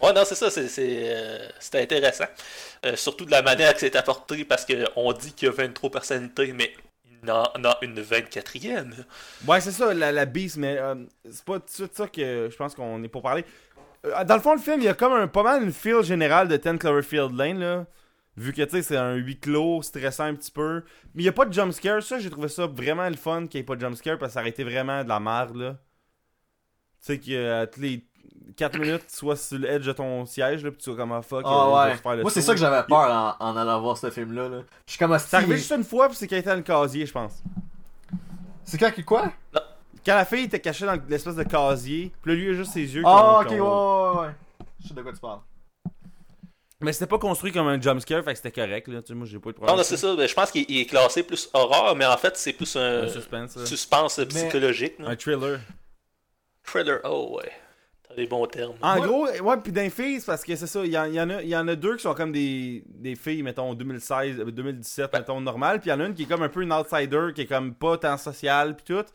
[0.02, 2.26] Ouais, non, c'est ça, c'est, c'est, euh, c'était intéressant.
[2.86, 5.89] Euh, surtout de la manière que c'est apporté, parce qu'on dit qu'il y a 23
[5.89, 6.74] personnalités, mais
[7.24, 8.94] il en a une 24e.
[9.48, 10.96] Ouais, c'est ça, la, la beast, mais euh,
[11.30, 13.44] c'est pas tout de suite ça que je pense qu'on est pour parler.
[14.06, 16.02] Euh, dans le fond, le film, il y a comme un, pas mal une feel
[16.04, 17.86] générale de 10 Cloverfield Lane, là.
[18.36, 20.84] Vu que, tu sais, c'est un huis clos, stressant un petit peu.
[21.14, 22.02] Mais il y a pas de jumpscare.
[22.02, 24.34] Ça, j'ai trouvé ça vraiment le fun qu'il n'y ait pas de jumpscare parce que
[24.34, 25.72] ça aurait été vraiment de la merde, là.
[25.74, 25.78] Tu
[27.08, 28.06] sais, que toutes les
[28.58, 31.46] 4 minutes, tu sois sur l'edge de ton siège, là, puis tu sois comme fuck.
[31.46, 31.98] euh, Ah je vais ouais.
[32.02, 34.50] faire le Moi, c'est ça que j'avais peur en, en allant voir ce film-là.
[34.50, 34.62] Là.
[34.88, 37.06] Je suis comme C'est arrivé juste une fois, puis c'est qu'il était dans le casier,
[37.06, 37.44] je pense.
[38.64, 39.32] C'est quand qui quoi?
[40.06, 42.72] Quand la fille était cachée dans l'espèce de casier, puis là, lui, il a juste
[42.74, 43.04] ses yeux.
[43.06, 44.34] Ah, qui ok, ouais, ouais, ouais.
[44.82, 45.40] Je sais de quoi tu parles.
[46.84, 49.02] Mais c'était pas construit comme un jumpscare, fait que c'était correct, là.
[49.02, 49.74] Tu sais, moi, j'ai pas eu de problème.
[49.76, 52.18] Non, non, c'est ça, ben, je pense qu'il il est classé plus horreur, mais en
[52.18, 53.66] fait, c'est plus un, Un suspense, là.
[53.66, 54.94] suspense psychologique.
[55.00, 55.60] Un thriller.
[56.64, 57.52] Thriller, oh ouais.
[58.08, 58.76] T'as des bons termes.
[58.82, 61.22] En gros, ouais, puis d'un filles, parce que c'est ça, il y, en- il y
[61.22, 64.40] en a, il y en a deux qui sont comme des, des filles, mettons, 2016,
[64.40, 66.62] euh, 2017, mettons, normales, puis il y en a une qui est comme un peu
[66.62, 69.06] une outsider, qui est comme pas tant sociale, puis tout.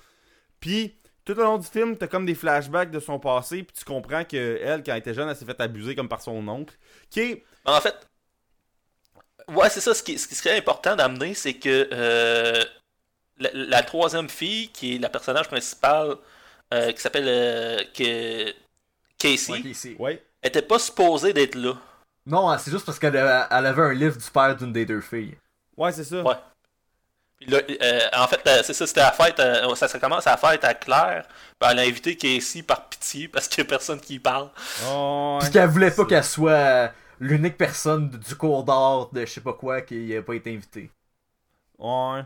[0.61, 0.95] Puis,
[1.35, 4.25] tout au long du film, t'as comme des flashbacks de son passé, puis tu comprends
[4.25, 6.75] que elle, quand elle était jeune, elle s'est fait abuser comme par son oncle,
[7.11, 7.45] qui est...
[7.67, 7.95] En fait,
[9.49, 9.93] ouais, c'est ça.
[9.93, 12.65] Ce qui, ce qui serait important d'amener, c'est que euh,
[13.39, 16.17] la, la troisième fille, qui est la personnage principal,
[16.73, 18.55] euh, qui s'appelle euh, que-
[19.19, 19.97] Casey, Ouais, ici.
[19.99, 20.23] Ouais.
[20.43, 21.75] était pas supposée d'être là.
[22.25, 25.37] Non, c'est juste parce qu'elle avait un livre du père d'une des deux filles.
[25.77, 26.23] Ouais, c'est ça.
[26.23, 26.37] Ouais.
[27.41, 29.39] Puis là, euh, en fait, euh, c'est ça, c'était la fête.
[29.39, 31.25] euh, ça, ça commence à la fête à Claire.
[31.61, 34.51] Puis elle a invité Casey par pitié parce qu'il y a personne qui y parle.
[34.91, 39.41] Oh, Puis qu'elle voulait pas qu'elle soit l'unique personne du cours d'art de je sais
[39.41, 40.91] pas quoi qui a pas été invitée.
[41.79, 42.23] Ouais.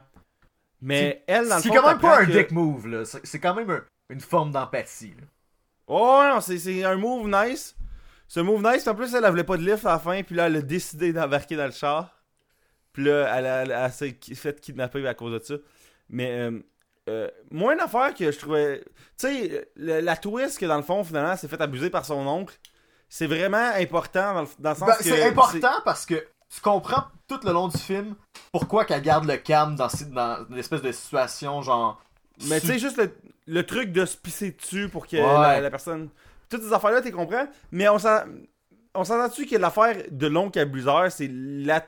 [0.80, 3.04] Mais elle, dans le C'est quand même pas un que- dick move, là.
[3.04, 5.14] C'est c'est quand même un- une forme d'empathie.
[5.18, 5.24] là.
[5.86, 7.76] Oh non, c'est, c'est un move nice.
[8.28, 10.34] Ce move nice, en plus, elle, elle voulait pas de lift à la fin, puis
[10.34, 12.21] là, elle a décidé d'embarquer dans le char.
[12.92, 15.54] Puis là, elle, a- elle, s'est ki- fait kidnapper à cause de ça.
[16.10, 16.60] Mais, euh,
[17.08, 18.80] euh, moi, une affaire que je trouvais.
[19.18, 22.54] Tu sais, la twist que dans le fond, finalement, s'est fait abuser par son oncle,
[23.08, 25.04] c'est vraiment important dans le, dans le sens Ben, que.
[25.04, 26.14] c'est important parce que
[26.54, 28.14] tu comprends tout le long du film
[28.52, 32.02] pourquoi qu'elle garde le calme dans, dans une espèce de situation genre.
[32.48, 33.10] Mais tu sais, juste le,
[33.46, 35.22] le truc de se pisser dessus pour que Ouais.
[35.22, 36.08] la, la personne.
[36.50, 37.46] Toutes ces affaires-là, tu comprends?
[37.70, 38.20] Mais on s'en.
[38.94, 41.82] On s'entend-tu que l'affaire de l'oncle abuseur, c'est la.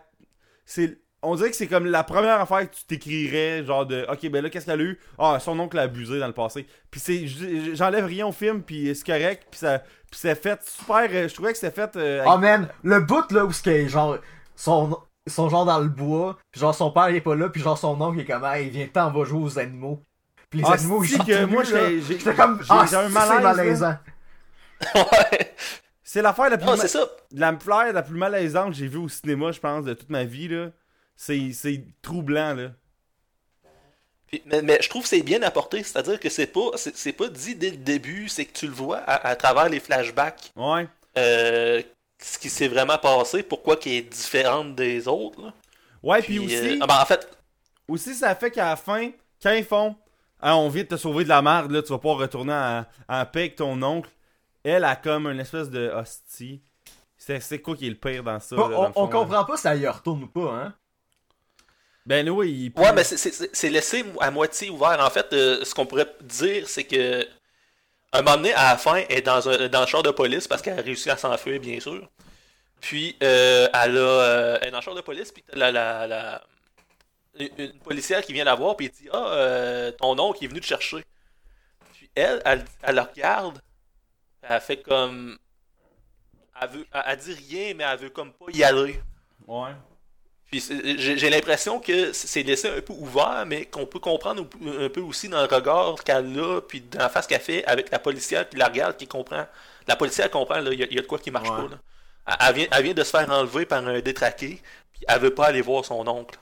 [0.65, 0.99] C'est.
[1.27, 4.43] On dirait que c'est comme la première affaire que tu t'écrirais, genre de OK, ben
[4.43, 4.99] là, qu'est-ce qu'elle a eu?
[5.19, 6.67] Ah, son oncle a abusé dans le passé.
[6.91, 7.27] Puis c'est.
[7.75, 9.79] J'enlève rien au film, puis c'est correct, puis ça.
[9.79, 11.09] Puis c'est fait super.
[11.11, 11.97] euh, Je trouvais que c'était fait.
[11.97, 14.19] euh, avec- Oh man, le bout là où ce genre.
[14.55, 14.97] Son,
[15.27, 17.79] son genre dans le bois, puis genre son père il est pas là, puis genre
[17.79, 20.05] son oncle il est comme, hey, viens t'en, on va jouer aux animaux.
[20.51, 21.81] Puis les Ah, animaux ils sont que moi, nus, là.
[22.07, 23.97] j'ai- comme, j'ai- ah, un c'est malaise, malaisant.
[24.95, 25.55] ouais.
[26.15, 26.77] C'est l'affaire la plus.
[26.77, 27.09] C'est ça.
[27.33, 30.69] La plus malaisante que j'ai vue au cinéma, je pense, de toute ma vie, là.
[31.17, 32.71] C'est troublant, là.
[34.29, 37.27] Puis- mais, mais je trouve que c'est bien apporté, c'est-à-dire que c'est pas c'est pas
[37.27, 40.87] dit dès le début, c'est que tu le vois à, à travers les flashbacks, Ouais.
[41.19, 41.83] euh,
[42.23, 45.43] ce qui s'est vraiment passé, pourquoi qu'elle est différente des autres.
[45.43, 45.53] là.
[46.01, 47.29] Ouais, puis, aussi, euh, ah ben, en fait,
[47.89, 49.11] aussi, ça fait qu'à la fin,
[49.43, 49.97] quand ils font
[50.41, 52.85] Ah, on vient de te sauver de la merde, là, tu vas pas retourner en,
[53.09, 54.11] en paix avec ton oncle.
[54.65, 56.61] Elle a comme une espèce de hostie.
[57.17, 58.57] C'est c'est quoi qui est le pire dans ça?
[58.57, 59.11] Bon, là, dans on, fond, on là?
[59.21, 60.75] comprend pas si elle y retourne ou pas, hein.
[62.07, 64.99] Ben oui, il ouais, mais c'est- c'est c'est laissé à moitié ouvert.
[65.01, 67.27] En fait, euh, ce qu'on pourrait dire, c'est que
[68.12, 70.49] un moment donné, à la fin, elle est dans, un, dans le char de police
[70.49, 72.09] parce qu'elle a réussi à s'enfuir, bien sûr.
[72.81, 75.73] Puis, euh, elle, a, euh, elle est dans le char de police, puis t'as la,
[75.73, 76.45] la, la-
[77.39, 80.49] une une policière qui vient la voir, puis elle dit Ah, euh, ton oncle est
[80.49, 81.05] venu te chercher.
[81.95, 83.61] Puis, elle, elle, elle le regarde.
[84.49, 85.39] Elle fait comme.
[86.61, 89.01] Elle, veut, elle, dit rien, mais elle veut comme pas y aller.
[89.47, 89.71] Ouais.
[90.51, 90.61] Puis
[90.99, 94.47] j'ai l'impression que c'est laissé un peu ouvert, mais qu'on peut comprendre
[94.79, 97.91] un peu aussi dans le regard qu'elle a, puis dans la face qu'elle fait avec
[97.91, 99.47] la policière qui la regarde, qui comprend.
[99.89, 101.57] La policière comprend, là, il y, y a de quoi qui marche Ouais.
[101.57, 101.69] pas.
[101.75, 101.79] Là.
[102.27, 104.61] Elle, elle vient, elle vient de se faire enlever par un détraqué,
[104.93, 106.39] puis elle veut pas aller voir son oncle.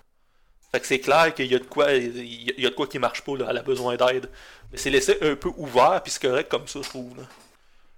[0.70, 2.70] Fait que c'est clair qu'il y a de quoi, il y a- il y a
[2.70, 3.46] de quoi qui marche pas, là.
[3.50, 4.28] Elle a besoin d'aide.
[4.70, 7.16] Mais c'est laissé un peu ouvert, puis c'est correct comme ça, je trouve.
[7.16, 7.22] là.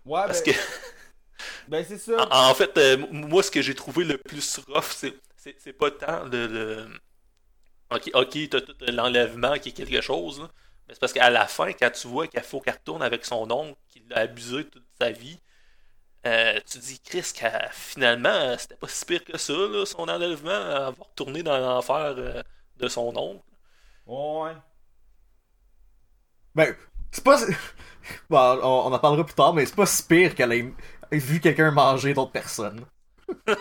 [0.05, 0.51] Ouais, Parce ben, que.
[1.69, 2.31] ben c'est ça.
[2.31, 5.73] En, en fait, euh, moi, ce que j'ai trouvé le plus rough, c'est, c'est, c'est
[5.73, 6.47] pas tant le.
[6.47, 6.89] le-
[7.91, 10.51] Ok, ok, t'as tout l'enlèvement qui est quelque chose, là.
[10.89, 13.51] mais c'est parce qu'à la fin, quand tu vois qu'il faut qu'elle retourne avec son
[13.51, 15.39] oncle, qu'il l'a abusé toute sa vie,
[16.27, 20.09] euh, tu te dis, Chris, qu'elle- finalement, c'était pas si pire que ça, là, son
[20.09, 22.43] enlèvement, va retourner dans l'enfer euh,
[22.77, 23.45] de son oncle.
[24.07, 24.55] Ouais.
[26.55, 26.77] Ben,
[27.15, 27.39] c'est pas.
[28.29, 30.75] Bon, on, on en parlera plus tard, mais c'est pas si pire qu'elle ait
[31.12, 32.85] vu quelqu'un manger d'autres personnes.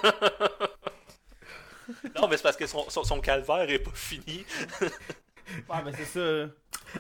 [2.16, 4.46] Non, mais c'est parce que son, son, son calvaire est pas fini.
[5.70, 6.20] Ouais, ben c'est ça.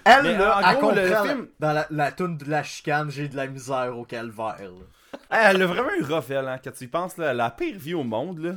[0.04, 3.38] Elle, Mais, là, gros, le film- dans la, la toune de la chicane, j'ai de
[3.38, 4.58] la misère au calvaire.
[4.60, 5.20] là.
[5.32, 7.80] Hey, elle a vraiment eu rough, elle, hein, quand tu y penses, là, la pire
[7.80, 8.56] vie au monde, là.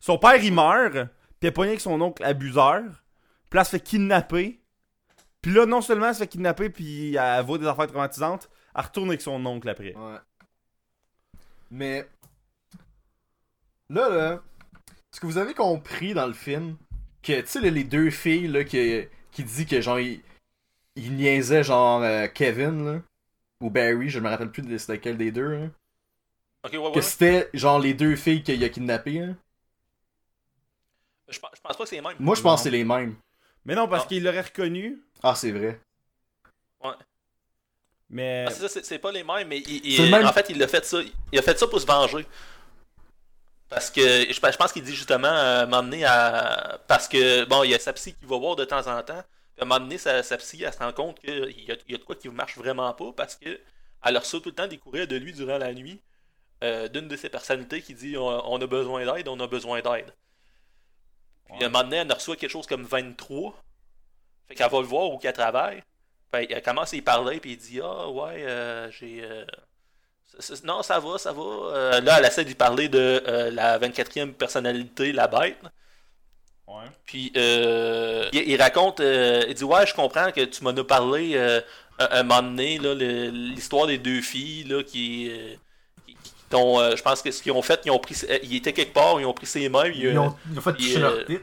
[0.00, 1.00] Son père, il meurt, puis
[1.42, 2.80] elle est pognée avec son oncle abuseur,
[3.50, 4.58] puis là, elle se fait kidnapper.
[5.46, 8.82] Puis là, non seulement elle se fait kidnapper, puis elle voit des affaires traumatisantes, elle
[8.82, 9.94] retourne avec son oncle après.
[9.94, 10.18] Ouais.
[11.70, 12.08] Mais.
[13.88, 14.42] Là, là.
[14.90, 16.76] Est-ce que vous avez compris dans le film
[17.22, 20.20] que, tu sais, là, les deux filles, là, qui, qui dit que, genre, ils,
[20.96, 23.00] ils niaisaient, genre, euh, Kevin, là,
[23.60, 25.70] ou Barry, je me rappelle plus de lequel des deux, hein,
[26.64, 26.92] Ok, ouais, ouais.
[26.92, 29.36] que c'était, genre, les deux filles qu'il a kidnappées, hein.
[31.28, 32.16] Je, pense- je pense pas que c'est les mêmes.
[32.18, 33.14] Moi, je pense que c'est les mêmes.
[33.66, 34.08] Mais non, parce Ah.
[34.08, 35.78] qu'il l'aurait reconnu, Ah, c'est vrai.
[38.08, 38.44] mais...
[38.46, 40.68] Ah, c'est ça, c'est- c'est pas les mêmes, mais il- même- en fait, il a
[40.68, 40.98] fait ça.
[41.32, 42.24] Il a fait ça pour se venger.
[43.68, 46.78] Parce que je, je pense qu'il dit justement euh, m'emmener à.
[46.86, 49.22] Parce que bon, il y a sa psy qui va voir de temps en temps.
[49.56, 51.30] Puis à m'emmener sa, sa psy, elle se rend compte qu'il
[51.66, 53.58] y a, il y a de quoi qui marche vraiment pas parce que
[54.04, 56.00] elle reçoit tout le temps des courriels de lui durant la nuit
[56.62, 59.80] euh, d'une de ses personnalités qui dit on, on a besoin d'aide, on a besoin
[59.80, 60.12] d'aide.
[61.52, 63.54] Puis à un moment donné, elle en reçoit quelque chose comme 23.
[64.48, 65.82] Fait qu'elle va le voir où qu'elle travaille.
[66.32, 69.22] Fait elle commence à y parler, puis il dit Ah, ouais, euh, j'ai.
[69.22, 69.44] euh,
[70.64, 71.42] non, ça va, ça va.
[71.42, 75.58] Euh, là, elle essaie d'y parler de euh, la 24e personnalité, la bête.
[76.66, 76.84] Ouais.
[77.04, 81.38] Puis euh, il, il raconte, il dit ouais, je comprends que tu m'en as parlé
[81.38, 81.62] un,
[81.98, 82.78] un moment donné,
[83.30, 85.30] l'histoire des deux filles là, qui,
[86.54, 88.72] euh, euh, je pense que ce qu'ils ont fait, ils ont pris, euh, ils étaient
[88.72, 91.00] quelque part, ils ont pris ses mains, Ils euh, ont, ils ont fait toucher euh,
[91.00, 91.38] leurs tits.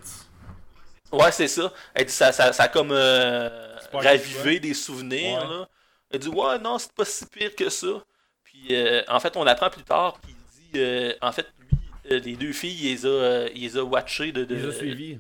[1.12, 1.72] Ouais, c'est ça.
[1.94, 5.42] Elle dit ça, ça, ça a comme euh, ravivé des souvenirs.
[5.44, 5.48] Ouais.
[5.58, 5.70] Là.
[6.12, 8.04] Elle dit ouais, non, c'est pas si pire que ça.
[8.44, 11.78] Puis euh, en fait, on apprend plus tard qu'il dit euh, en fait, lui,
[12.12, 14.62] euh, les deux filles, il les a, euh, il les a watchés de, de- Il
[14.64, 15.20] les a suivis.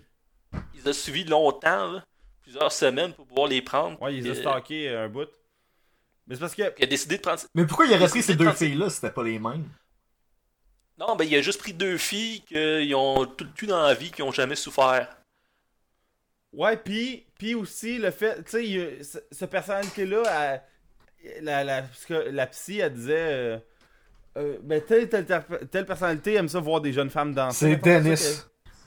[0.73, 2.03] il les a suivis longtemps, là,
[2.41, 4.01] plusieurs semaines pour pouvoir les prendre.
[4.01, 5.27] Ouais, il les a euh, euh, un bout.
[6.27, 6.73] Mais c'est parce que...
[6.77, 7.41] il a décidé de prendre.
[7.53, 9.65] Mais pourquoi il aurait pris ces deux filles-là si c'était pas les mêmes?
[10.97, 13.93] Non, ben il a juste pris deux filles qui ont tout le cul dans la
[13.93, 15.17] vie, qui ont jamais souffert.
[16.53, 20.61] Ouais, puis puis aussi le fait, tu sais, il y a- ce, ce personnalité-là,
[21.23, 23.57] elle- la, la, parce que la psy, elle disait, euh,
[24.37, 27.71] euh, ben telle, telle, telle, telle personnalité aime ça voir des jeunes femmes danser.
[27.71, 28.43] C'est Dennis.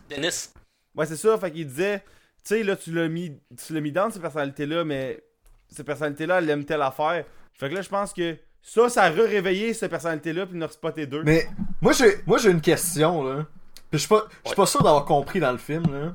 [0.09, 0.53] Dennis.
[0.95, 2.05] Ouais, c'est ça, fait qu'il disait, tu
[2.45, 5.23] sais, là, tu l'as mis, tu l'as mis dans ces personnalités-là, mais
[5.69, 7.25] ces personnalités-là, elle aime telle affaire.
[7.55, 10.67] Fait que là, je pense que ça, ça a re-réveillé cette personnalité-là, puis il en
[10.67, 11.23] a spoté deux.
[11.23, 11.49] Mais
[11.81, 13.47] moi j'ai moi j'ai une question là.
[13.91, 16.15] Puis je suis pas je suis pas sûr d'avoir compris dans le film là.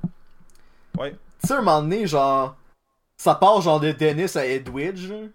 [0.98, 1.12] Ouais.
[1.42, 2.58] Tu sais un moment donné genre
[3.18, 5.10] ça part genre de Dennis à Edwidge.
[5.10, 5.28] là.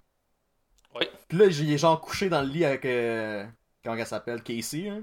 [0.97, 1.07] Oui.
[1.29, 3.45] Puis là il est genre couché dans le lit avec euh,
[3.83, 4.91] comment elle s'appelle Casey.
[4.91, 4.97] Là.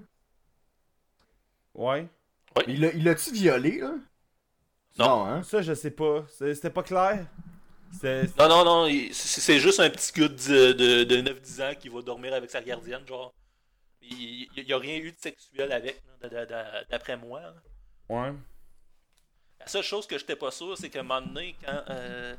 [1.74, 2.08] Ouais.
[2.56, 3.94] Mais il l'a il l'a-tu violé là?
[5.00, 5.26] Non.
[5.26, 5.42] hein?
[5.42, 6.24] Ça, je sais pas.
[6.30, 7.26] C'était pas clair.
[8.40, 11.90] Non, non, non, il- c'est juste un petit gars de, de, de 9-10 ans qui
[11.90, 13.34] va dormir avec sa gardienne, genre.
[14.02, 16.02] Il n'y a rien eu de sexuel avec,
[16.90, 17.40] d'après moi.
[17.42, 17.54] là.
[18.10, 18.34] Ouais.
[19.60, 22.36] La seule chose que j'étais pas sûr, c'est qu'à un moment donné, quand euh,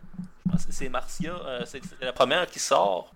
[0.46, 3.14] je pense que c'est Marcia, euh, c'est la première qui sort,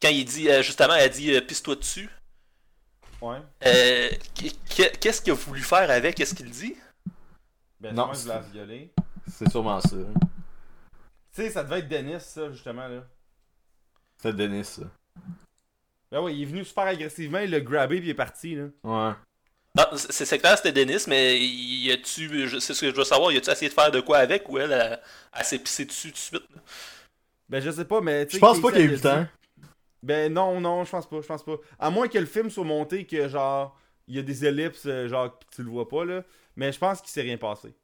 [0.00, 2.08] quand il dit, euh, justement, elle dit euh, pisse-toi dessus.
[3.20, 3.38] Ouais.
[3.66, 6.14] Euh, qu'est- Qu'est-ce qu'il a voulu faire avec?
[6.14, 6.76] Qu'est-ce qu'il dit?
[7.80, 8.92] Ben, Non, je la violer.
[9.26, 9.96] C'est sûrement ça.
[11.38, 13.06] Tu sais, ça devait être Dennis, ça, justement, là.
[14.20, 14.82] C'est Dennis ça.
[16.10, 18.64] Ben ouais, il est venu super agressivement, il l'a grabé puis il est parti, là.
[18.82, 19.12] Ouais.
[19.76, 23.30] Non, c'est c'est clair, c'était Denis, mais y a-tu, c'est ce que je veux savoir,
[23.30, 25.00] y a-tu essayé de faire de quoi avec ou elle, elle,
[25.32, 26.60] elle s'est pissée dessus tout de suite là?
[27.48, 28.26] Ben, je sais pas, mais.
[28.26, 29.24] tu Je pense pas qu'il y a eu le temps.
[30.02, 31.54] Ben, non, non, je pense pas, je pense pas.
[31.78, 33.78] À moins que le film soit monté que, genre,
[34.08, 36.24] il y a des ellipses, euh, genre, que tu le vois pas, là.
[36.56, 37.76] Mais je pense qu'il s'est rien passé.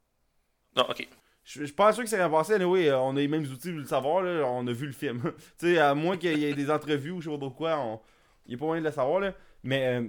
[0.75, 1.07] Non, ok.
[1.45, 2.55] Je je suis pas sûr que c'est rien passé.
[2.55, 4.23] Anyway, euh, on a les mêmes outils pour le savoir.
[4.23, 4.43] Là.
[4.47, 5.21] On a vu le film.
[5.59, 8.01] tu sais, à moins qu'il y ait des entrevues ou je sais pas quoi, on...
[8.47, 9.19] il n'y a pas moyen de le savoir.
[9.19, 9.33] Là.
[9.63, 10.07] Mais euh,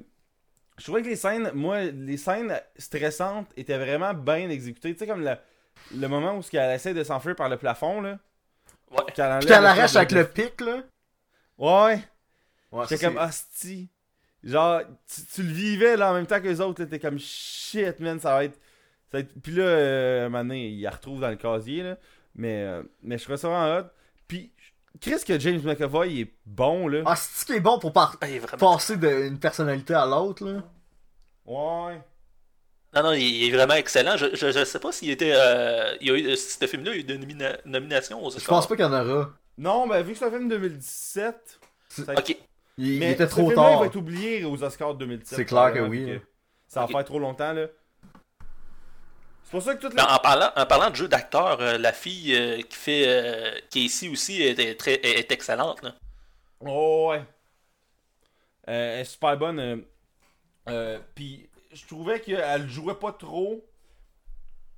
[0.78, 4.92] je trouvais que les scènes, moi, les scènes stressantes étaient vraiment bien exécutées.
[4.94, 5.36] Tu sais, comme le,
[5.94, 8.00] le moment où elle essaie de s'enfuir par le plafond.
[8.00, 8.18] Là,
[8.90, 8.98] Ouais.
[9.14, 10.82] qu'elle enlève Puis qu'elle arrache avec de- le pic, là.
[11.58, 11.98] Ouais,
[12.72, 13.88] Ouais, j'étais ça, comme hostie.
[14.44, 14.82] Genre,
[15.12, 16.82] tu, tu le vivais là en même temps que les autres.
[16.82, 18.58] là, T'es comme shit, man, ça va être.
[19.10, 21.82] Puis là, euh, donné, il la retrouve dans le casier.
[21.82, 21.96] Là.
[22.34, 23.84] Mais, euh, mais je trouvais ça vraiment hot.
[24.28, 24.52] Puis,
[25.00, 27.02] Chris, que James McAvoy il est bon, là.
[27.06, 28.72] Ah, c'est ce qui est bon pour par- Ah, il est vraiment...
[28.72, 30.62] passer d'une personnalité à l'autre, là?
[31.46, 32.00] Ouais.
[32.94, 34.16] Non, non, il il est vraiment excellent.
[34.16, 35.32] Je, je, je sais pas s'il était.
[35.34, 38.30] euh, il y a eu, ce film-là, il y a eu des nomina- nominations aux
[38.30, 38.48] Je Oscars.
[38.56, 39.30] pense pas qu'il y en aura.
[39.58, 41.60] Non, ben vu que c'est un film de 2017.
[41.88, 42.36] ça- Ok.
[42.78, 43.80] Il, il mais était ce trop film-là, il tard.
[43.80, 45.36] va être oublié aux Oscars 2017.
[45.36, 46.20] C'est clair que oui, hein.
[46.68, 47.66] Ça va faire trop longtemps, là.
[49.46, 50.12] C'est pour ça que toute la...
[50.12, 53.82] en parlant, en parlant de jeu d'acteur, euh, la fille euh, qui fait euh, qui
[53.82, 55.82] est ici aussi est, est très, est, excellente.
[55.82, 55.94] Là.
[56.60, 57.22] Oh, ouais.
[58.64, 59.84] Elle est super bonne.
[61.14, 63.64] Puis, je trouvais qu'elle jouait pas trop.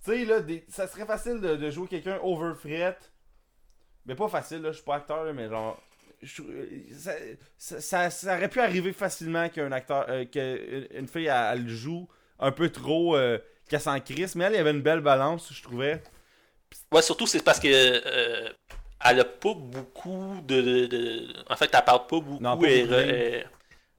[0.04, 2.98] Tu sais, là, des- ça serait facile de, de jouer quelqu'un overfret.
[4.04, 4.70] Mais pas facile, là.
[4.70, 5.80] Je suis pas acteur, là, mais genre.
[6.22, 6.42] je-
[6.92, 7.12] ça,
[7.56, 10.06] ça, ça- ça aurait pu arriver facilement qu'un acteur.
[10.30, 12.06] qu'une une fille, elle, elle joue
[12.38, 13.16] un peu trop.
[13.68, 14.34] Qu'elle s'en crisse.
[14.34, 16.02] Mais elle, il y avait une belle balance, je trouvais.
[16.92, 18.50] Ouais, surtout c'est parce que euh,
[19.04, 22.42] elle a pas beaucoup de, de- de- En fait, elle parle pas beaucoup.
[22.42, 23.46] Non, pas elle,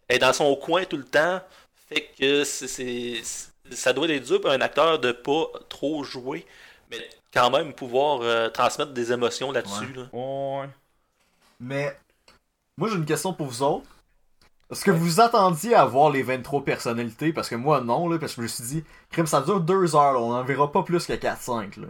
[0.10, 1.42] est dans son coin tout le temps.
[1.88, 3.22] Fait que c'est, c'est-
[3.72, 6.46] ça doit être dur pour un acteur de pas trop jouer,
[6.90, 6.98] mais
[7.34, 9.94] quand même pouvoir euh, transmettre des émotions là-dessus.
[9.94, 10.08] là.
[10.12, 10.68] Ouais.
[11.60, 11.96] Mais,
[12.78, 13.86] moi j'ai une question pour vous autres.
[14.72, 17.34] Est-ce que vous attendiez à voir les 23 personnalités?
[17.34, 19.96] Parce que moi non, là, parce que je me suis dit, crime, ça dure 2
[19.96, 21.80] heures, là, on en verra pas plus que 4-5.
[21.80, 21.88] là.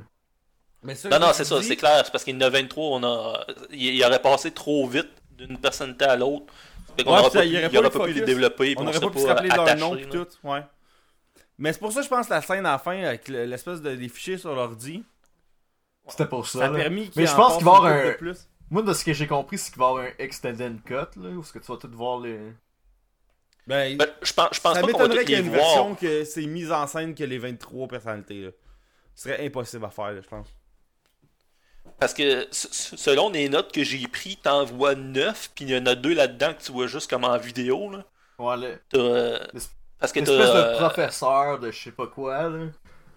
[0.84, 2.04] Mais ça, Non, non, c'est ça, c'est clair.
[2.06, 3.46] C'est parce qu'il y en a 23, on a...
[3.72, 6.46] il, il aurait passé trop vite d'une personnalité à l'autre.
[6.96, 8.04] Fait qu'on Ouais, aurait puis ça, pas pu, aurait il pas aurait eu pas de
[8.06, 8.76] pu les développer.
[8.76, 10.64] puis On on aurait serait pas pu se rappeler leur nom pis tout, ouais.
[11.58, 13.44] Mais c'est pour ça que je pense que la scène à la fin avec le-
[13.46, 15.04] l'espèce de des fichiers sur l'ordi,
[16.08, 16.60] C'était pour ça.
[16.60, 18.34] ça a permis qu'il Mais je en pense qu'il va y avoir un-.
[18.72, 21.30] Moi, de ce que j'ai compris, c'est qu'il va y avoir un extended cut, là,
[21.32, 22.40] où est-ce que tu vas tout voir les.
[23.70, 25.60] Ben, Ben, je pense, je pense ça pas qu'on va y une voir.
[25.60, 28.50] version que c'est mise en scène que les 23 personnalités là.
[29.16, 30.48] Ce serait impossible à faire, là, je pense.
[32.00, 35.86] Parce que selon les notes que j'ai pris, t'en vois 9, puis il y en
[35.86, 37.92] a deux là-dedans que tu vois juste comme en vidéo.
[37.92, 38.06] Là.
[38.38, 39.40] Ouais, le- T'as, euh,
[40.00, 42.68] parce que Une t'as, espèce de professeur de je sais pas quoi, là.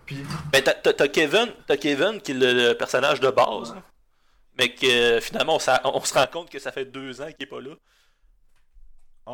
[0.05, 0.16] Puis.
[0.53, 3.82] ben, t'as, t'as- t'as Kevin, t'as Kevin qui est le, le personnage de base, là.
[4.59, 7.61] mais que finalement on, se rend compte que ça fait deux ans qu'il est pas
[7.61, 7.74] là.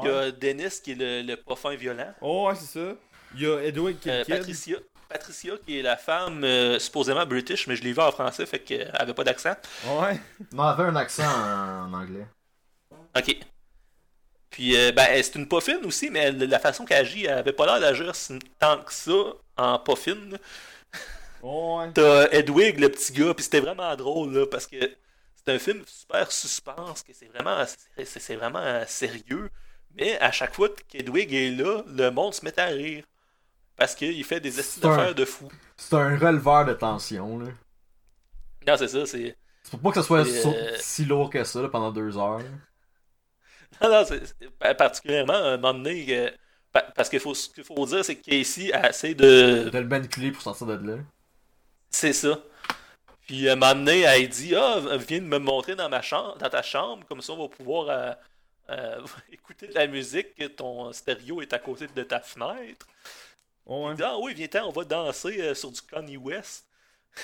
[0.03, 2.15] Il y a Dennis qui est le, le violent.
[2.21, 2.95] Oh, ouais, c'est ça.
[3.35, 4.25] Il y a Edward qui est Euh.
[4.25, 4.77] Patricia,
[5.09, 8.59] Patricia qui est la femme euh, supposément british, mais je l'ai vu en français, fait
[8.61, 9.55] qu'elle avait pas d'accent.
[9.87, 10.21] Ouais?
[10.53, 12.27] Non, elle avait un accent en, anglais.
[13.17, 13.37] Ok.
[14.51, 17.53] Puis, euh, ben, c'est une poffine aussi, mais elle- la façon qu'elle agit, elle avait
[17.53, 18.13] pas l'air d'agir
[18.59, 19.13] tant que ça
[19.57, 20.39] en poffine.
[21.43, 21.93] Oh, ouais.
[21.93, 25.83] T'as Edwig, le petit gars, puis c'était vraiment drôle, là, parce que c'est un film
[25.87, 27.63] super suspense, que c'est vraiment,
[28.05, 29.51] c'est, vraiment euh, sérieux.
[29.99, 33.05] Mais à chaque fois qu'Edwig est là, le monde se met à rire.
[33.77, 35.49] Parce qu'il fait des C'est un- affaires de fou.
[35.77, 37.47] C'est un releveur de tension, là.
[38.67, 39.37] Non, c'est ça, c'est.
[39.63, 42.41] C'est pour pas que ça soit euh, si lourd que ça, là, pendant deux heures.
[43.83, 46.31] Non, non, c'est, particulièrement, à un moment donné,
[46.73, 49.69] pa- parce qu'il faut, ce qu'il faut dire, c'est que Casey a assez de.
[49.71, 50.97] De le manipuler pour sortir de là.
[51.91, 52.41] C'est ça.
[53.27, 56.37] Puis à un moment donné, elle dit Ah, viens de me montrer dans ma chambre,
[56.39, 58.13] dans ta chambre, comme ça on va pouvoir euh,
[58.71, 59.01] euh,
[59.33, 62.87] écouter de la musique, que ton stéréo est à côté de ta fenêtre.
[63.67, 63.93] Oh, ouais.
[63.93, 66.67] Il dit, ah oui, viens on va danser euh, sur du Kanye West.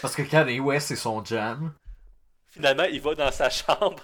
[0.03, 1.72] Parce que Kanye West, c'est son jam.
[2.49, 4.03] Finalement, il va dans sa chambre.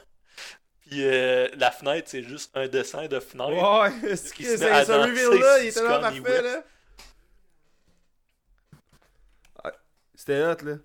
[0.80, 3.51] Puis euh, la fenêtre, c'est juste un dessin de fenêtre.
[3.53, 6.43] Ouais, c'est Qui que se met à c'est ce danser il était là Kanye parfait,
[6.43, 6.45] West.
[6.45, 6.64] là.
[9.64, 9.72] Ah,
[10.14, 10.76] C'était hot, là.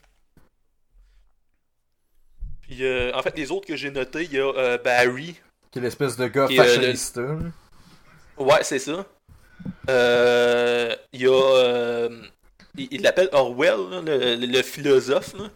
[2.62, 5.40] Puis euh, en fait, les autres que j'ai notés, il y a euh, Barry.
[5.76, 7.36] Qui est l'espèce de gars euh, le- là.
[8.38, 9.06] Ouais, c'est ça.
[9.90, 11.32] Euh, il y a.
[11.32, 12.22] euh,
[12.78, 15.50] il l'appelle Orwell, là, le, le- philosophe, là,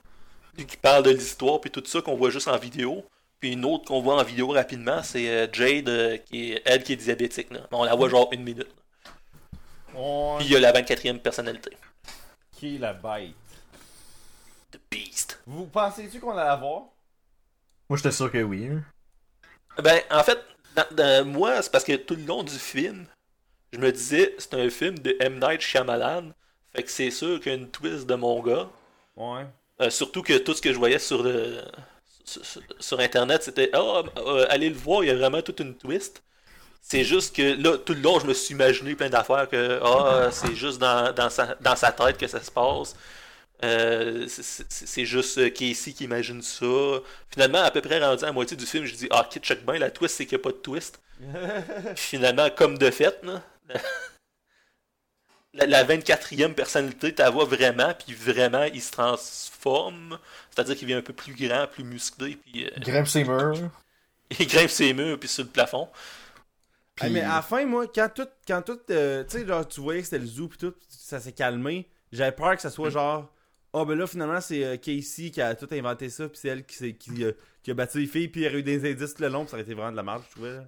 [0.66, 3.06] qui parle de l'histoire puis tout ça qu'on voit juste en vidéo.
[3.40, 6.84] Puis une autre qu'on voit en vidéo rapidement, c'est euh, Jade, euh, qui est elle
[6.84, 7.50] qui est diabétique.
[7.52, 7.62] Là.
[7.72, 8.68] On la voit genre une minute.
[10.40, 11.72] Puis il y a la 24e personnalité.
[12.52, 13.32] Qui est la bête?
[14.74, 15.40] The Beast.
[15.48, 16.82] Vous pensez-tu qu'on allait la voir?
[17.90, 18.68] Moi, j'étais sûr que oui.
[18.70, 18.84] hein.
[19.78, 20.40] Ben, en fait,
[20.76, 23.06] dans- dans- moi, c'est parce que tout le long du film,
[23.74, 25.40] je me disais, c'est un film de M.
[25.40, 26.34] Night Shyamalan.
[26.76, 28.70] Fait que c'est sûr qu'il y a une twist de mon gars.
[29.16, 29.46] Ouais.
[29.82, 31.62] Euh, surtout que tout ce que je voyais sur le
[32.26, 35.60] sur, sur- sur internet, c'était Ah, euh, allez le voir, il y a vraiment toute
[35.62, 36.22] une twist.
[36.82, 40.30] C'est juste que là, tout le long, je me suis imaginé plein d'affaires que ah,
[40.34, 42.96] c'est juste dans, dans, sa, dans sa tête que ça se passe.
[43.64, 46.66] Euh, c'est- juste euh, Casey qui imagine ça.
[47.30, 49.66] Finalement, à peu près rendu à la moitié du film, je dis Ah, kid, check
[49.66, 51.02] bien, la twist, c'est qu'il n'y a pas de twist.
[51.20, 51.28] Puis
[51.96, 53.44] finalement, comme de fait, là,
[55.54, 60.20] la, la 24e personnalité, tu la vois vraiment, puis vraiment, il se transforme.
[60.52, 63.56] C'est-à-dire qu'il devient un peu plus grand, plus musclé, puis euh, Il grimpe ses murs.
[64.40, 65.90] il grimpe ses murs, puis sur le plafond.
[67.02, 69.68] Hey, Puis- mais à la fin, moi, quand tout, quand tout, euh, tu sais, genre,
[69.68, 72.70] tu voyais que c'était le zoo pis tout, ça s'est calmé, j'avais peur que ça
[72.70, 73.28] soit genre,
[73.74, 76.66] oh ben là, finalement, c'est euh, Casey qui a tout inventé ça, pis c'est elle
[76.66, 77.32] qui, euh,
[77.64, 79.44] qui a battu les filles, pis il y aurait eu des indices tout le long,
[79.46, 80.54] pis ça aurait été vraiment de la merde, je trouvais.
[80.56, 80.64] là.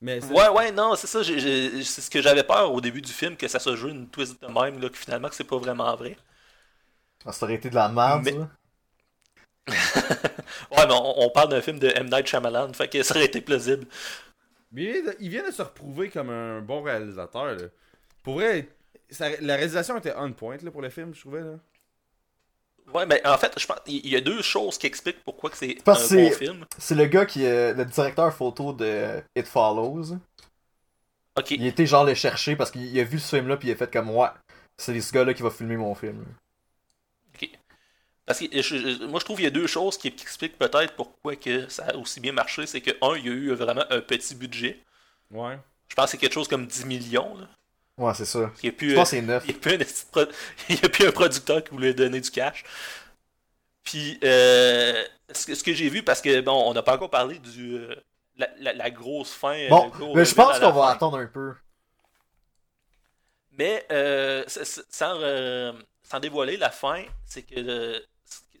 [0.00, 1.24] Mais Ouais, ouais, non, c'est ça.
[1.24, 4.40] C'est ce que j'avais peur au début du film, que ça se joue une twist
[4.40, 6.16] de même, là, que finalement, que c'est pas vraiment vrai.
[7.26, 8.48] Ah, ça aurait été de la merde, Mais- ça.
[10.70, 12.08] Ouais, mais on, on parle d'un film de M.
[12.10, 13.86] Night Shyamalan, fait que ça aurait été plausible.
[14.72, 17.64] Mais il vient, de, il vient de se reprouver comme un bon réalisateur, là.
[18.22, 18.68] Pour vrai,
[19.10, 21.58] ça- la réalisation était on point, là, pour le film, je trouvais, là.
[22.94, 25.58] Ouais, mais en fait, je pense il y a deux choses qui expliquent pourquoi que
[25.58, 26.64] c'est un Parce que bon c'est- film.
[26.78, 30.16] C'est le gars qui est le directeur photo de It Follows.
[31.36, 33.76] Ok, Il était genre le chercher parce qu'il a vu ce film-là puis il a
[33.76, 34.28] fait comme ouais,
[34.78, 36.24] c'est ce gars-là qui va filmer mon film.
[38.26, 40.58] Parce que je- je- moi, je trouve qu'il y a deux choses qui, qui expliquent
[40.58, 42.66] peut-être pourquoi que ça a aussi bien marché.
[42.66, 44.78] C'est que, un, il y a eu vraiment un petit budget.
[45.30, 45.58] Ouais.
[45.88, 47.34] Je pense que c'est quelque chose comme 10 millions.
[47.38, 47.48] Là.
[47.98, 48.50] Ouais, c'est ça.
[48.62, 49.44] Il n'y a, plus, Je euh, pense que c'est neuf.
[49.44, 49.78] il y a plus un
[50.84, 52.64] a plus producteur qui voulait donner du cash.
[53.84, 57.74] Puis, euh, ce que, j'ai vu, parce que, bon, on n'a pas encore parlé du.
[57.76, 57.94] euh,
[58.36, 59.54] la, la- la grosse fin.
[59.58, 60.90] euh, Bon, gros mais je reveal pense qu'on va fin.
[60.90, 61.54] attendre un peu.
[63.52, 65.72] Mais euh, sans, euh,
[66.02, 68.06] sans dévoiler la fin, c'est que le-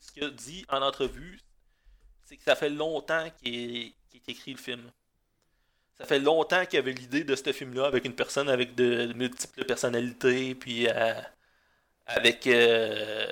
[0.00, 1.40] ce qu'il a dit en entrevue,
[2.24, 4.92] c'est que ça fait longtemps qu'il est, qu'il est écrit le film.
[6.00, 9.64] Ça fait longtemps qu'il avait l'idée de ce film-là avec une personne avec de multiples
[9.64, 11.14] personnalités, puis euh,
[12.06, 13.26] avec euh,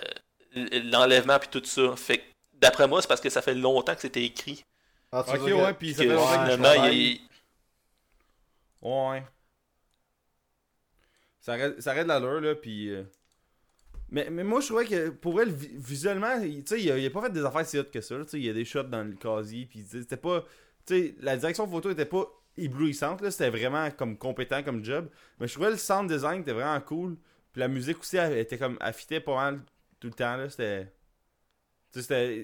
[0.54, 1.94] l'enlèvement puis tout ça.
[1.96, 2.22] Fait que,
[2.54, 4.64] d'après moi, c'est parce que ça fait longtemps que c'était écrit.
[5.12, 7.20] Ah, Ok, dire- ouais, puis ça que fait longtemps que je finalement, il-
[8.82, 9.24] Ouais.
[11.40, 12.90] Ça arrête, ça arrête l'allure, là, puis...
[12.90, 13.04] euh,
[14.10, 16.98] Mais, mais moi, je trouvais que, pour elle, vi- visuellement, il- tu sais, il, a-
[16.98, 18.50] il a pas fait des affaires si hot que ça, là, tu sais, il y
[18.50, 20.44] a des shots dans le casier, puis tu sais, c'était pas...
[20.84, 22.26] Tu sais, la direction photo était pas
[22.56, 26.52] éblouissante, là, c'était vraiment comme compétent comme job, mais je trouvais le sound design était
[26.52, 27.16] vraiment cool,
[27.52, 29.60] puis la musique aussi, elle était comme, elle fitait pas mal
[30.00, 30.92] tout le temps, là, c'était...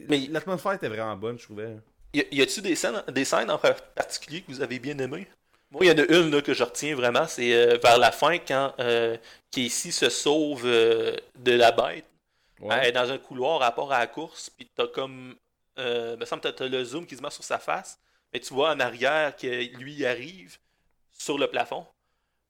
[0.09, 1.77] Mais- L'atmosphère était vraiment bonne, je trouvais.
[2.15, 5.27] Y a-tu des scènes, des scènes en particulier que vous avez bien aimées?
[5.71, 8.13] Moi, il y en a une là, que je retiens vraiment, c'est euh, vers la
[8.13, 9.17] fin quand euh,
[9.51, 12.05] Casey se sauve euh, de la bête.
[12.61, 15.35] Elle est dans un couloir à rapport à la course, puis t'as comme.
[15.79, 17.99] Euh, me semble que t'as le zoom qui se met sur sa face,
[18.33, 19.47] mais tu vois en arrière que
[19.79, 20.59] lui il arrive
[21.13, 21.87] sur le plafond,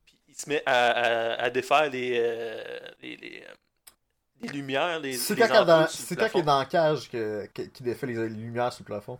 [0.06, 3.54] puis il se met à, à- à défaire les, euh, les, les, euh,
[4.42, 6.40] les lumières, les, C'est les quand, qu'il est dans- ampoules sur le c'est quand qu'il
[6.40, 6.42] est plafond.
[6.44, 9.18] dans la cage que, que- qu'il défait les lumières sur le plafond?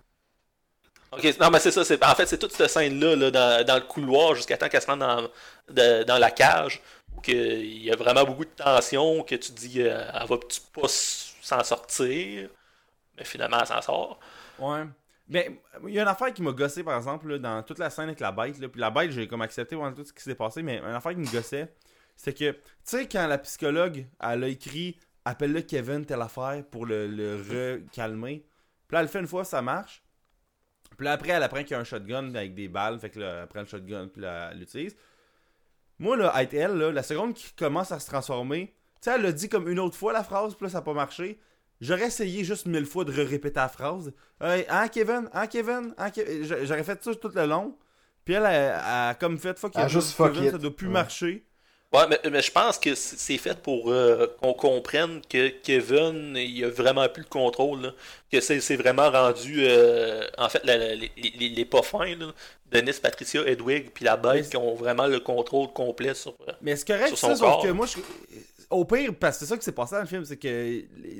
[1.13, 1.85] Ok, non, mais c'est ça.
[1.85, 4.81] c'est- En fait, c'est toute cette scène-là là, dans, dans le couloir jusqu'à temps qu'elle
[4.81, 5.29] se rende dans,
[5.69, 6.81] de- dans la cage.
[7.15, 9.23] Où que il y a vraiment beaucoup de tension.
[9.23, 12.49] Que tu te dis, euh, elle va tu pas s'en sortir.
[13.19, 14.19] Mais finalement, elle s'en sort.
[14.59, 14.85] Ouais.
[15.33, 15.51] Mais
[15.89, 18.05] il y a une affaire qui m'a gossé, par exemple, là, dans toute la scène
[18.05, 18.59] avec la bête.
[18.59, 20.85] Là, puis la bête, j'ai comme accepté pendant tout ce qui s'est passé, mais une
[20.95, 21.73] affaire qui me gossait,
[22.17, 26.85] c'est que, tu sais, quand la psychologue, elle a écrit Appelle-le Kevin, telle affaire, pour
[26.85, 28.45] le, le recalmer.
[28.89, 30.03] Puis là, elle le fait une fois, ça marche.
[30.97, 32.99] Puis là, après, elle apprend qu'il y a un shotgun avec des balles.
[32.99, 34.97] Fait que là, elle prend le shotgun, puis elle l'utilise.
[35.99, 39.33] Moi, là, être elle, la seconde qui commence à se transformer, tu sais, elle l'a
[39.33, 41.39] dit comme une autre fois la phrase, puis là, ça n'a pas marché.
[41.83, 44.13] J'aurais essayé juste mille fois de répéter la phrase.
[44.41, 45.29] Hey, hein, Kevin?
[45.35, 45.93] Hein, Kevin?
[45.99, 47.77] Hein, Ke- J'a- J'aurais fait ça tout le long.
[48.25, 50.53] Puis elle, a comme fait fuck Elle a Kevin, juste fuck Kevin, it.
[50.53, 50.93] ça doit plus Ouais.
[50.93, 51.45] marcher.
[51.93, 56.65] Ouais, mais, mais je pense que c'est fait pour euh, qu'on comprenne que Kevin, il
[56.65, 57.83] a vraiment plus le contrôle.
[57.83, 57.91] là.
[58.31, 59.57] Que c'est vraiment rendu.
[59.67, 62.33] euh, en fait, la- la- les, les, les pas fins, là,
[62.71, 66.35] Denis, Patricia, Edwig, puis la bête, qui ont vraiment le contrôle complet sur.
[66.49, 67.63] euh, Mais c'est correct, Sur ça, son sauf corps.
[67.65, 67.99] que moi, je...
[68.73, 70.49] au pire, parce que c'est ça qui s'est passé dans le film, c'est que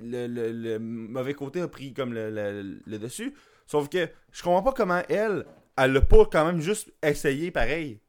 [0.03, 3.35] le, le- le mauvais côté a pris comme le, le- dessus.
[3.67, 5.47] Sauf que je comprends pas comment elle,
[5.77, 8.01] elle l'a pas quand même juste essayé pareil.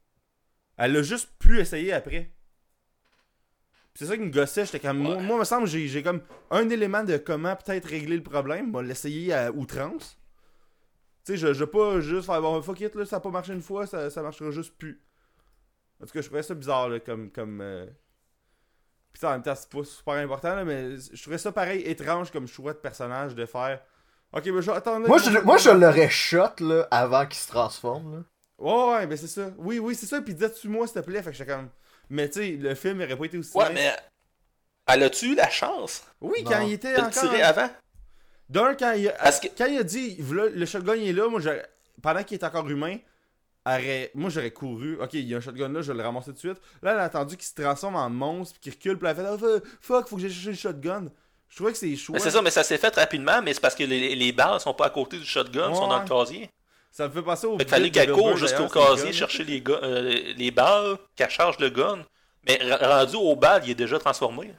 [0.76, 2.30] Elle l'a juste plus essayé après.
[3.94, 4.66] c'est ça qui me gossait.
[4.66, 4.98] J'étais comme.
[4.98, 5.22] Moi, Ouais.
[5.22, 6.20] moi, me semble, j'ai j'ai comme
[6.50, 8.76] un élément de comment peut-être régler le problème.
[8.80, 10.18] L'essayer à outrance.
[11.24, 13.30] Tu sais, je, je vais pas juste faire bon, fuck it, là, ça a pas
[13.30, 15.00] marché une fois, ça, ça marchera juste plus.
[16.02, 17.30] En tout cas, je trouvais ça bizarre, là, comme.
[17.30, 17.86] comme euh...
[19.14, 22.30] Puis en même temps, c'est pas super important, là, mais je trouvais ça pareil étrange
[22.32, 23.80] comme choix de personnage de faire.
[24.32, 25.06] Ok, ben je vais attendre.
[25.06, 28.22] Moi, je, moi, je l'aurais shot, là, avant qu'il se transforme, là.
[28.58, 29.50] Ouais, ouais, ben c'est ça.
[29.56, 30.20] Oui, oui, c'est ça.
[30.20, 31.22] Puis dis-tu-moi, s'il te plaît.
[31.22, 31.68] Fait que j'étais comme.
[32.10, 33.56] Mais tu sais, le film aurait pas été aussi.
[33.56, 33.74] Ouais, nice.
[33.74, 33.96] mais
[34.88, 36.02] elle a-tu eu la chance?
[36.20, 36.50] Oui, Non.
[36.50, 37.10] quand il était de encore.
[37.12, 37.70] tirer avant?
[38.48, 41.40] D'un, quand il a, que- quand il a dit le shotgun il est là, moi
[41.40, 41.66] j'aurais-
[42.02, 42.98] pendant qu'il est encore humain,
[43.66, 44.98] aurait- moi j'aurais couru.
[45.00, 46.60] Ok, il y a un shotgun là, je vais le ramasser tout de suite.
[46.82, 49.38] Là, elle a attendu qu'il se transforme en monstre, puis qu'il recule, puis elle a
[49.38, 51.06] fait Ah, fuck, faut que j'aille chercher le shotgun.
[51.48, 51.94] Je trouvais que c'est.
[52.12, 54.58] Mais c'est ça, mais ça s'est fait rapidement, mais c'est parce que les, les balles
[54.60, 56.08] sont pas à côté du shotgun, sont dans le Ouais.
[56.08, 56.50] casier.
[56.90, 57.52] Ça me fait passer au.
[57.58, 61.70] Fait qu'il fallait qu'elle court jusqu'au casier, chercher les, euh, les balles, qu'elle charge le
[61.70, 62.04] gun.
[62.46, 64.52] Mais rendu au bal, il est déjà transformé.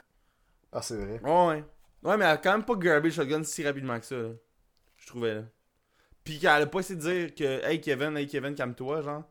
[0.72, 1.20] Ah, c'est vrai.
[1.22, 1.64] Ouais, ouais.
[2.02, 4.28] Ouais, mais elle a quand même pas grabé le shotgun si rapidement que ça, là.
[4.98, 5.42] Je trouvais, là.
[6.26, 9.24] Puis qu'elle a pas essayé de dire que Hey Kevin, hey Kevin, calme-toi, genre.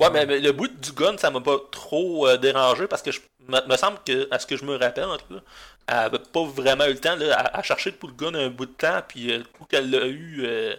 [0.00, 3.12] Ouais, mais, mais le bout du gun, ça m'a pas trop euh, dérangé parce que
[3.12, 5.42] je me, semble que, à ce que je me rappelle, en tout cas,
[5.88, 8.48] elle avait pas vraiment eu le temps là, à, à chercher pour le gun un
[8.50, 10.74] bout de temps, puis euh, le coup qu'elle l'a eu, euh,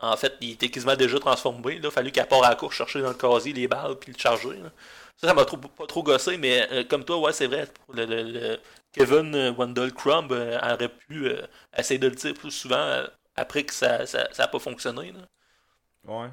[0.00, 1.76] en fait, il était quasiment déjà transformé.
[1.76, 4.12] Il a fallu qu'elle part à la course chercher dans le casier les balles puis
[4.12, 4.56] le charger.
[4.56, 4.70] là.
[5.16, 7.68] Ça, ça m'a trop- pas trop gossé, mais comme toi, ouais, c'est vrai.
[7.92, 8.58] Le, le- le-
[8.92, 11.30] Kevin Wendell Crumb aurait pu
[11.76, 13.04] essayer de le dire plus souvent
[13.36, 15.12] après que ça n'a ça, ça a pas fonctionné.
[15.12, 15.20] là.
[16.06, 16.30] Ouais.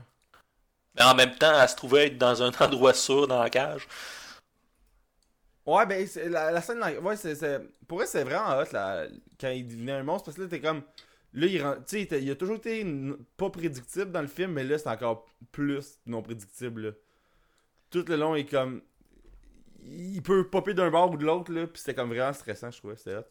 [0.95, 3.87] Mais en même temps, elle se trouvait être dans un endroit sûr dans la cage.
[5.65, 9.05] Ouais, ben, la, la scène, ouais, c'est, c'est- pour vrai, c'est vraiment hot, là,
[9.39, 10.81] quand il devenait un monstre, parce que là, t'es comme,
[11.33, 12.83] là, il, rend- tu sais, il a toujours été
[13.37, 16.91] pas prédictible dans le film, mais là, c'est encore plus non prédictible, là.
[17.91, 18.81] Tout le long, il est comme,
[19.83, 22.77] il peut popper d'un bord ou de l'autre, là, pis c'était comme vraiment stressant, je
[22.77, 23.23] trouvais, c'était hot.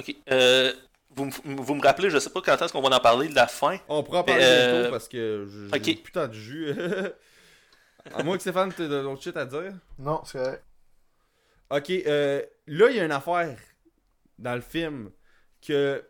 [0.00, 0.14] Ok.
[0.30, 0.72] Euh,
[1.10, 3.34] vous, me- vous me rappelez, je sais pas quand est-ce qu'on va en parler de
[3.34, 3.78] la fin.
[3.88, 6.70] On pourra en parler Euh, bientôt, parce que j'ai tant de jus.
[8.14, 9.72] à moins que Stéphane, t'aies d'autres shit à dire.
[9.98, 10.62] Non, c'est vrai.
[11.70, 13.58] Ok, euh, là, il y a une affaire
[14.38, 15.10] dans le film
[15.66, 16.04] que.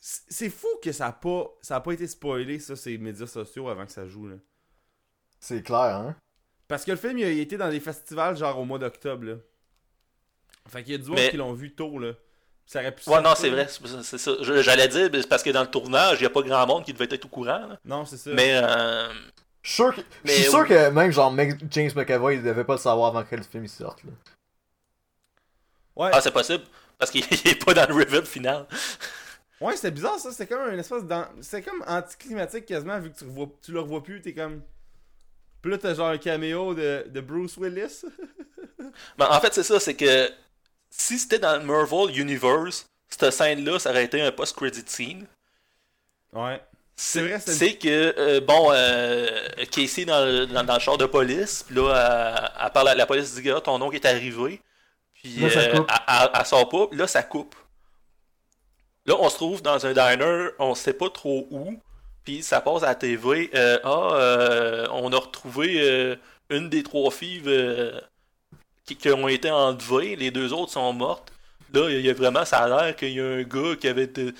[0.00, 3.68] C'est fou que ça a pas, ça a pas été spoilé, ça, ces médias sociaux
[3.68, 4.36] avant que ça joue, là.
[5.40, 6.16] C'est clair, hein?
[6.68, 9.34] Parce que le film, il a été dans des festivals, genre au mois d'octobre, là.
[10.68, 12.12] Fait qu'il y a du monde Mais- qui l'ont vu tôt, là.
[12.70, 14.32] Ça aurait pu Ouais, non, c'est vrai, c'est ça.
[14.42, 16.84] Je- J'allais dire, c'est parce que dans le tournage, il n'y a pas grand monde
[16.84, 17.66] qui devait être au courant.
[17.66, 17.78] là.
[17.82, 18.28] Non, c'est ça.
[18.34, 19.08] Mais, euh,
[19.62, 20.68] Je suis sûr que, je Mais suis sûr oui.
[20.68, 21.34] que même genre
[21.70, 24.04] James McAvoy il devait pas le savoir avant que le film il sorte.
[24.04, 24.10] Là.
[25.96, 26.64] Ouais, ah, c'est possible.
[26.98, 28.66] Parce qu'il n'est pas dans le reveal final.
[29.62, 30.30] ouais c'était bizarre, ça.
[30.30, 33.48] C'était comme une espèce d'an- C'était comme anticlimatique quasiment, vu que tu, revois...
[33.64, 34.62] tu le revois plus, t'es comme.
[35.62, 38.04] Puis là, t'as genre un caméo de, de Bruce Willis.
[39.18, 40.28] Mais en fait, c'est ça, c'est que
[40.90, 45.26] si c'était dans le Marvel Universe, cette scène-là, ça aurait été un post-credit scene.
[46.32, 46.60] ouais.
[47.00, 49.28] C'est vrai, c'est- c'est que, euh, bon, euh,
[49.70, 51.92] Casey dans le, dans, dans le char de police, puis là,
[52.58, 54.60] elle, elle parle à la police, dit, Ah, ton oncle est arrivé.
[55.14, 55.90] Puis Là, ça euh, coupe.
[55.90, 57.54] elle, elle- elle sort pas, puis là, ça coupe.
[59.06, 61.80] Là, on se trouve dans un diner, on sait pas trop où,
[62.24, 63.48] puis ça passe à la TV.
[63.54, 66.16] euh, ah, euh, on a retrouvé euh,
[66.50, 68.00] une des trois filles euh,
[68.88, 71.32] qui, qui ont été enlevées, les deux autres sont mortes.
[71.72, 74.06] Là, il y a vraiment, ça a l'air qu'il y a un gars qui avait
[74.08, 74.34] de-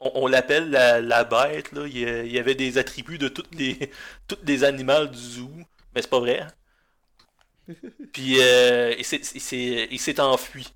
[0.00, 1.86] on, on l'appelle la, la bête, là.
[1.86, 1.98] Il
[2.32, 3.90] y, avait des attributs de toutes les,
[4.28, 5.50] toutes les animaux du zoo,
[5.94, 6.46] mais c'est pas vrai.
[8.12, 10.66] Puis euh, il s'est- enfui.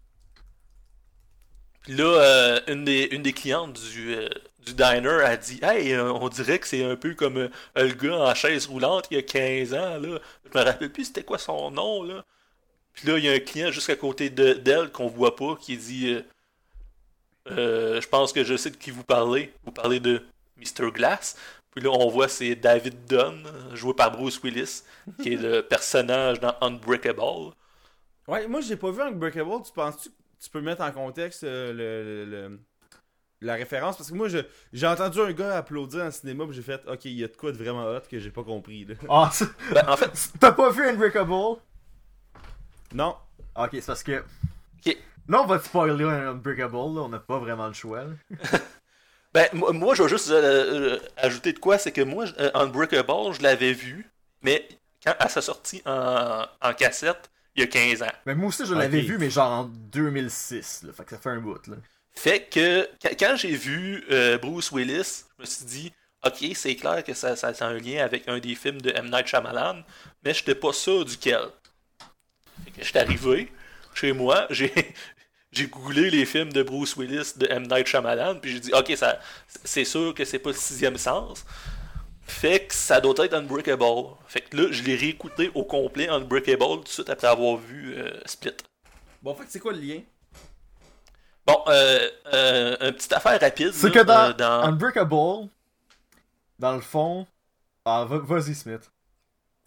[1.82, 4.28] Puis là, euh, une, des, une des clientes du, euh,
[4.66, 8.16] du diner a dit Hey, euh, on dirait que c'est un peu comme le gars
[8.16, 9.98] en chaise roulante il y a 15 ans.
[9.98, 10.18] Là.
[10.52, 12.02] Je me rappelle plus c'était quoi son nom.
[12.02, 12.24] là.
[12.98, 15.56] Puis là, il y a un client juste à côté de- d'elle qu'on voit pas
[15.56, 16.22] qui dit euh,
[17.50, 19.52] euh, Je pense que je sais de qui vous parlez.
[19.64, 20.22] Vous parlez de
[20.56, 20.90] Mr.
[20.92, 21.36] Glass.
[21.74, 24.82] Puis là, on voit c'est David Dunn, joué par Bruce Willis,
[25.22, 27.52] qui est le personnage dans Unbreakable.
[28.26, 29.62] Ouais, moi j'ai pas vu Unbreakable.
[29.64, 32.60] Tu penses-tu que tu peux mettre en contexte euh, le, le- le-
[33.40, 33.96] la référence?
[33.96, 34.38] Parce que moi je-
[34.72, 37.28] j'ai entendu un gars applaudir dans le cinéma puis j'ai fait Ok, il y a
[37.28, 38.84] de quoi de vraiment hot que j'ai pas compris.
[38.84, 38.94] Là.
[39.08, 39.30] Ah,
[39.72, 40.10] Ben, en fait,
[40.40, 41.60] t'as pas vu Unbreakable?
[42.94, 43.16] Non.
[43.56, 44.24] Ok, c'est parce que.
[44.86, 44.96] Ok.
[45.28, 48.04] Là, on va te spoiler un Unbreakable, là, on n'a pas vraiment le choix.
[48.04, 48.10] là.
[49.34, 52.50] Ben, moi, moi, je vais juste euh, euh, ajouter de quoi, c'est que moi, euh,
[52.54, 54.10] Unbreakable, je l'avais vu,
[54.40, 54.66] mais
[55.04, 58.12] quand à sa sortie en, en cassette, il y a 15 ans.
[58.24, 60.92] Mais moi aussi, je l'avais vu, mais genre en 2006, là.
[60.94, 61.76] Fait que ça fait un bout, là.
[62.14, 62.88] Fait que
[63.18, 65.92] quand, j'ai vu euh, Bruce Willis, je me suis dit,
[66.26, 68.90] ok, c'est clair que ça, ça, ça a un lien avec un des films de
[68.90, 69.08] M.
[69.10, 69.84] Night Shyamalan,
[70.24, 71.42] mais je n'étais pas sûr duquel.
[72.76, 73.50] Que j'étais arrivé
[73.94, 74.72] chez moi, j'ai
[75.52, 77.66] j'ai googlé les films de Bruce Willis de M.
[77.66, 79.18] Night Shyamalan, puis j'ai dit, ok, ça,
[79.64, 81.44] c'est sûr que c'est pas le sixième sens.
[82.22, 83.84] Fait que ça doit être Unbreakable.
[84.26, 87.94] Fait que là, je l'ai réécouté au complet Unbreakable tout de suite après avoir vu
[87.96, 88.52] euh, Split.
[89.22, 90.00] Bon, fait que c'est quoi le lien?
[91.46, 93.72] Bon, euh, euh, une petite affaire rapide.
[93.72, 95.48] C'est que dans, euh, dans- Unbreakable,
[96.58, 97.26] dans le fond.
[97.86, 98.90] Ah, va- vas-y, Smith.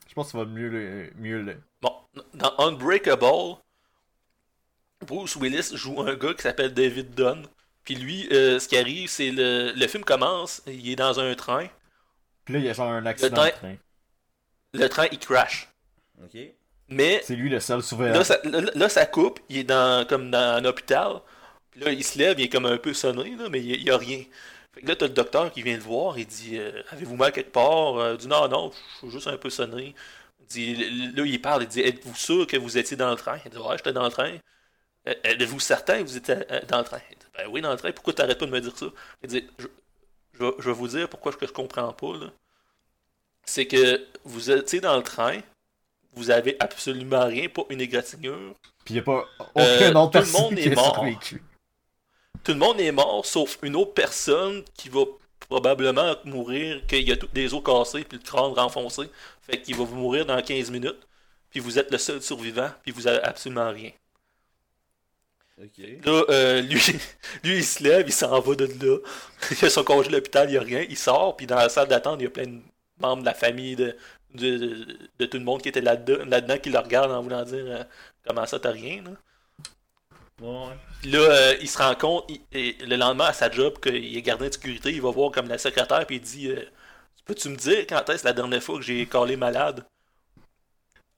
[0.07, 1.11] Je pense que ça va mieux le.
[1.17, 1.57] Mieux le...
[1.81, 1.93] Bon,
[2.33, 3.57] dans Unbreakable,
[5.05, 7.45] Bruce Willis joue un gars qui s'appelle David Dunn.
[7.83, 11.33] Puis lui, euh, ce qui arrive, c'est le, le film commence, il est dans un
[11.33, 11.67] train.
[12.45, 13.75] Puis là, il y a genre un accident train- de train.
[14.73, 15.67] Le train, il crash.
[16.23, 16.39] Ok.
[16.89, 18.13] Mais C'est lui le seul surveillant.
[18.13, 21.21] là ça, là, là, ça coupe, il est dans, comme dans un hôpital.
[21.71, 23.89] Puis là, il se lève, il est comme un peu sonné, là, mais il n'y
[23.89, 24.23] a, rien.
[24.73, 27.31] Fait que là, t'as le docteur qui vient le voir, il dit euh, Avez-vous mal
[27.31, 27.95] quelque part?
[27.97, 29.95] Euh, Il dit Non, non, je suis juste un peu sonné.
[30.51, 30.75] Dit,
[31.13, 33.37] là, il parle, il dit Êtes-vous sûr que vous étiez dans le train?
[33.45, 34.37] Il dit Ouais, j'étais dans le train.
[35.07, 36.97] Euh, Êtes-vous certain que vous étiez euh, dans le train?
[36.97, 38.87] Dit, Ben oui, dans le train, pourquoi t'arrêtes pas de me dire ça?
[39.23, 39.67] Il dit Je,
[40.33, 42.27] je vais, je vais vous dire pourquoi je, je comprends pas, là.
[43.45, 45.39] C'est que vous étiez dans le train,
[46.13, 48.53] vous avez absolument rien, pas une égratignure.
[48.85, 49.25] Puis il y a pas
[49.57, 51.05] Euh, aucune autre tout le personne monde qui est mort.
[52.43, 55.01] Tout le monde est mort, sauf une autre personne qui va
[55.51, 59.09] probablement mourir, qu'il y a toutes des os cassés, puis le crâne renfoncé.
[59.41, 61.07] Fait qu'il va vous mourir dans 15 minutes,
[61.49, 63.91] puis vous êtes le seul survivant, puis vous avez absolument rien.
[66.05, 66.79] Là, euh, lui,
[67.43, 68.97] lui, il se lève, il s'en va de là.
[69.51, 70.85] Il a son congé de l'hôpital, il n'y a rien.
[70.89, 72.59] Il sort, puis dans la salle d'attente, il y a plein de
[72.99, 73.95] membres de la famille, de,
[74.33, 77.43] de, de- de tout le monde qui était là-dedans, là-dedans qui le regardent en voulant
[77.43, 77.83] dire euh,
[78.25, 79.11] Comment ça, t'as rien là?
[80.41, 80.75] Ouais.
[81.01, 84.17] Puis là, euh, il se rend compte, il- et le lendemain à sa job, qu'il
[84.17, 86.65] est gardien de sécurité, il va voir comme la secrétaire, puis il dit euh,
[87.25, 89.85] Peux-tu me dire quand est-ce la dernière fois que j'ai collé malade?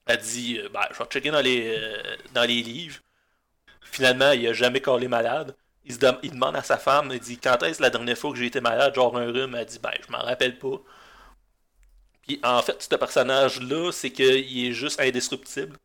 [0.06, 3.00] Elle dit euh, Ben, je vais checker dans les, euh, dans les livres.
[3.82, 5.56] Finalement, il a jamais collé malade.
[5.84, 8.32] Il, se dem- il demande à sa femme Il dit Quand est-ce la dernière fois
[8.32, 10.80] que j'ai été malade, genre un rhume Elle dit Ben, je m'en rappelle pas.
[12.26, 15.76] Puis en fait, ce personnage-là, c'est qu'il est juste indestructible.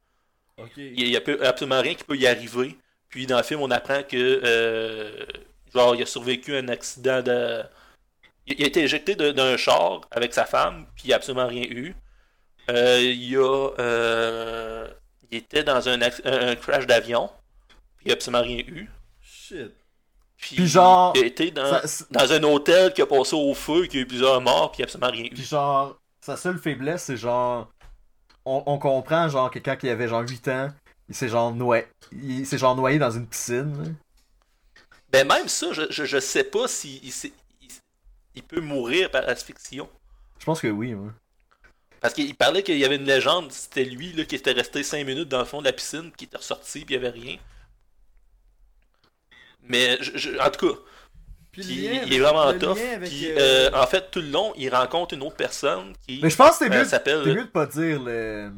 [0.96, 2.78] Il n'y a absolument rien qui peut y arriver.
[3.10, 5.26] Puis dans le film, on apprend que euh,
[5.74, 7.64] genre il a survécu à un accident de.
[8.48, 11.64] Il a été éjecté d'un char avec sa femme, puis il n'y a absolument rien
[11.64, 11.96] eu.
[12.70, 14.88] Euh, il a euh,
[15.32, 17.30] il était dans un, un- crash d'avion,
[17.98, 18.90] puis il n'y a absolument rien eu.
[19.22, 19.72] Shit.
[20.38, 23.54] Puis, Puis genre, il a été dans, Ça- dans un hôtel qui a passé au
[23.54, 25.30] feu, qui a eu plusieurs morts, puis il n'y a absolument rien eu.
[25.34, 27.70] Puis genre, sa seule faiblesse, c'est genre.
[28.46, 30.70] On, on comprend genre que quand il avait genre 8 ans,
[31.10, 31.86] il s'est genre noyé.
[32.12, 33.84] Il s'est genre noyé dans une piscine.
[33.84, 33.90] là.
[35.12, 37.68] Ben même ça, je, je, je sais pas s'il il, s'est- il-
[38.36, 39.90] il peut mourir par asphyxion.
[40.40, 41.12] Je pense que oui, moi.
[42.00, 45.06] Parce qu'il parlait qu'il y avait une légende, c'était lui là, qui était resté 5
[45.06, 47.38] minutes dans le fond de la piscine, qui était ressorti, puis il n'y avait rien.
[49.64, 50.80] Mais je- je- en tout cas,
[51.52, 52.78] Puis lien il est vraiment tough.
[53.04, 56.30] Puis, euh, euh, en fait, tout le long, il rencontre une autre personne qui Mais
[56.30, 58.52] je pense que c'est euh, mieux, c'est mieux de pas dire le,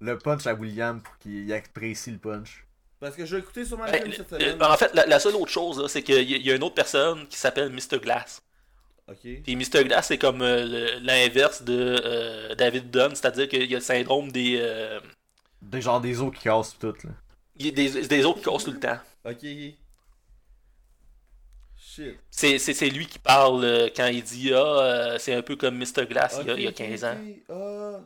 [0.00, 2.66] le punch à William pour qu'il apprécie le punch.
[2.98, 4.62] Parce que j'ai écouté sûrement le Ben, film cette euh, semaine.
[4.62, 6.74] en fait, la, la seule autre chose, là, c'est qu'il y, y a une autre
[6.74, 7.98] personne qui s'appelle Mr.
[8.00, 8.42] Glass.
[9.08, 9.18] Ok.
[9.44, 9.84] Puis Mr.
[9.84, 13.84] Glass, c'est comme euh, le- l'inverse de euh, David Dunn, c'est-à-dire qu'il y a le
[13.84, 14.98] syndrome des, euh,
[15.60, 17.10] Des genre des os qui cassent tout là.
[17.56, 18.98] il y a des, des autres qui cassent tout le temps.
[19.24, 19.44] Ok.
[21.76, 22.18] Shit.
[22.30, 25.56] C'est, c'est, c'est lui qui parle euh, quand il dit Ah, euh, c'est un peu
[25.56, 26.06] comme Mr.
[26.08, 27.10] Glass il, y a, Ok, il y a ok, 15 ok.
[27.10, 27.18] ans.
[27.50, 28.00] Ah.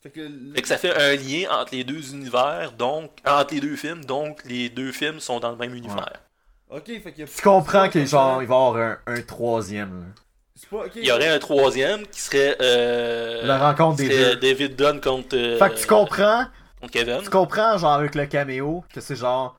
[0.00, 0.20] Fait que.
[0.20, 3.76] le- Fait que ça fait un lien entre les deux univers, donc entre les deux
[3.76, 6.12] films, donc les deux films sont dans le même univers.
[6.70, 7.22] Ok, fait que.
[7.24, 10.12] Tu comprends qu'il genre, il va y avoir un, un troisième.
[10.70, 10.84] pas.
[10.86, 10.92] Ok.
[10.96, 14.36] Il y aurait un troisième qui serait, euh, La rencontre des deux.
[14.36, 16.44] David Dunn contre, euh, Fait que tu comprends,
[16.80, 17.20] contre Kevin.
[17.22, 19.56] tu comprends genre avec le caméo que c'est genre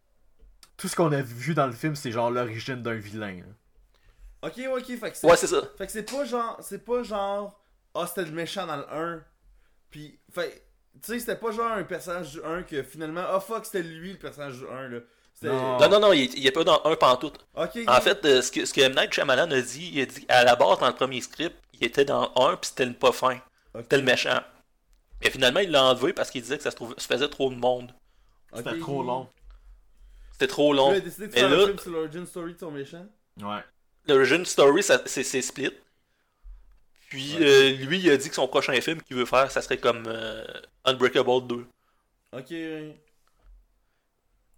[0.78, 3.38] tout ce qu'on a vu dans le film c'est genre l'origine d'un vilain.
[3.38, 4.48] là.
[4.48, 4.86] Ok, ok.
[5.00, 5.28] Fait que c'est.
[5.28, 5.62] Ouais, c'est ça.
[5.78, 6.58] Fait que c'est pas genre.
[6.62, 7.60] C'est pas genre.
[7.96, 9.22] Ah, c'était le méchant dans le 1.
[9.90, 10.20] Puis.
[10.34, 10.66] Fait.
[11.02, 13.24] Tu sais, c'était pas genre un personnage du 1 que finalement.
[13.26, 15.00] Ah, fuck, c'était lui le personnage du 1 là.
[15.42, 15.80] Non.
[15.80, 17.46] Non, non, non, il, il est pas dans un pantoute.
[17.56, 17.70] Ok.
[17.78, 17.84] ok.
[17.88, 18.94] En fait, euh, ce, que, ce que M.
[18.94, 21.86] Night Shyamalan a dit, il a dit à la base, dans le premier script, il
[21.86, 23.40] était dans un, puis c'était le pas fin.
[23.74, 24.42] C'était le méchant.
[25.24, 27.50] Mais finalement, il l'a enlevé parce qu'il disait que ça se, trouvait- ça faisait trop
[27.50, 27.94] de monde.
[28.52, 28.58] Ok.
[28.66, 29.30] C'était trop long.
[30.34, 30.90] C'était trop long.
[30.92, 32.72] là, il a décidé de Mais faire là- un film sur l'origin story de son
[32.72, 33.06] méchant.
[33.42, 33.64] Ouais.
[34.08, 35.72] L'origin story, c'est split.
[37.10, 37.46] Puis Ouais.
[37.46, 40.04] euh, lui, il a dit que son prochain film qu'il veut faire, ça serait comme
[40.08, 40.44] euh,
[40.86, 41.66] Unbreakable 2.
[42.34, 42.54] Ok.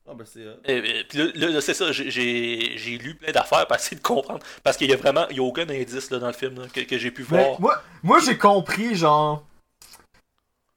[0.07, 0.45] Ah, ben c'est.
[0.47, 0.57] hot.
[0.65, 4.01] Et, et- puis là, là, là, c'est ça, j'ai- lu plein d'affaires pour essayer de
[4.01, 4.43] comprendre.
[4.63, 6.67] Parce qu'il y a vraiment, il y a aucun indice là, dans le film là,
[6.67, 7.61] que, que j'ai pu Mais voir.
[7.61, 9.45] moi, moi j'ai compris genre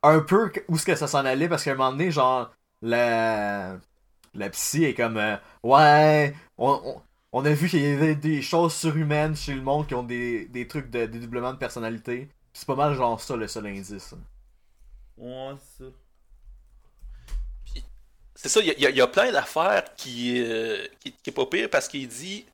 [0.03, 2.53] un peu où ce que ça s'en allait parce qu'à un moment donné genre
[2.83, 3.79] la,
[4.35, 7.03] la psy est comme, euh, ouais, on, on,
[7.35, 10.47] on a vu qu'il y avait des choses surhumaines chez le monde qui ont des,
[10.47, 12.31] des trucs de dédoublement de personnalité.
[12.55, 14.15] C'est pas mal genre ça le seul indice.
[15.16, 15.90] Ouais, c'est ça.
[18.35, 21.47] C'est ça, il y, a- y y plein d'affaires qui, euh, qui, qui est pas
[21.47, 22.47] pire parce qu'il dit.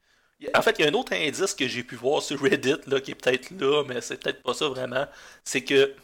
[0.54, 3.00] En fait, il y a un autre indice que j'ai pu voir sur Reddit, là,
[3.00, 5.06] qui est peut-être là, mais c'est peut-être pas ça vraiment.
[5.44, 5.94] C'est que,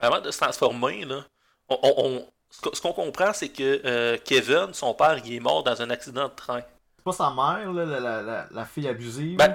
[0.00, 1.26] avant de se transformer, là,
[1.70, 2.26] on,
[2.72, 6.28] ce qu'on comprend, c'est que euh, Kevin, son père, il est mort dans un accident
[6.28, 6.62] de train.
[7.06, 9.36] C'est pas sa mère, là, la, la, la, la fille abusive.
[9.36, 9.52] Ben,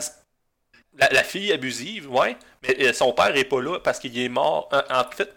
[0.94, 4.70] la, fille abusive, ouais, mais euh, son père est pas là parce qu'il est mort.
[4.72, 5.36] En, en fait,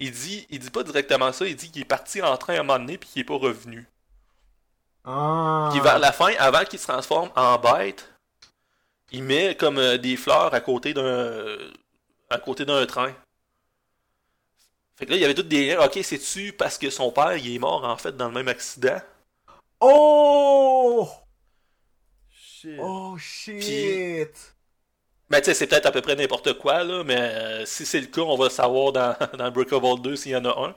[0.00, 2.60] il dit, il dit pas directement ça, il dit qu'il est parti en train à
[2.60, 3.86] un moment donné puis qu'il est pas revenu.
[5.04, 5.68] ah.
[5.70, 8.08] Puis vers la fin, avant qu'il se transforme en bête,
[9.12, 11.58] il met comme euh, des fleurs à côté d'un
[12.30, 13.12] à côté d'un train.
[14.96, 15.84] Fait que là, il y avait toutes des liens.
[15.84, 19.00] Ok, c'est-tu parce que son père il est mort en fait dans le même accident?
[19.80, 21.08] Oh!
[22.62, 22.78] Shit.
[22.78, 24.54] Oh shit!
[25.28, 28.00] Ben tu sais, c'est peut-être à peu près n'importe quoi là, mais euh, si c'est
[28.00, 30.74] le cas, on va le savoir dans, dans Breakable 2 s'il y en a un.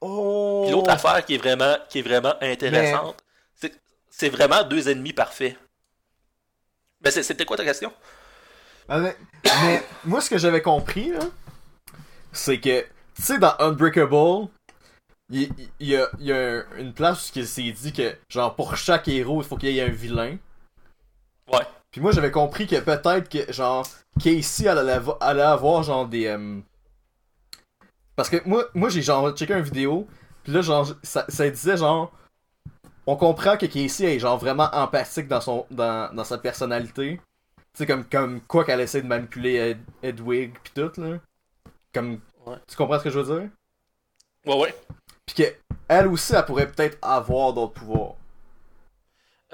[0.00, 0.62] Oh!
[0.64, 3.16] Puis l'autre affaire qui est vraiment, qui est vraiment intéressante,
[3.54, 3.72] c'est
[4.08, 5.56] c'est vraiment deux ennemis parfaits.
[7.00, 7.92] Ben c'était quoi ta question?
[8.88, 11.20] Ah, Mais, mais moi, ce que j'avais compris, là,
[12.32, 12.82] c'est que,
[13.16, 14.48] tu sais, dans Unbreakable,
[15.30, 15.50] il
[15.80, 19.08] y, a, y a un- une place où il s'est dit que, genre, pour chaque
[19.08, 20.36] héros, il faut qu'il y ait un vilain.
[21.52, 21.66] Ouais.
[21.90, 23.86] Puis moi, j'avais compris que peut-être que, genre,
[24.22, 26.26] Casey allait, avo- allait avoir, genre, des...
[26.26, 26.60] euh,
[28.16, 30.06] Parce que moi, moi j'ai, genre, checké une vidéo,
[30.42, 32.12] puis là, genre, ça, ça disait, genre...
[33.06, 37.20] On comprend que Casey est, genre, vraiment empathique dans, son, dans, dans sa personnalité.
[37.56, 41.18] Tu sais, comme, comme quoi qu'elle essaie de manipuler Ed- Edwig pis tout, là.
[41.94, 42.20] Comme...
[42.44, 42.56] Ouais.
[42.66, 43.50] Tu comprends ce que je veux dire?
[44.44, 44.74] Ouais, ouais.
[45.24, 45.54] Pis que,
[45.88, 48.14] elle aussi, elle pourrait peut-être avoir d'autres pouvoirs.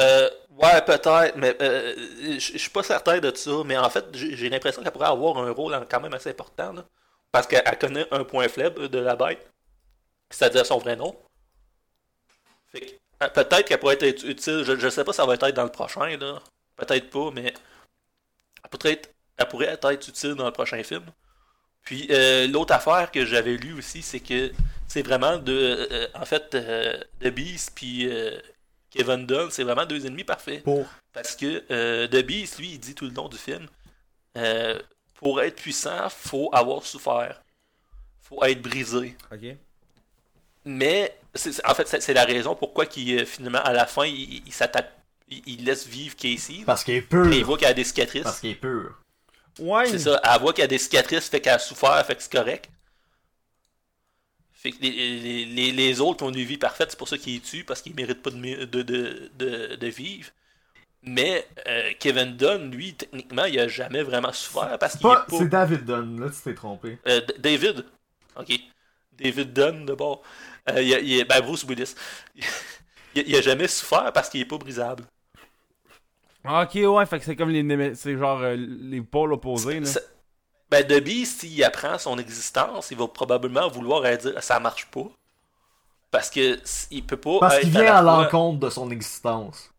[0.00, 1.94] Euh, ouais, peut-être, mais euh,
[2.38, 3.50] je suis pas certain de ça.
[3.64, 6.72] Mais en fait, j'ai l'impression qu'elle pourrait avoir un rôle quand même assez important.
[6.72, 6.84] là.
[7.32, 9.50] parce qu'elle elle connaît un point faible de la bête,
[10.30, 11.16] c'est-à-dire son vrai nom.
[12.72, 12.92] Fait que,
[13.22, 14.64] euh, peut-être qu'elle pourrait être utile.
[14.64, 16.40] Je, je sais pas si ça va être dans le prochain, là.
[16.76, 17.52] Peut-être pas, mais
[18.64, 21.04] elle pourrait, être, elle pourrait être utile dans le prochain film.
[21.82, 24.52] Puis euh, l'autre affaire que j'avais lu aussi, c'est que
[24.86, 28.38] c'est vraiment de, euh, en fait, euh, The Beast puis euh,
[28.94, 30.62] Kevin Dunn, c'est vraiment deux ennemis parfaits.
[30.62, 30.86] Pour.
[31.12, 33.66] Parce que euh, The Beast, lui, il dit tout le long du film,
[34.36, 34.78] euh,
[35.14, 37.42] pour être puissant, faut avoir souffert,
[38.20, 39.16] faut être brisé.
[39.32, 39.56] Ok.
[40.64, 41.16] Mais
[41.64, 44.52] en fait, c'est c'est la raison pourquoi qu'il euh, finalement à la fin il, il
[44.52, 44.92] s'attaque,
[45.28, 46.62] il, il laisse vivre Casey.
[46.66, 47.32] Parce qu'il est pur.
[47.32, 48.24] Et il voit qu'elle a des cicatrices.
[48.24, 48.98] Parce qu'il est pur.
[49.58, 49.86] Ouais.
[49.86, 52.32] C'est ça, elle voit qu'elle a des cicatrices, fait qu'elle a souffert, fait que c'est
[52.32, 52.68] correct.
[54.62, 54.90] Fait que les,
[55.20, 57.82] les, les, les autres ont une vie parfaite, c'est pour ça qu'ils les tuent, parce
[57.82, 60.30] qu'ils méritent pas de, de, de, de, vivre.
[61.02, 65.30] Mais euh, Kevin Dunn, lui, techniquement, il a jamais vraiment souffert parce qu'il Pas, est
[65.30, 65.38] pas.
[65.38, 66.98] c'est David Dunn, là, tu t'es trompé.
[67.08, 67.84] Euh, David.
[68.36, 68.52] Ok.
[69.18, 70.22] David Dunn, d'abord.
[70.70, 71.94] Euh, il a- il a- ben, Bruce Willis.
[73.14, 75.04] il, a, il a jamais souffert parce qu'il est pas brisable.
[76.44, 77.94] Ok, ouais, fait que c'est comme les.
[77.94, 79.96] C'est genre euh, les pôles opposés, là.
[80.72, 85.04] Ben, The Beast, s'il apprend son existence, il va probablement vouloir dire ça marche pas.
[86.10, 86.58] Parce que
[86.90, 89.70] il peut pas Parce qu'il vient à fois- l'encontre de son existence.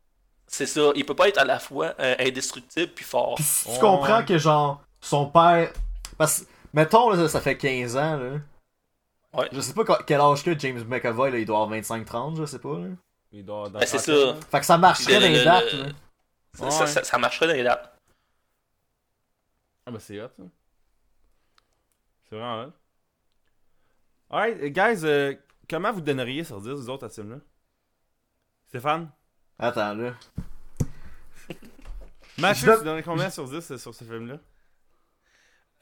[0.45, 3.36] C'est ça, il peut pas être à la fois euh, indestructible puis fort.
[3.36, 3.80] Pis si tu Ouais.
[3.80, 5.74] comprends que, genre, son père.
[6.18, 8.32] Parce que, mettons, là, ça fait 15 ans, là.
[9.34, 9.49] Ouais.
[9.52, 12.60] Je sais pas quel âge que James McAvoy, là, il doit avoir 25-30, je sais
[12.60, 12.88] pas, là.
[13.32, 14.11] Il doit dans Ben, c'est ça.
[14.11, 14.36] là.
[14.52, 15.90] Fait que ça marcherait Le- dans les le- dates, le- là.
[16.53, 16.72] Ça, Ouais.
[16.72, 17.98] ça, ça- ça marcherait dans les dates.
[19.88, 20.44] Ah, bah c'est hot, ça.
[22.29, 22.71] C'est vraiment hot.
[24.29, 25.35] Alright, euh, guys, euh,
[25.69, 27.39] comment vous donneriez sur 10 vous autres à ce film-là?
[28.67, 29.09] Stéphane?
[29.59, 30.13] Attends, là.
[32.39, 34.39] Mathieu, donne- tu donnerais combien sur 10 euh, sur ce film-là?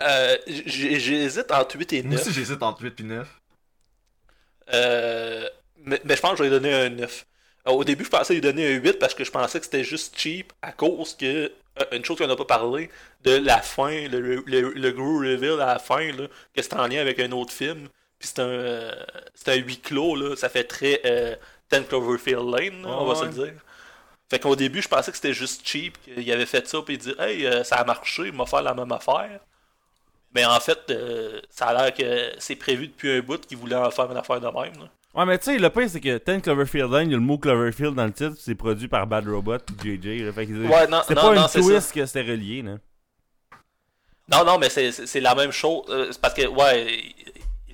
[0.04, 2.22] Euh, J'hésite entre 8 et Moi 9.
[2.22, 3.42] aussi, j'hésite entre 8 et 9.
[4.74, 5.48] Euh,
[5.78, 7.26] mais, mais je pense que je vais donner un 9.
[7.68, 9.84] Euh, Au début, je pensais lui donner un 8 parce que je pensais que c'était
[9.84, 12.90] juste cheap à cause que, euh, une chose qu'on n'a pas parlé,
[13.24, 16.88] de la fin, le, le, le gros reveal à la fin, là, que c'est en
[16.88, 17.88] lien avec un autre film.
[18.20, 18.92] Puis c'est un, euh,
[19.36, 21.36] c'est un huis clos, là, ça fait très euh,
[21.72, 23.54] 10 Cloverfield Lane, là, on va Ouais, se le dire.
[24.30, 26.98] Fait qu'au début, je pensais que c'était juste cheap, qu'il avait fait ça, puis il
[27.00, 29.40] dit Hey, euh, ça a marché, il m'a fait la même affaire.
[30.34, 33.76] Mais en fait, euh, ça a l'air que c'est prévu depuis un bout qu'il voulait
[33.76, 34.74] en faire une affaire de même.
[34.80, 34.90] là.
[35.14, 37.24] Ouais, mais tu sais, le pire, c'est que 10 Cloverfield Lane, il y a le
[37.24, 40.24] mot Cloverfield dans le titre, c'est produit par Bad Robot et JJ.
[40.26, 42.78] Là, fait que Ouais, non, non, pas non, une c'est twist que c'était relié, là.
[44.32, 45.84] Non, non, mais c'est- c'est c'est la même chose.
[45.90, 47.04] euh, c'est parce que, ouais,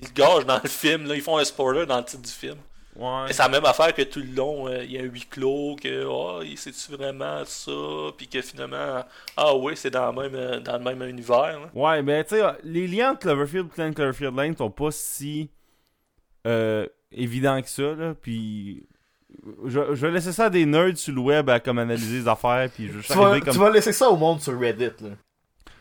[0.02, 1.06] ils gagent dans le film.
[1.06, 2.56] Là, ils font un spoiler dans le titre du film.
[2.96, 3.26] Ouais.
[3.32, 5.76] C'est la même affaire que tout le long, euh, il y a un huis clos,
[5.80, 7.70] que oh, c'est-tu vraiment ça,
[8.16, 9.04] puis que finalement,
[9.36, 11.60] ah oui, c'est dans, le même, euh, dans le même univers.
[11.60, 11.70] là.
[11.72, 15.48] Ouais, mais tu sais, les liens entre Cloverfield et Cloverfield Lane sont pas si
[16.48, 18.14] euh, évidents que ça, là.
[18.14, 18.86] Puis.
[19.66, 22.28] Je, je vais laisser ça à des nerds sur le web à comme analyser les
[22.28, 23.52] affaires, puis je Tu vas, comme.
[23.52, 25.10] tu vas laisser ça au monde sur Reddit, là.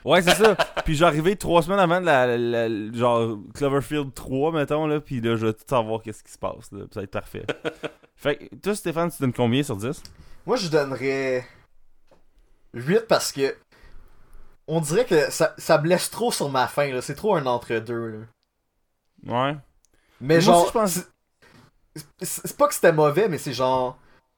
[0.04, 0.56] Ouais, c'est ça.
[0.86, 4.86] puis je vais arriver trois semaines avant de la, la- la- genre Cloverfield 3, mettons,
[4.86, 7.04] là, puis là, je vais tout savoir qu'est-ce qui se passe, là, puis ça va
[7.06, 7.46] être parfait.
[8.18, 10.04] fait que, toi, Stéphane, tu donnes combien sur 10
[10.46, 11.46] Moi, je donnerais
[12.74, 13.56] 8 parce que
[14.68, 17.02] on dirait que ça, ça blesse trop sur ma fin, là.
[17.02, 19.48] C'est trop un entre-deux, là.
[19.52, 19.58] Ouais.
[20.20, 21.08] Mais Moi genre, aussi, je pense-
[22.22, 23.98] c'est- pas que c'était mauvais, mais c'est genre,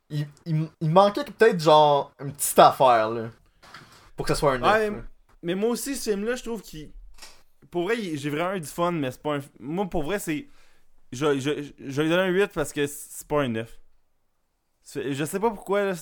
[0.10, 3.30] il, il, il manquait peut-être genre une petite affaire, là.
[4.16, 4.98] Pour que ça soit un Ouais, 9.
[5.00, 5.04] là.
[5.44, 6.92] Mais moi aussi, ce film-là, je trouve qu'il.
[7.72, 9.40] Pour vrai, j'ai vraiment eu du fun, mais c'est pas un.
[9.60, 10.48] Moi, pour vrai, c'est.
[11.12, 13.80] Je, je, je, lui donner un 8 parce que c'est pas un 9.
[14.84, 15.94] C'est- Je sais pas pourquoi, là.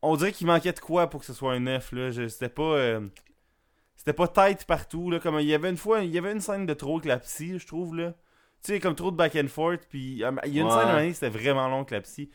[0.00, 2.10] On dirait qu'il manquait de quoi pour que ce soit un 9, là.
[2.28, 2.62] C'était pas.
[2.62, 3.06] euh,
[3.96, 5.18] C'était pas tight partout, là.
[5.20, 7.18] Comme il y avait une fois, il y avait une scène de trop avec la
[7.18, 8.14] psy, je trouve, là.
[8.62, 10.22] Tu sais, comme trop de back and forth, puis.
[10.24, 10.74] euh, Il y a une Ouais.
[10.74, 12.30] scène donné, c'était vraiment long avec la psy.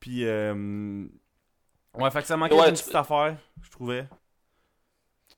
[0.00, 0.24] Puis.
[0.26, 1.06] euh,
[1.94, 4.06] Ouais, fait que ça manquait Ouais, tu- petite affaire, je trouvais.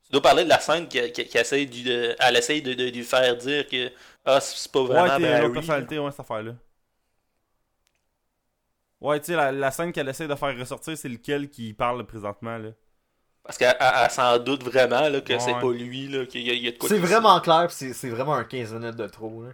[0.04, 2.84] Tu dois parler de la scène qui, qui essaye de, de- elle essaye de, de
[2.90, 3.90] lui faire dire que
[4.24, 5.52] ah, c'est pas vraiment Ouais, t'es Barry.
[5.52, 6.52] personnalité, ouais, cette affaire-là.
[9.00, 12.04] Ouais, tu sais, la, la scène qu'elle essaie de faire ressortir, c'est lequel qui parle
[12.06, 12.70] présentement, là?
[13.44, 15.60] Parce qu'elle elle- elle s'en doute vraiment là, que c'est Ouais.
[15.60, 18.10] pas lui, là, qu'il y, y a de quoi C'est vraiment clair, pis c'est c'est
[18.10, 19.50] vraiment un 15 minutes de trop, là.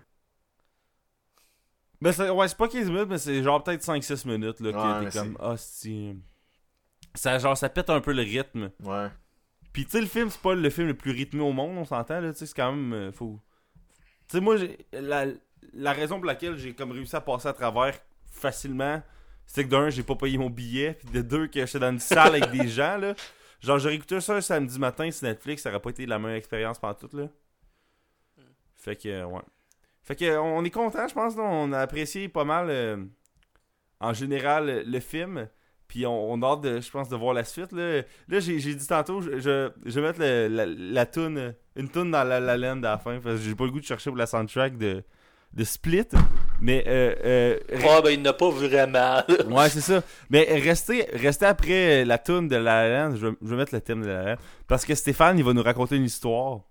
[2.01, 4.77] Ben, c'est- ouais, c'est pas 15 minutes, mais c'est genre peut-être 5-6 minutes, là, que
[5.05, 6.15] mais t'es comme, ah, si.
[7.15, 8.71] Ça, genre, ça pète un peu le rythme.
[8.83, 9.09] Ouais.
[9.73, 11.85] Pis, tu sais, le film, c'est pas le film le plus rythmé au monde, on
[11.85, 12.93] s'entend, là, tu sais, c'est quand même.
[12.93, 13.39] euh, faut.
[14.29, 15.27] Tu sais, moi, j'ai- la,
[15.75, 17.95] la raison pour laquelle j'ai comme réussi à passer à travers
[18.31, 19.03] facilement,
[19.47, 21.99] c'est que d'un, j'ai pas payé mon billet, puis de deux, que j'étais dans une
[21.99, 23.15] salle avec des gens, là.
[23.61, 26.39] Genre, j'aurais écouté ça un samedi matin sur Netflix, ça aurait pas été la meilleure
[26.39, 27.29] expérience pendant tout, là.
[28.77, 29.43] Fait que, ouais.
[30.11, 32.97] Fait que, euh, on est content, je pense, on a apprécié pas mal, euh,
[34.01, 35.47] en général, le film.
[35.87, 37.71] Puis on, on a hâte, de, je pense, de voir la suite.
[37.71, 41.53] Là, là j'ai dit tantôt, je, je, je vais mettre le- la, la toune, euh,
[41.77, 43.79] une toune dans la, la laine à la fin, parce que j'ai pas le goût
[43.79, 45.05] de chercher pour la soundtrack de,
[45.53, 46.09] de Split.
[46.61, 47.59] Mais, euh, euh,
[47.89, 49.23] Ah, ben il n'a pas vraiment.
[49.57, 50.03] ouais, c'est ça.
[50.29, 53.75] Mais restez, restez après la toune de La La Land, je, vais- je vais mettre
[53.77, 56.63] le thème de La La Land, parce que Stéphane, il va nous raconter une histoire.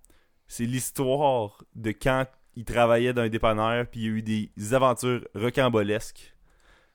[0.45, 2.25] C'est l'histoire de quand
[2.55, 6.34] il travaillait dans un dépanneur, puis il y a eu des aventures rocambolesques.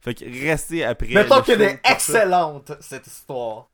[0.00, 1.08] Fait que restez après.
[1.08, 3.68] Mettons le qu'elle est excellente, cette histoire.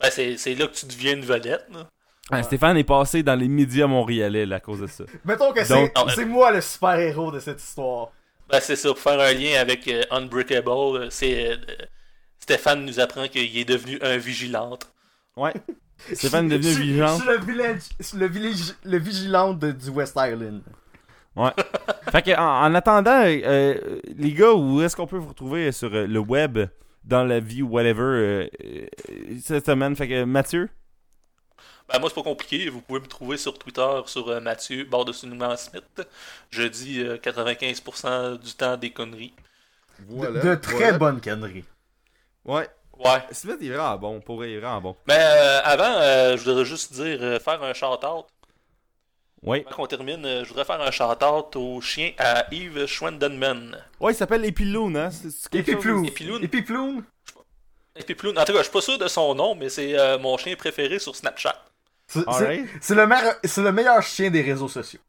[0.00, 1.66] Ben, c'est c'est là que tu deviens une vedette.
[1.72, 1.88] Là.
[2.30, 5.04] Ah, Stéphane est passé dans les médias montréalais là, à cause de ça.
[5.24, 8.10] Mettons que c'est c'est moi le super-héros de cette histoire.
[8.48, 11.50] Ben, c'est ça, pour faire un lien avec euh, Unbreakable, euh, c'est.
[11.52, 11.56] euh,
[12.38, 14.86] Stéphane nous apprend qu'il est devenu un vigilante.
[15.36, 15.52] Ouais.
[16.12, 17.16] Stéphane est devenu Je suis- vigilant.
[17.18, 17.80] Je suis le, village,
[18.14, 20.62] le, village, le vigilant de- du West Island.
[21.36, 21.50] Ouais.
[22.10, 25.94] fait que en, en attendant, euh, les gars, où est-ce qu'on peut vous retrouver sur
[25.94, 26.58] euh, le web,
[27.04, 28.48] dans la vie whatever, euh,
[29.42, 29.94] cette semaine?
[29.94, 30.68] Fait que Mathieu?
[31.88, 32.68] Ben, moi, c'est pas compliqué.
[32.68, 36.02] Vous pouvez me trouver sur Twitter, sur euh, Mathieu, bord de Smith.
[36.50, 39.34] Je dis euh, 95% du temps des conneries.
[40.08, 41.64] De, de très bonnes conneries.
[42.44, 42.68] Ouais.
[42.98, 43.22] Ouais.
[43.30, 44.96] Smith il est vraiment bon, pour vrai, il est vraiment bon.
[45.06, 48.26] Mais euh, avant, euh, je voudrais juste dire, euh, faire un shout-out.
[49.42, 49.64] Ouais.
[49.66, 53.76] Avant qu'on termine, euh, je voudrais faire un shout-out au chien à Yves Schwendenman.
[54.00, 55.10] Ouais, il s'appelle Epiloon, hein?
[55.10, 56.42] C'est- c'est quelque chose- Épiploun.
[56.42, 56.42] Épiploun.
[56.42, 57.04] Épiploun.
[57.98, 59.98] Et puis, Ploun- en tout cas, je suis pas sûr de son nom, mais c'est
[59.98, 61.56] euh, mon chien préféré sur Snapchat.
[62.08, 62.20] C'est
[62.94, 65.00] le, meilleur- c'est le meilleur chien des réseaux sociaux.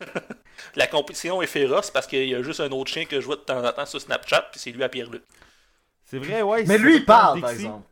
[0.76, 3.36] La compétition est féroce parce qu'il y a juste un autre chien que je vois
[3.36, 5.22] de temps en temps sur Snapchat, puis c'est lui à Pierre-Luc.
[6.04, 6.64] C'est vrai, ouais.
[6.66, 7.82] Mais lui, il parle, par exemple.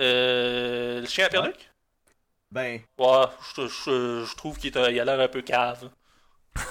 [0.00, 1.70] Euh, le chien à Pierre-Luc?
[2.54, 3.24] Ben, Ouais,
[3.56, 5.90] je, je- je trouve qu'il est un- il a l'air un peu cave.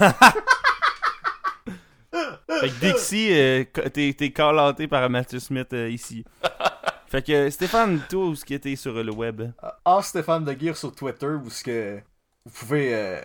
[2.59, 6.23] Fait que Dixie, euh, t'es t'es call-outé par Mathieu Smith euh, ici.
[7.07, 9.51] fait que Stéphane, toi, où est-ce que t'es sur le web?
[9.83, 11.99] ah Stéphane de Gear sur Twitter, où ce que
[12.45, 13.21] vous pouvez euh,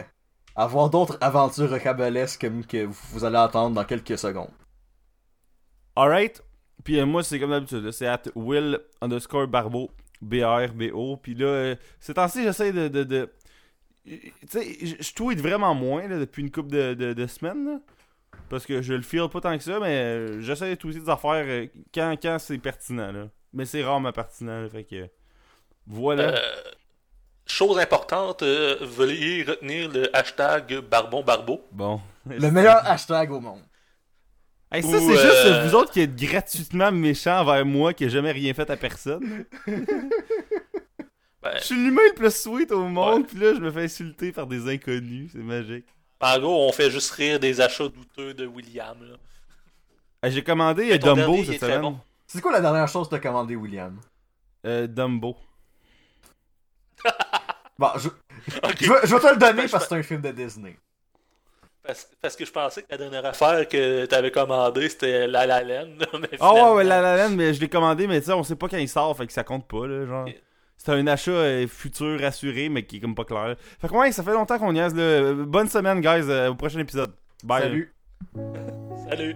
[0.56, 4.50] avoir d'autres aventures rocambolesques que, vous, allez attendre dans quelques secondes.
[5.94, 6.42] Alright.
[6.82, 9.90] Puis euh, moi, c'est comme d'habitude, c'est at Will underscore Barbeau,
[10.22, 11.16] B-R-B-O.
[11.18, 12.88] Puis là, euh, ces temps-ci, j'essaie de.
[12.88, 13.30] de, de-
[14.06, 17.64] Tu sais, je- tweet vraiment moins là, depuis une couple de, de, de semaines.
[17.66, 17.78] là.
[18.48, 21.10] parce que je le feel pas tant que ça, mais euh, j'essaie de tweeter des
[21.10, 23.12] affaires euh, quand, quand c'est pertinent.
[23.12, 23.28] Là.
[23.52, 24.62] Mais c'est rarement pertinent.
[24.62, 25.08] là, fait que.
[25.86, 26.34] Voilà.
[26.34, 26.62] Euh,
[27.46, 31.62] chose importante, euh, veuillez retenir le hashtag Barbon Barbeau.
[31.72, 32.00] Bon.
[32.26, 33.62] Le meilleur hashtag au monde.
[34.70, 38.10] Hey, ça, c'est juste euh, vous autres qui êtes gratuitement méchants envers moi qui ai
[38.10, 39.44] jamais rien fait à personne.
[41.40, 44.32] Ben, Je suis l'humain le plus sweet au monde, puis là, je me fais insulter
[44.32, 45.30] par des inconnus.
[45.32, 45.86] C'est magique.
[46.20, 48.96] en gros, on fait juste rire des achats douteux de William.
[49.00, 49.16] Là.
[50.22, 51.80] Hey, J'ai commandé Mais euh, Dumbo cette semaine.
[51.82, 52.00] bon.
[52.26, 53.96] C'est quoi la dernière chose que t'as commandé, William?
[54.66, 55.36] Euh, Dumbo.
[57.78, 58.08] Bon, je,
[58.88, 60.76] vais, je vais te le donner Ben, parce que c'est un film de Disney.
[61.88, 65.64] Parce, parce que je pensais que la dernière affaire que t'avais commandée, c'était La La
[65.64, 68.32] mais Ah ouais, finalement- ouais, la la Land, mais je l'ai commandé, mais tu sais,
[68.34, 70.28] on sait pas quand il sort, fait que ça compte pas, là, genre.
[70.76, 73.56] C'est un achat euh, futur assuré, mais qui est comme pas clair.
[73.80, 75.32] Fait que ouais, ça fait longtemps qu'on niaise, là.
[75.32, 77.12] Bonne semaine, guys, euh, au prochain épisode.
[77.42, 77.62] Bye.
[77.62, 77.94] Salut.
[79.08, 79.34] Salut.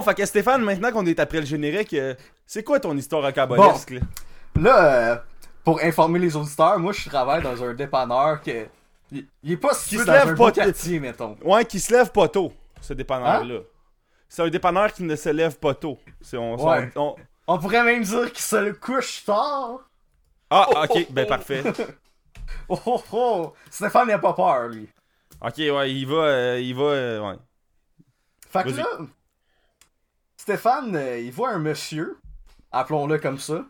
[0.00, 2.14] Bon, fait que Stéphane, maintenant qu'on est après le générique, euh,
[2.46, 4.00] c'est quoi ton histoire rocambolesque, là?
[4.58, 5.16] Là, euh,
[5.62, 8.66] pour informer les auditeurs, moi je travaille dans un dépanneur que.
[9.12, 11.36] Il, il est pas situé se dans lève un pas quartier, mettons.
[11.44, 12.96] Ouais, qui se lève pas tôt, ce Hein?
[12.96, 13.58] dépanneur-là.
[14.28, 15.98] C'est un dépanneur qui ne se lève pas tôt.
[16.22, 16.90] C'est on, Ouais.
[16.96, 17.16] on- on-
[17.54, 19.80] On pourrait même dire qu'il se couche tard.
[20.48, 21.28] Ah, Oh, ok, oh, ben oh.
[21.28, 21.62] parfait.
[22.68, 23.52] Oh oh oh!
[23.70, 24.88] Stéphane n'a pas peur, lui.
[25.42, 27.36] Ok, ouais, il va, euh, il va, euh, ouais.
[28.48, 28.86] Fait que là,
[30.50, 32.18] Stéphane, euh, il voit un monsieur,
[32.72, 33.64] appelons-le comme ça,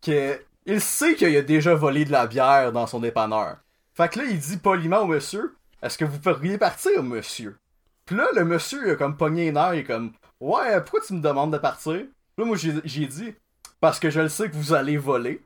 [0.00, 3.58] que il sait qu'il a déjà volé de la bière dans son dépanneur.
[3.92, 7.58] Fait que là, il dit poliment au monsieur, est-ce que vous pourriez partir, monsieur?
[8.06, 11.02] Puis là, le monsieur, il a comme pogné les nerfs, il est comme, ouais, pourquoi
[11.02, 12.06] tu me demandes de partir?
[12.38, 13.34] Là, moi, j'ai dit,
[13.78, 15.44] parce que je le sais que vous allez voler.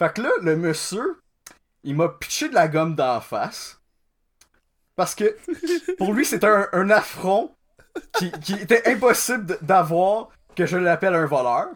[0.00, 1.20] Fait que là, le monsieur,
[1.84, 3.80] il m'a pitché de la gomme d'en face.
[4.96, 5.36] Parce que,
[5.96, 7.55] pour lui, c'était un affront
[8.42, 11.68] qui, était impossible d'avoir que je l'appelle un voleur.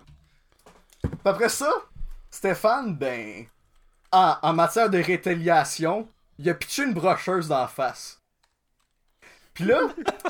[1.03, 1.71] Puis après ça,
[2.31, 3.47] Stéphane, ben,
[4.13, 8.21] en, matière de rétaliation, il a pitché une brocheuse d'en face.
[9.55, 9.81] Puis là,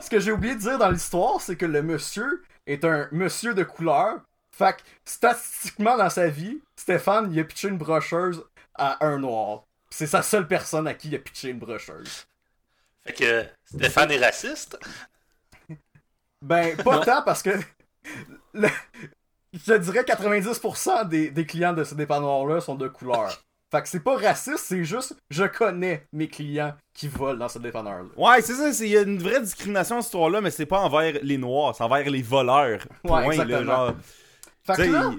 [0.03, 3.55] ce que j'ai oublié de dire dans l'histoire, c'est que le monsieur est un monsieur
[3.55, 4.21] de couleur.
[4.51, 8.45] Fait que, statistiquement dans sa vie, Stéphane, il a pitché une brocheuse
[8.75, 9.65] à un noir.
[9.91, 12.27] C'est sa seule personne à qui il a pitché une brocheuse.
[13.05, 14.79] Fait que Stéphane est raciste.
[16.43, 17.51] Ben, pas tant parce que
[18.55, 18.69] le-
[19.53, 23.39] je dirais 90% des, des clients de ce dépanneur-là sont de couleur.
[23.73, 27.59] Fait que c'est pas raciste, c'est juste je connais mes clients qui volent dans ce
[27.61, 28.09] dépanneur-là.
[28.17, 30.67] Ouais, c'est ça, c'est- il y a une vraie discrimination à cette histoire-là, mais c'est
[30.67, 32.81] pas envers les noirs, c'est envers les voleurs.
[33.05, 33.65] Point, là, exactement.
[33.87, 33.95] genre.
[34.67, 35.11] Fait que là,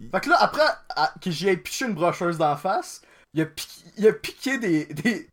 [0.00, 0.62] il- fait que là après
[0.96, 3.02] à- que j'y ai pitché une brocheuse d'en face,
[3.34, 5.28] il a, piqué, il a piqué des, des,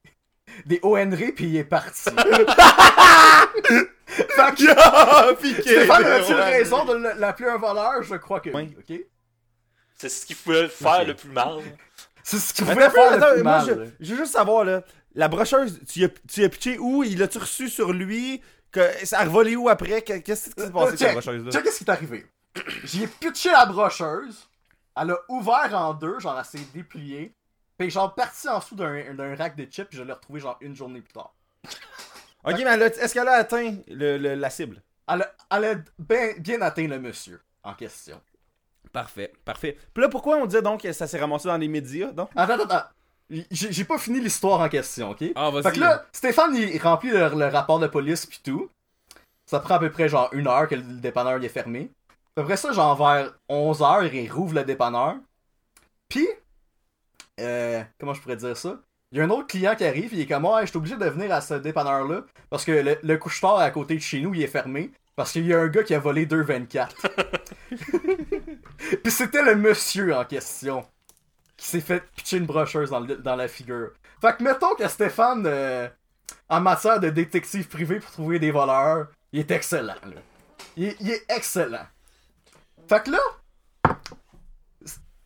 [0.68, 2.10] des ONR puis il est parti.
[4.08, 5.62] fait que Ah, piqué!
[5.62, 8.04] Stéphane a-t-il raison de l'appeler un voleur?
[8.04, 9.00] Je crois que oui, ok?
[9.96, 11.60] C'est ce qu'il pouvait faire le plus mal.
[12.24, 13.92] C'est ce qu'il Attends, pouvait faire attends, le plus moi, mal.
[14.00, 14.84] je, je veux juste savoir, là,
[15.16, 17.04] la brocheuse, tu y as, tu y as pitché où?
[17.04, 18.42] Il l'a-tu reçu sur lui?
[18.72, 20.02] Que, ça a revolé où après?
[20.02, 21.52] Que- Qu'est-ce qui s'est passé avec la Check, brocheuse-là?
[21.52, 22.26] check qu'est-ce qui est arrivé.
[22.84, 24.50] J'ai pitché la brocheuse,
[25.00, 27.34] elle a ouvert en deux, genre elle s'est dépliée,
[27.78, 30.58] pis genre parti en dessous d'un d'un rack de chips, pis je l'ai retrouvé genre
[30.62, 31.34] une journée plus tard.
[32.48, 34.82] Ok, mais elle a- est-ce qu'elle a atteint le- le- la cible?
[35.08, 38.22] Elle a, elle a bien, bien atteint le monsieur en question.
[38.92, 39.78] Parfait, parfait.
[39.94, 42.30] Puis là, pourquoi on disait donc que ça s'est ramassé dans les médias, donc?
[42.36, 42.88] Attends, attends, attends.
[43.30, 45.24] J'ai j'ai pas fini l'histoire en question, ok?
[45.36, 45.64] Ah, vas-y.
[45.64, 48.70] Fait que là, Stéphane, il remplit le, le rapport de police pis tout.
[49.46, 51.92] Ça prend à peu près genre une heure que le dépanneur il est fermé.
[52.38, 55.16] Après ça, genre vers 11h, il rouvre le dépanneur.
[56.08, 56.28] Puis,
[57.40, 58.80] euh, comment je pourrais dire ça?
[59.12, 60.98] Il y a un autre client qui arrive, il est comme, ouais, je suis obligé
[60.98, 64.34] de venir à ce dépanneur-là parce que le, le couche-tard à côté de chez nous,
[64.34, 64.92] il est fermé.
[65.16, 66.90] Parce qu'il y a un gars qui a volé 2,24.
[69.04, 70.86] Puis c'était le monsieur en question
[71.56, 73.90] qui s'est fait pitcher une brocheuse dans, le- dans la figure.
[74.22, 75.88] Fait que mettons que Stéphane, euh,
[76.50, 79.96] en matière de détective privé pour trouver des voleurs, il est excellent.
[80.04, 80.22] Là.
[80.76, 81.88] Il, est- il est excellent.
[82.88, 83.20] Fait que là,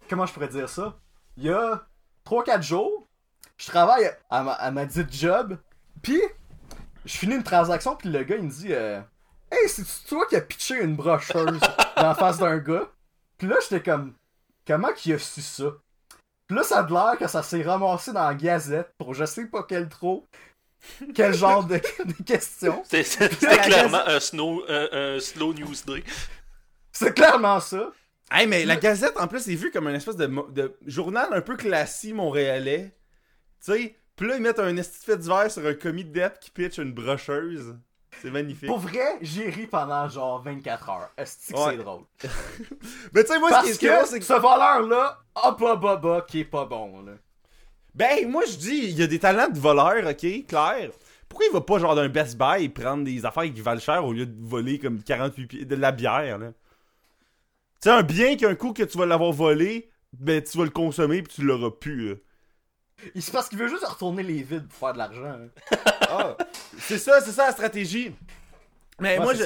[0.10, 0.98] comment je pourrais dire ça?
[1.36, 1.86] Il y a
[2.26, 3.08] 3-4 jours,
[3.62, 5.58] je travaille à ma, à ma dite job,
[6.02, 6.20] puis
[7.06, 9.00] je finis une transaction, puis le gars il me dit euh,
[9.52, 11.60] Hey, c'est toi qui as pitché une brocheuse
[11.96, 12.90] dans la face d'un gars?
[13.38, 14.14] Puis là, j'étais comme
[14.66, 15.66] Comment qu'il a su ça?
[16.48, 19.46] Puis là, ça a l'air que ça s'est ramassé dans la gazette pour je sais
[19.46, 20.28] pas quel trop,
[21.14, 21.76] quel genre de,
[22.06, 22.84] de questions.
[22.84, 26.04] C'était c'était La clairement un, snow, un, un slow news day.
[26.92, 27.92] C'est clairement ça.
[28.32, 31.28] Hey, mais la Gazette, en plus, est vue comme une espèce de, mo- de journal
[31.34, 32.96] un peu classique montréalais.
[33.64, 36.12] Tu sais, pis là, ils mettent un esti de fait divers sur un commis de
[36.12, 37.76] dette qui pitch une brocheuse.
[38.22, 38.68] C'est magnifique.
[38.68, 41.10] Pour vrai, j'ai ri pendant genre 24 heures.
[41.18, 41.72] Est-ce que Ouais.
[41.72, 42.04] c'est drôle?
[43.14, 44.26] Mais tu sais, moi, ce qui Parce ce qui est drôle, c'est que.
[44.26, 47.14] ce voleur-là a pas baba qui est pas bon, là.
[47.96, 50.92] Ben, moi, je dis, il y a des talents de voleur, ok, clair.
[51.28, 54.06] Pourquoi il va pas, genre, d'un Best Buy et prendre des affaires qui valent cher
[54.06, 56.48] au lieu de voler comme 48 pieds de la bière, là?
[57.82, 60.70] Tu sais, un bien qu'un coup que tu vas l'avoir volé, ben, tu vas le
[60.70, 62.16] consommer puis tu l'auras plus, là.
[63.16, 65.26] Il c'est parce qu'il veut juste retourner les vides pour faire de l'argent.
[65.26, 65.78] hein.
[66.10, 66.38] Ah,
[66.80, 68.14] c'est ça, c'est ça la stratégie.
[69.00, 69.44] Mais Ouais, moi, je-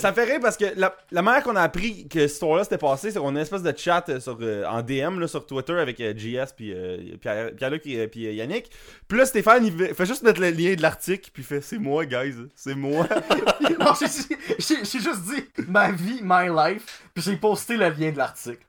[0.00, 2.64] ça me fait rire parce que la, la manière qu'on a appris que cette histoire-là
[2.64, 5.28] s'était passée, c'est qu'on a une espèce de chat euh, sur, euh, en DM là,
[5.28, 8.70] sur Twitter avec euh, JS puis euh, Pierre- Pierre-Luc et euh, puis, Yannick.
[9.06, 11.76] Puis là, Stéphane, il fait, juste mettre le lien de l'article, puis il fait C'est
[11.78, 13.06] moi, guys, c'est moi.
[13.78, 18.64] non, j'ai- juste dit ma vie, my life, puis j'ai posté le lien de l'article.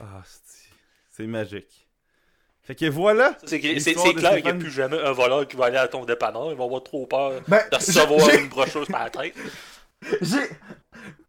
[0.00, 0.68] ah, c'est-
[1.16, 1.87] c'est magique.
[2.68, 3.34] Fait que voilà.
[3.46, 3.72] C'est clair
[4.36, 6.50] qu'il n'y a plus jamais un voleur qui va aller à ton dépanneur.
[6.52, 9.34] Il va avoir trop peur Ben, de recevoir une brocheuse par la tête.
[10.20, 10.48] J'ai.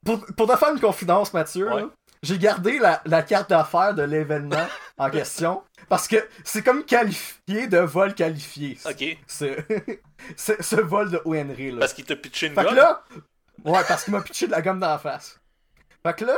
[0.05, 1.83] Pour, pour te faire une confidence, Mathieu, Ouais.
[2.23, 4.65] j'ai gardé la, la carte d'affaires de l'événement
[4.97, 8.77] en question parce que c'est comme qualifié de vol qualifié.
[8.85, 9.17] Ok.
[9.25, 9.45] Ce,
[10.35, 11.79] ce, ce vol de Henry là.
[11.79, 12.75] Parce qu'il t'a pitché une Fait que gomme.
[12.75, 13.03] là.
[13.63, 15.39] Ouais, parce qu'il m'a pitché de la gomme dans la face.
[16.05, 16.35] Fait que là,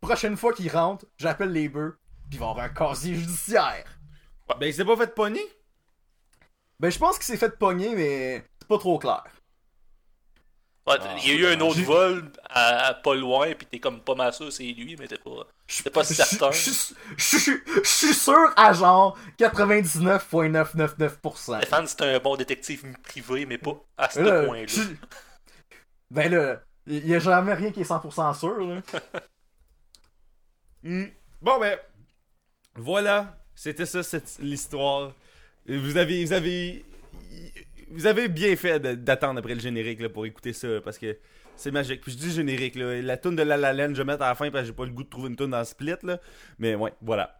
[0.00, 1.98] prochaine fois qu'il rentre, j'appelle les bœufs,
[2.30, 3.84] pis il va y avoir un casier judiciaire.
[4.58, 5.44] Ben, il s'est pas fait pogner?
[6.78, 9.24] Ben, je pense qu'il s'est fait pogner, mais c'est pas trop clair.
[10.86, 13.78] Ouais, Ah, il y a eu un autre vol à, à pas loin, puis t'es
[13.78, 15.46] comme pas mal sûr c'est lui, mais t'es pas.
[15.84, 16.50] T'es pas Je- certain.
[16.50, 16.70] Je
[17.84, 21.58] suis sûr à genre 99,999%.
[21.58, 24.84] Stéphane, c'est un bon détective privé, mais pas à ce Là, point-là.
[26.10, 28.80] Ben là, il y a jamais rien qui est 100% sûr, là.
[30.82, 31.04] Hmm.
[31.42, 31.78] Bon, ben,
[32.76, 33.36] voilà.
[33.62, 34.00] C'était ça,
[34.40, 35.14] l'histoire.
[35.68, 36.82] Vous avez, vous avez,
[37.90, 41.18] vous avez bien fait d'attendre après le générique pour écouter ça parce que
[41.56, 42.00] c'est magique.
[42.00, 44.34] Puis je dis générique la tune de La La Land, je vais mettre à la
[44.34, 46.18] fin parce que j'ai pas le goût de trouver une tune dans Split là.
[46.58, 47.38] Mais ouais, voilà.